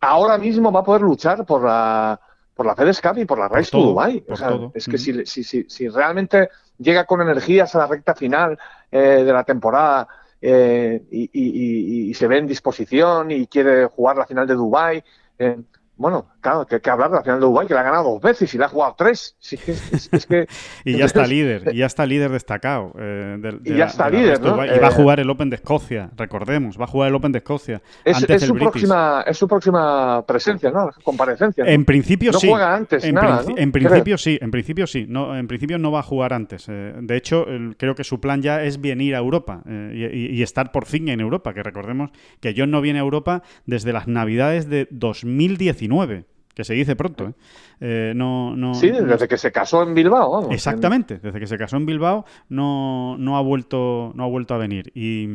[0.01, 2.21] ahora mismo va a poder luchar por la
[2.55, 4.21] por la FedEscup y por la Race to todo, Dubai.
[4.21, 5.05] por O sea, es que Ujú.
[5.05, 8.57] si, si, si, si realmente llega con energías a la recta final
[8.93, 10.07] eh, de la temporada
[10.41, 14.55] eh, y, y- y- y se ve en disposición y quiere jugar la final de
[14.55, 15.03] Dubai,
[15.39, 15.57] eh,
[15.97, 18.21] bueno, claro, que, que hablar de la final de Dubai, que la ha ganado dos
[18.23, 19.35] veces y la ha jugado tres.
[19.41, 20.47] Sí, es, es- es que
[20.85, 22.93] Y ya está líder, y ya está líder destacado.
[22.99, 24.65] eh, Y ya la- está líder, ¿no?
[24.65, 27.33] Y va a Eh, jugar el Open de Escocia, recordemos, va a jugar el Open
[27.33, 28.71] de Escocia Es, antes es del su British.
[28.73, 30.91] próxima, es su próxima presencia, ¿no?
[31.03, 31.65] Comparecencia.
[31.65, 31.71] ¿no?
[31.71, 32.49] En principio No sí.
[32.49, 33.55] juega antes en, nada, princi- ¿no?
[33.59, 35.07] en principio sí, en principio sí.
[35.09, 36.67] No, en principio no va a jugar antes.
[36.69, 40.35] Eh, de hecho, el- creo que su plan ya es venir a Europa eh, y,
[40.35, 41.55] y- y estar por fin en Europa.
[41.55, 42.11] Que recordemos
[42.41, 46.25] que John no viene a Europa desde las Navidades de 2019,
[46.55, 47.29] que se dice pronto.
[47.29, 47.33] ¿eh?
[47.81, 50.51] Eh, no, no, Sí, no- desde que se casó en Bilbao, vamos.
[50.53, 54.59] Exactamente, desde que se casó en Bilbao no, no ha vuelto no ha vuelto a
[54.59, 55.27] venir y,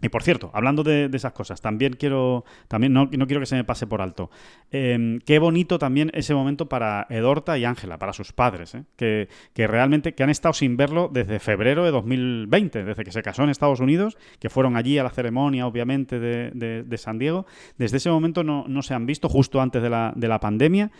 [0.00, 3.56] Y por cierto, hablando de, esas cosas, también quiero, también no, no, quiero que se
[3.56, 4.30] me pase por alto.
[4.70, 8.84] Em, qué bonito también ese momento para Edorta y Ángela, para sus padres, ¿eh?
[8.96, 13.22] que, que, realmente que han estado sin verlo desde febrero de 2020, desde que se
[13.22, 16.50] casó en Estados Unidos, que fueron allí a la ceremonia, obviamente, de,
[16.84, 17.46] de, San Diego.
[17.76, 20.92] Desde ese momento no, no, se han visto, justo antes de la, de la pandemia.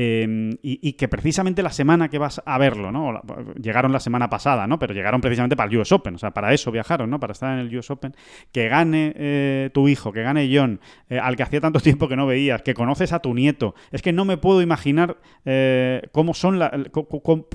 [0.00, 3.20] Em, y, que precisamente la semana que vas a verlo, ¿no?
[3.60, 4.78] Llegaron la semana pasada, ¿no?
[4.78, 7.18] Pero llegaron precisamente para el US Open, o sea, para eso viajaron, ¿no?
[7.18, 8.14] Para estar en el US Open.
[8.52, 10.78] Que gane eh, tu hijo, que gane John,
[11.10, 13.74] eh, al que hacía tanto tiempo que no veías, que conoces a tu nieto.
[13.90, 17.48] Es que no me puedo imaginar eh, cómo son la, cómo,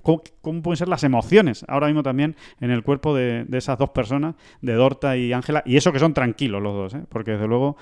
[0.62, 4.74] pueden ser las emociones ahora mismo también en el cuerpo de, esas dos personas, de
[4.74, 7.06] Dorta y Ángela, y eso que son tranquilos los dos, ¿eh?
[7.08, 7.78] Porque desde luego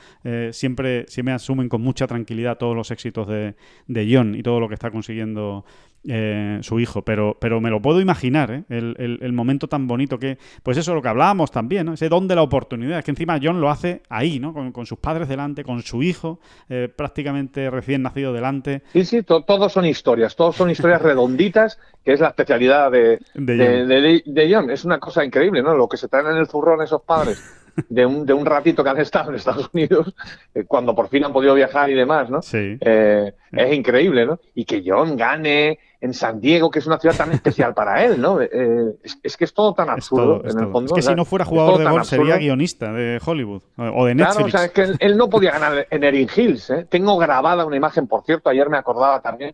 [0.52, 3.56] siempre, siempre asumen con mucha tranquilidad todos los éxitos de,
[3.88, 5.66] de John y todo lo que está consiguiendo
[6.08, 8.64] eh, su hijo, pero, pero me lo puedo imaginar, ¿eh?
[8.70, 11.94] el, momento tan bonito que, pues eso, lo que hablábamos también, ¿no?
[11.94, 14.52] ese don de la oportunidad, es que encima John lo hace ahí, ¿no?
[14.74, 18.82] Con, sus padres delante, con su hijo eh, prácticamente recién nacido delante.
[18.94, 24.50] Sí, sí, todos son historias, todos son historias redonditas, que es la especialidad de, de,
[24.52, 24.72] John.
[24.72, 25.76] Es una cosa increíble, ¿no?
[25.76, 28.90] Lo que se traen en el zurrón esos padres de un, de un ratito que
[28.90, 30.14] han estado en Estados Unidos,
[30.54, 32.42] eh, cuando por fin han podido viajar y demás, ¿no?
[32.42, 32.78] Sí.
[32.80, 34.40] Eh, es increíble, ¿no?
[34.56, 38.20] Y que John gane en San Diego, que es una ciudad tan especial para él,
[38.20, 38.42] ¿no?
[38.42, 40.86] Eh, es, que es todo tan absurdo, en el fondo.
[40.86, 44.36] Es que si no fuera jugador de golf sería guionista de Hollywood o de Netflix.
[44.36, 46.88] Claro, o sea, es que él, no podía ganar en Erin Hills, ¿eh?
[46.90, 49.54] Tengo grabada una imagen, por cierto, ayer me acordaba también,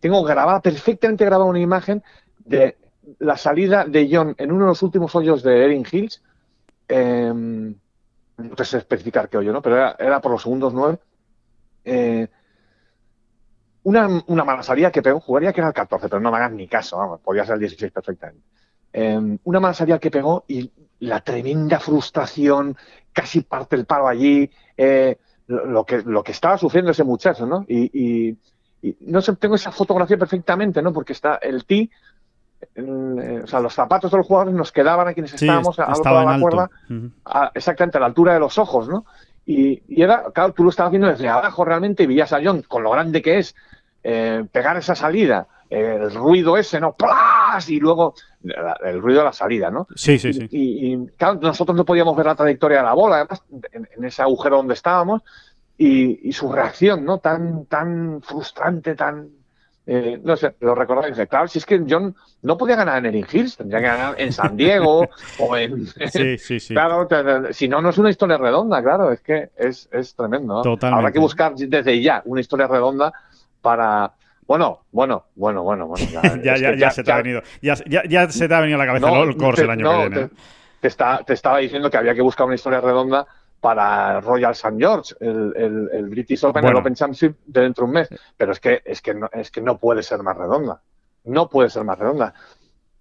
[0.00, 2.02] tengo grabada, perfectamente grabada una imagen
[2.44, 2.76] de
[3.18, 6.22] la salida de John en uno de los últimos hoyos de Erin Hills,
[6.88, 7.32] eh,
[8.36, 9.62] no sé especificar qué hoyo, ¿no?
[9.62, 10.98] Pero era, por los segundos nueve.
[11.84, 12.28] Eh,
[13.84, 14.08] una,
[14.44, 16.96] mala salida que pegó, jugaría que era el 14, pero no me hagas ni caso,
[16.96, 18.46] vamos, podía ser el 16 perfectamente.
[18.92, 20.70] Em, una mala salida que pegó y
[21.00, 22.76] la tremenda frustración,
[23.12, 27.64] casi parte el palo allí, eh, lo, que, lo que estaba sufriendo ese muchacho, ¿no?
[27.68, 28.36] Y,
[29.00, 30.92] no sé, tengo esa fotografía perfectamente, ¿no?
[30.92, 31.90] Porque está el T eh,
[32.76, 36.70] o sea, los zapatos de los jugadores nos quedaban a quienes estábamos a, la cuerda,
[37.54, 39.04] exactamente a la altura de los ojos, ¿no?
[39.46, 42.82] Y, era, claro, tú lo estabas viendo desde abajo realmente y veías a John con
[42.82, 43.54] lo grande que es
[44.02, 46.94] eh, pegar esa salida, el ruido ese, ¿no?
[46.94, 47.68] ¡Plas!
[47.68, 48.14] Y luego
[48.84, 49.86] el ruido de la salida, ¿no?
[49.94, 50.48] Sí, sí, sí.
[50.50, 53.42] Y, claro, nosotros no podíamos ver la trayectoria de la bola, además,
[53.72, 55.22] en, ese agujero donde estábamos,
[55.76, 57.18] y, y, su reacción, ¿no?
[57.18, 59.28] Tan, tan frustrante, tan
[59.86, 61.16] eh, no sé, lo recordáis.
[61.28, 64.32] Claro, si es que John no podía ganar en Erin Hills, tendría que ganar en
[64.32, 65.06] San Diego
[65.38, 65.86] o en.
[65.86, 66.74] Sí, sí, sí.
[66.74, 67.06] Claro,
[67.52, 70.62] si no, no es una historia redonda, claro, es que es, es tremendo.
[70.62, 71.00] Totalmente.
[71.00, 73.12] Habrá que buscar desde ya una historia redonda
[73.60, 74.12] para.
[74.46, 76.06] Bueno, bueno, bueno, bueno, bueno.
[76.42, 77.42] Ya, ya, ya, se te ha venido.
[77.60, 80.28] Ya, ya, se te ha venido a la cabeza el course el año que viene.
[80.28, 80.34] Te,
[80.80, 83.26] te, está, te estaba diciendo que había que buscar una historia redonda
[83.64, 84.76] para Royal St.
[84.78, 88.08] George, el, el, British Open, el Open Championship de dentro de un mes.
[88.36, 90.82] Pero es que, es, que no, es que no puede ser más redonda.
[91.24, 92.34] No puede ser más redonda.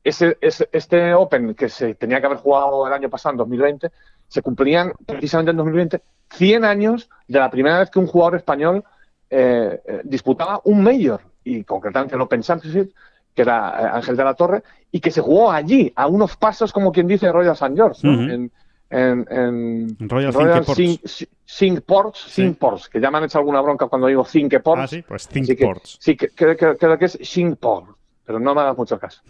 [0.02, 3.91] Ese, este Open que se tenía que haber jugado el año pasado, en 2020,
[4.26, 8.85] se cumplían precisamente en 2020 100 años de la primera vez que un jugador español
[9.30, 12.94] eh, eh, disputaba un Major, y concretamente el Open Championship,
[13.35, 14.64] que era eh, Ángel de la Torre,
[14.94, 17.76] y que se jugó allí, a unos pasos, como quien dice, Royal St.
[17.76, 18.49] George, en,
[18.94, 24.07] en, en Royal, Royal Think Ports, Ports, que ya me han hecho alguna bronca cuando
[24.07, 24.82] digo Think Ports.
[24.84, 25.28] Ah, sí, pues
[25.60, 25.98] Ports.
[25.99, 27.91] sí, creo, que es Think Ports,
[28.26, 29.22] pero no me da mucho caso.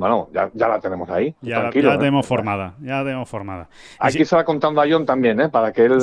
[0.00, 1.34] Bueno, ya, ya, la tenemos ahí.
[1.42, 1.98] Ya, la, ya ¿eh?
[1.98, 3.68] tenemos formada, ya la tenemos formada.
[3.98, 5.50] Aquí se va contando a John también, ¿eh?
[5.50, 5.98] Para que él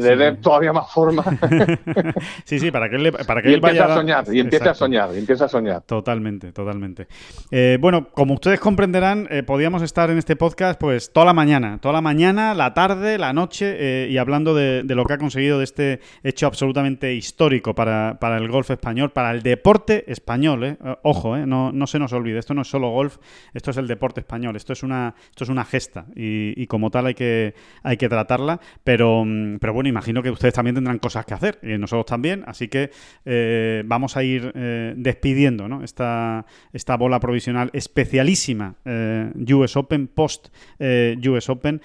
[0.00, 1.22] le, dé todavía más forma.
[2.44, 4.74] sí, sí, para que él, para que y él vaya a soñar, y empiece a
[4.74, 5.82] soñar, y empiece a soñar.
[5.82, 7.08] Totalmente, totalmente.
[7.50, 11.78] Eh, bueno, como ustedes comprenderán, eh, podíamos estar en este podcast pues toda la mañana,
[11.78, 15.58] toda la mañana, la tarde, la noche, y hablando de, de, lo que ha conseguido
[15.58, 20.78] de este hecho absolutamente histórico para, para el golf español, para el deporte español, ¿eh?
[21.02, 21.36] Ojo.
[21.46, 23.18] No, no se nos olvide, esto no es solo golf,
[23.54, 27.06] esto es el deporte español, esto es una, esto es una gesta y, como tal
[27.06, 31.26] hay que, hay que tratarla, pero, mm, pero bueno, imagino que ustedes también tendrán cosas
[31.26, 32.90] que hacer y nosotros también, así que
[33.24, 40.48] eh, vamos a ir eh, despidiendo esta, esta bola provisional especialísima eh, US Open, post
[40.78, 41.80] US Open.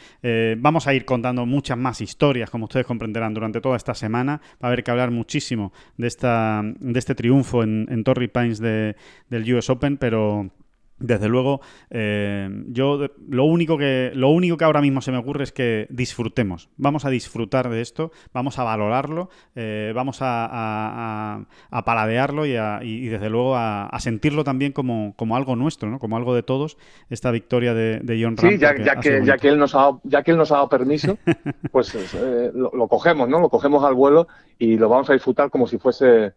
[0.58, 4.42] vamos a ir contando muchas más historias, como ustedes comprenderán, durante toda esta semana.
[4.62, 8.60] Va a haber que hablar muchísimo de, esta, de este triunfo en, en Torrey Pines
[8.60, 8.96] de,
[9.30, 10.52] del US Open, pero
[11.00, 13.00] desde luego, eh, yo
[13.30, 16.70] lo único que lo único que ahora mismo se me ocurre es que disfrutemos.
[16.78, 22.80] Vamos a disfrutar de esto, vamos a valorarlo, eh, vamos a, a- paladearlo y, a-
[22.84, 26.00] y- desde luego a, sentirlo también como, como algo nuestro, ¿no?
[26.00, 26.78] Como algo de todos.
[27.10, 28.38] Esta victoria de, de John.
[28.38, 28.84] Sí, ya, que,
[29.26, 31.18] ya, que él nos ha, dado- ya que él nos ha dado permiso,
[31.72, 33.40] pues eh, lo, lo cogemos, ¿no?
[33.40, 34.28] Lo cogemos al vuelo
[34.60, 36.34] y lo vamos a disfrutar como si fuese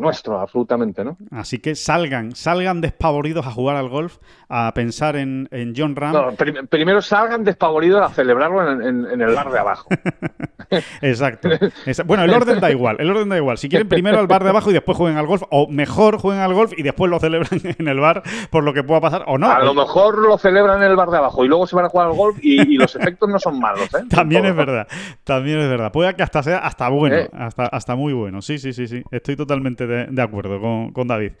[0.00, 1.16] nuestro, absolutamente, ¿no?
[1.30, 4.18] Así que salgan, salgan despavoridos a jugar al golf,
[4.48, 6.12] a pensar en, en John Ram.
[6.12, 9.88] No, prim- primero salgan despavoridos a celebrarlo en, en- en el bar de abajo.
[11.02, 11.48] Exacto.
[12.06, 13.58] Bueno, el orden da igual, el orden da igual.
[13.58, 16.42] Si quieren primero al bar de abajo y después jueguen al golf, o mejor jueguen
[16.42, 19.38] al golf y después lo celebran en el bar por lo que pueda pasar, o
[19.38, 19.50] no.
[19.50, 21.88] a lo mejor lo celebran en el bar de abajo y luego se van a
[21.88, 24.04] jugar al golf y, y los efectos no son malos, ¿eh?
[24.08, 24.86] También es verdad,
[25.24, 25.90] también es verdad.
[25.92, 27.30] Puede que hasta sea hasta bueno, Eh.
[27.32, 28.40] hasta, hasta muy bueno.
[28.42, 29.02] Sí, sí, sí, sí.
[29.10, 31.32] Estoy totalmente de, de acuerdo con, con David.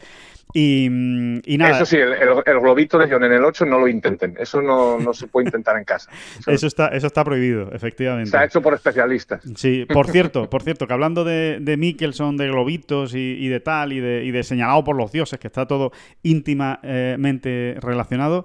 [0.52, 3.78] Y, y nada, Eso sí, el, el- el globito de John en el 8 no
[3.78, 4.34] lo intenten.
[4.36, 6.10] Eso no, no se puede intentar en casa.
[6.40, 8.30] Eso eso está, eso está prohibido, efectivamente.
[8.30, 9.44] se ha hecho por especialistas.
[9.54, 13.60] Sí, por cierto, por cierto, que hablando de, de Mickelson, de globitos y, y de
[13.60, 15.92] tal, y de, y de señalado por los dioses, que está todo
[16.24, 18.44] íntimamente relacionado.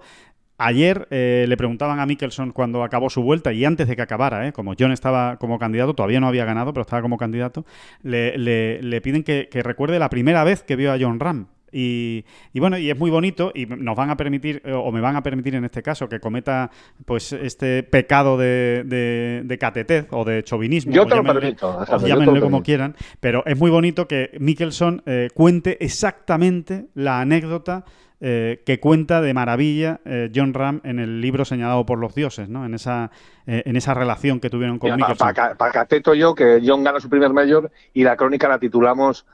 [0.57, 4.48] Ayer eh, le preguntaban a Mickelson cuando acabó su vuelta y antes de que acabara,
[4.48, 7.65] eh, como John estaba como candidato, todavía no había ganado, pero estaba como candidato,
[8.03, 11.48] le, le- le piden que, que recuerde la primera vez que vio a John Ram.
[11.77, 12.23] Y,
[12.53, 15.18] y bueno, y es muy bonito y nos van a permitir, eh, o me van
[15.18, 16.72] a permitir en este caso, que cometa
[17.03, 20.94] pues este pecado de, de, de catetez o de chauvinismo.
[20.94, 22.64] Yo te lo llámenle- permito, o Alejandro, yo te lo llámenle como permito.
[22.64, 27.84] quieran, pero es muy bonito que Mickelson eh, cuente exactamente la anécdota
[28.22, 32.50] eh, que cuenta de maravilla eh, John Ram en el libro señalado por los dioses,
[32.50, 32.66] ¿no?
[32.66, 33.12] En esa,
[33.46, 35.34] eh, en esa relación que tuvieron con Para Mickelson.
[35.74, 39.26] cateto yo que John gana su primer mayor y la crónica la titulamos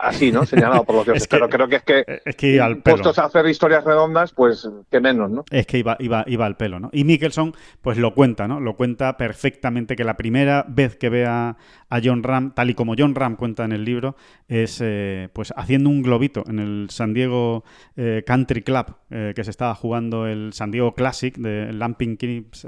[0.00, 0.46] así, ¿no?
[0.46, 1.22] Señalado por los dioses.
[1.24, 2.96] Es que- Pero creo que es que Es que iba al pelo.
[2.96, 5.44] puestos a hacer historias redondas, pues que menos, ¿no?
[5.50, 6.90] Es que iba, iba, iba al pelo, ¿no?
[6.92, 8.60] Y Mickelson, pues lo cuenta, ¿no?
[8.60, 11.56] Lo cuenta perfectamente que la primera vez que ve a,
[11.90, 14.16] a John Ram, tal y como John Ram cuenta en el libro,
[14.48, 17.64] es eh, pues haciendo un globito en el San Diego
[17.96, 22.16] eh, Country Club, eh, que se estaba jugando el San Diego Classic, de Lamping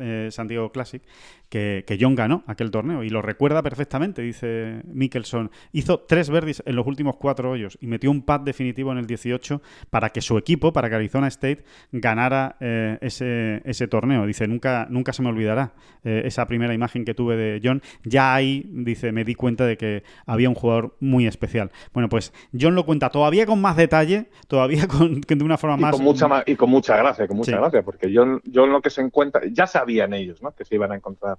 [0.01, 1.03] eh, San Diego Classic,
[1.49, 5.51] que, que John ganó aquel torneo y lo recuerda perfectamente, dice Mickelson.
[5.73, 9.07] Hizo tres verdes en los últimos cuatro hoyos y metió un pad definitivo en el
[9.07, 12.57] 18 para que su equipo, para que Arizona State, ganara
[13.03, 14.27] ese, ese torneo.
[14.27, 17.83] Dice, nunca, nunca se me olvidará esa primera imagen que tuve de John.
[18.03, 21.71] Ya ahí, dice, me di cuenta de que había un jugador muy especial.
[21.93, 25.81] Bueno, pues John lo cuenta todavía con más detalle, todavía con, de una forma Y
[25.81, 25.93] más...
[25.95, 27.57] con mucha y con mucha gracia, con mucha Sí.
[27.57, 30.51] gracia, porque John, John lo que se encuentra, ya sabían ellos, ¿no?
[30.53, 31.37] Que se iban a encontrar,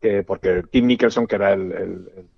[0.00, 2.28] que, porque Tim Mickelson, que era el, el- el-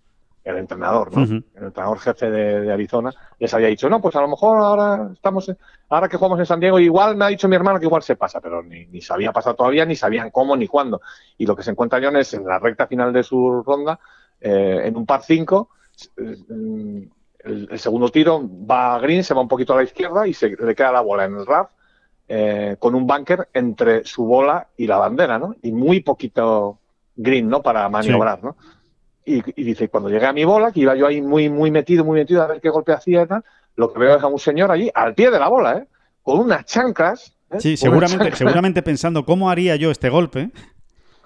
[0.44, 1.10] el entrenador.
[1.16, 5.10] El entrenador jefe de, de Arizona, les había dicho, no, pues a lo mejor ahora
[5.12, 5.58] estamos, en-
[5.88, 8.14] ahora que jugamos en San Diego, igual me ha dicho mi hermano que igual se
[8.14, 11.00] pasa, pero ni, ni se había pasado todavía, ni sabían cómo ni cuándo.
[11.36, 13.98] Y lo que se encuentra John es en la recta final de su ronda,
[14.46, 15.68] eh, en un par 5,
[16.16, 17.10] el,
[17.44, 20.50] el segundo tiro va a green, se va un poquito a la izquierda y se
[20.50, 21.68] le queda la bola en el RAF
[22.28, 25.54] eh, con un bunker entre su bola y la bandera, ¿no?
[25.62, 26.78] Y muy poquito
[27.14, 27.62] green, ¿no?
[27.62, 28.56] Para maniobrar, ¿no?
[29.24, 32.04] Y, y dice, cuando llegué a mi bola, que iba yo ahí muy, muy metido,
[32.04, 33.44] muy metido a ver qué golpe hacía y tal,
[33.76, 35.86] lo que veo es a un señor allí, al pie de la bola, ¿eh?
[36.22, 37.36] Con unas chanclas.
[37.50, 37.60] ¿eh?
[37.60, 38.38] Sí, seguramente, chanclas.
[38.38, 40.50] seguramente pensando cómo haría yo este golpe.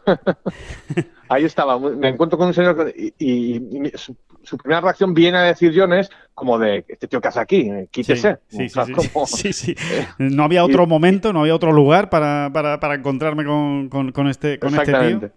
[1.29, 3.57] Ahí estaba, me encuentro con un señor y, y-
[3.87, 7.29] y su, su primera reacción viene a decir John es como de, este tío que
[7.29, 8.39] hace aquí, Eh, quítese.
[8.49, 9.77] sí, sí, sí, como- sí.
[10.19, 14.29] No había otro momento, no había otro lugar para, para, para encontrarme con, con- con
[14.29, 14.95] este, con este tío.
[14.97, 15.33] Exactamente.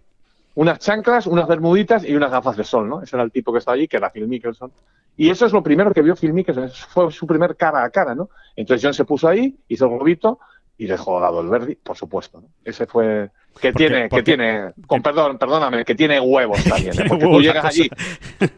[0.56, 3.02] Unas chanclas, unas bermuditas y unas gafas de sol, ¿no?
[3.02, 4.70] Ese era el tipo que estaba allí, que era Phil Mickelson.
[5.16, 8.14] Y eso es lo primero que vio Phil Mickelson, fue su primer cara a cara,
[8.16, 8.30] ¿no?
[8.56, 10.38] Entonces John se puso ahí, hizo el globito
[10.78, 12.40] y dejó dado el verde, por supuesto.
[12.40, 12.48] ¿no?
[12.64, 16.98] Ese fue que Porque- tiene, porque- que tiene, con perdón, perdóname, que tiene huevos también.
[17.00, 17.04] ¿eh?
[17.08, 17.88] Porque tú llegas allí,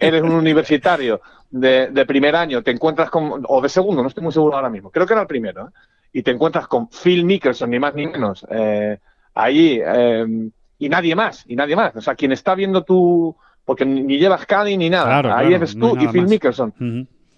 [0.01, 1.21] eres un universitario
[1.51, 4.71] de, de primer año, te encuentras con, o de segundo, no estoy muy seguro ahora
[4.71, 5.71] mismo, creo que era el primero, ¿eh?
[6.13, 8.99] y te encuentras con Phil Mickelson, ni más ni menos, eh,
[9.35, 10.25] ahí, eh,
[10.79, 11.95] y nadie más, y nadie más.
[11.97, 15.57] O sea, quien está viendo tú, porque ni llevas caddy ni nada, Claro, ahí claro,
[15.57, 16.33] eres no tú y Phil más.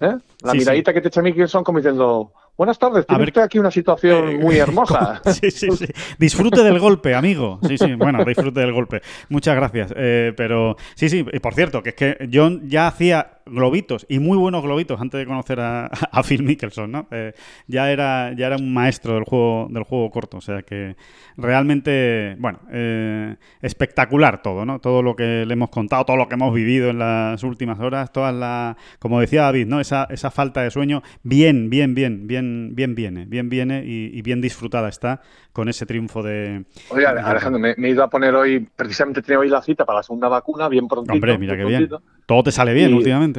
[0.00, 0.16] ¿eh?
[0.42, 3.58] La Sí, miradita que te echa Mickelson como diciendo, buenas tardes, tiene ver, usted aquí
[3.58, 5.22] una situación muy hermosa.
[5.38, 5.86] Sí, sí, sí.
[6.18, 7.60] Disfrute del golpe, amigo.
[7.66, 9.00] Sí, sí, bueno, disfrute del golpe.
[9.28, 9.94] Muchas gracias.
[9.96, 14.18] Eh, pero sí, sí, y por cierto, que es que John ya hacía globitos y
[14.18, 17.08] muy buenos globitos antes de conocer a, a Phil Mickelson, ¿no?
[17.10, 17.32] Eh,
[17.66, 20.96] ya, era, ya era un maestro del juego, del juego corto, o sea que
[21.36, 24.80] realmente, bueno, eh, espectacular todo, ¿no?
[24.80, 28.12] Todo lo que le hemos contado, todo lo que hemos vivido en las últimas horas,
[28.12, 29.80] todas las, como decía David, ¿no?
[29.80, 34.22] Esa, esa falta de sueño, bien, bien, bien, bien, bien viene, bien viene y, y
[34.22, 35.22] bien disfrutada está
[35.52, 36.64] con ese triunfo de...
[36.90, 39.98] Oye, Alejandro, me, me he ido a poner hoy, precisamente tenía hoy la cita para
[39.98, 41.14] la segunda vacuna, bien prontito.
[41.14, 42.00] Hombre, mira qué bien bien.
[42.26, 43.37] Todo te sale bien Y- últimamente.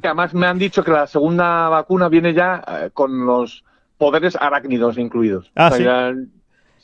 [0.00, 3.64] Que Además me han dicho que la segunda vacuna viene ya eh, con los
[3.98, 5.50] poderes arácnidos incluidos.
[5.54, 5.84] Ah, ¿sí?
[5.84, 6.12] ya-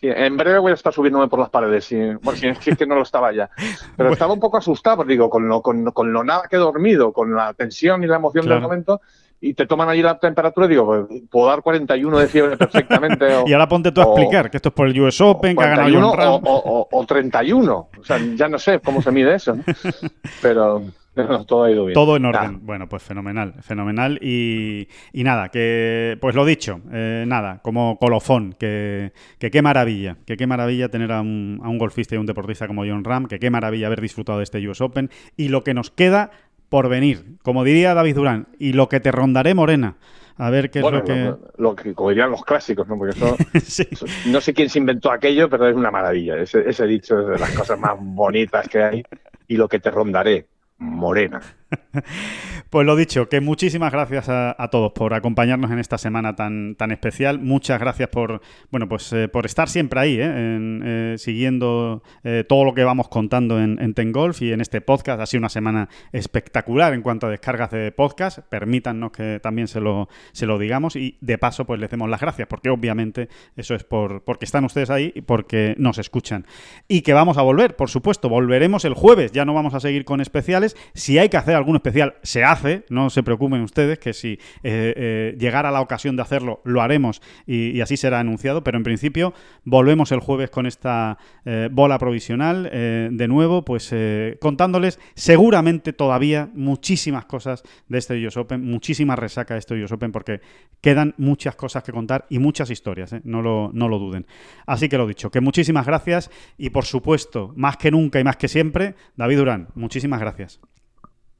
[0.00, 2.78] sí, en breve voy a estar subiéndome por las paredes, si, bueno, si, si es
[2.78, 3.50] que no lo estaba ya.
[3.56, 4.12] Pero Bueno.
[4.12, 7.12] estaba un poco asustado, porque digo, con lo, con, con lo nada que he dormido,
[7.12, 8.60] con la tensión y la emoción Claro.
[8.60, 9.00] del momento,
[9.40, 13.24] y te toman allí la temperatura, y digo, pues, puedo dar 41 de fiebre perfectamente.
[13.36, 15.56] o- Y ahora ponte tú a o- explicar que esto es por el US Open,
[15.56, 17.88] que ha ganado 41 John o, o- o- o 31.
[18.00, 19.62] O sea, ya no sé cómo se mide eso, ¿no?
[20.42, 20.82] Pero
[21.24, 21.94] no, todo ha ido bien.
[21.94, 22.60] Todo en orden.
[22.66, 24.18] Bueno, pues fenomenal, fenomenal.
[24.22, 30.16] Y, y nada, que pues lo dicho, eh, nada, como colofón, que, que qué maravilla,
[30.26, 33.26] que qué maravilla tener a un, a un golfista y un deportista como John Ram,
[33.26, 36.30] que qué maravilla haber disfrutado de este US Open y lo que nos queda
[36.68, 37.24] por venir.
[37.42, 39.96] Como diría David Durán, y lo que te rondaré morena.
[40.40, 41.14] A ver qué es lo que...
[41.24, 42.96] lo, lo que como dirían los clásicos, ¿no?
[42.96, 43.84] Porque eso, Sí.
[43.90, 46.36] eso- no sé quién se inventó aquello, pero es una maravilla.
[46.38, 49.02] Ese, ese dicho es de las cosas más bonitas que hay.
[49.48, 50.46] Y lo que te rondaré,
[50.78, 51.42] morena.
[52.70, 56.90] Pues lo dicho, que muchísimas gracias a, todos por acompañarnos en esta semana tan, tan
[56.90, 57.38] especial.
[57.38, 60.24] Muchas gracias por, bueno, pues eh, por estar siempre ahí, ¿eh?
[60.24, 64.60] En, eh, siguiendo eh, todo lo que vamos contando en, en Ten Golf y en
[64.60, 65.18] este podcast.
[65.18, 68.40] Ha sido una semana espectacular en cuanto a descargas de podcast.
[68.40, 72.20] Permítannos que también se lo, se lo digamos y de paso pues les demos las
[72.20, 76.44] gracias porque obviamente eso es por, porque están ustedes ahí y porque nos escuchan.
[76.86, 79.32] Y que vamos a volver, por supuesto, volveremos el jueves.
[79.32, 80.76] Ya no vamos a seguir con especiales.
[80.92, 82.57] Si hay que hacer algún especial, se hace.
[82.88, 84.32] No se preocupen ustedes que si
[84.62, 88.64] eh, eh, llegara la ocasión de hacerlo, lo haremos y, así será anunciado.
[88.64, 92.68] Pero en principio, volvemos el jueves con esta eh, bola provisional.
[92.72, 93.94] eh, de nuevo, pues
[94.40, 100.12] contándoles seguramente todavía muchísimas cosas de este US Open, muchísima resaca de este US Open,
[100.12, 100.40] porque
[100.80, 103.14] quedan muchas cosas que contar y muchas historias.
[103.24, 104.26] No, lo, no lo duden.
[104.66, 108.36] Así que lo dicho, que muchísimas gracias y por supuesto, más que nunca y más
[108.36, 110.60] que siempre, David Durán, muchísimas gracias.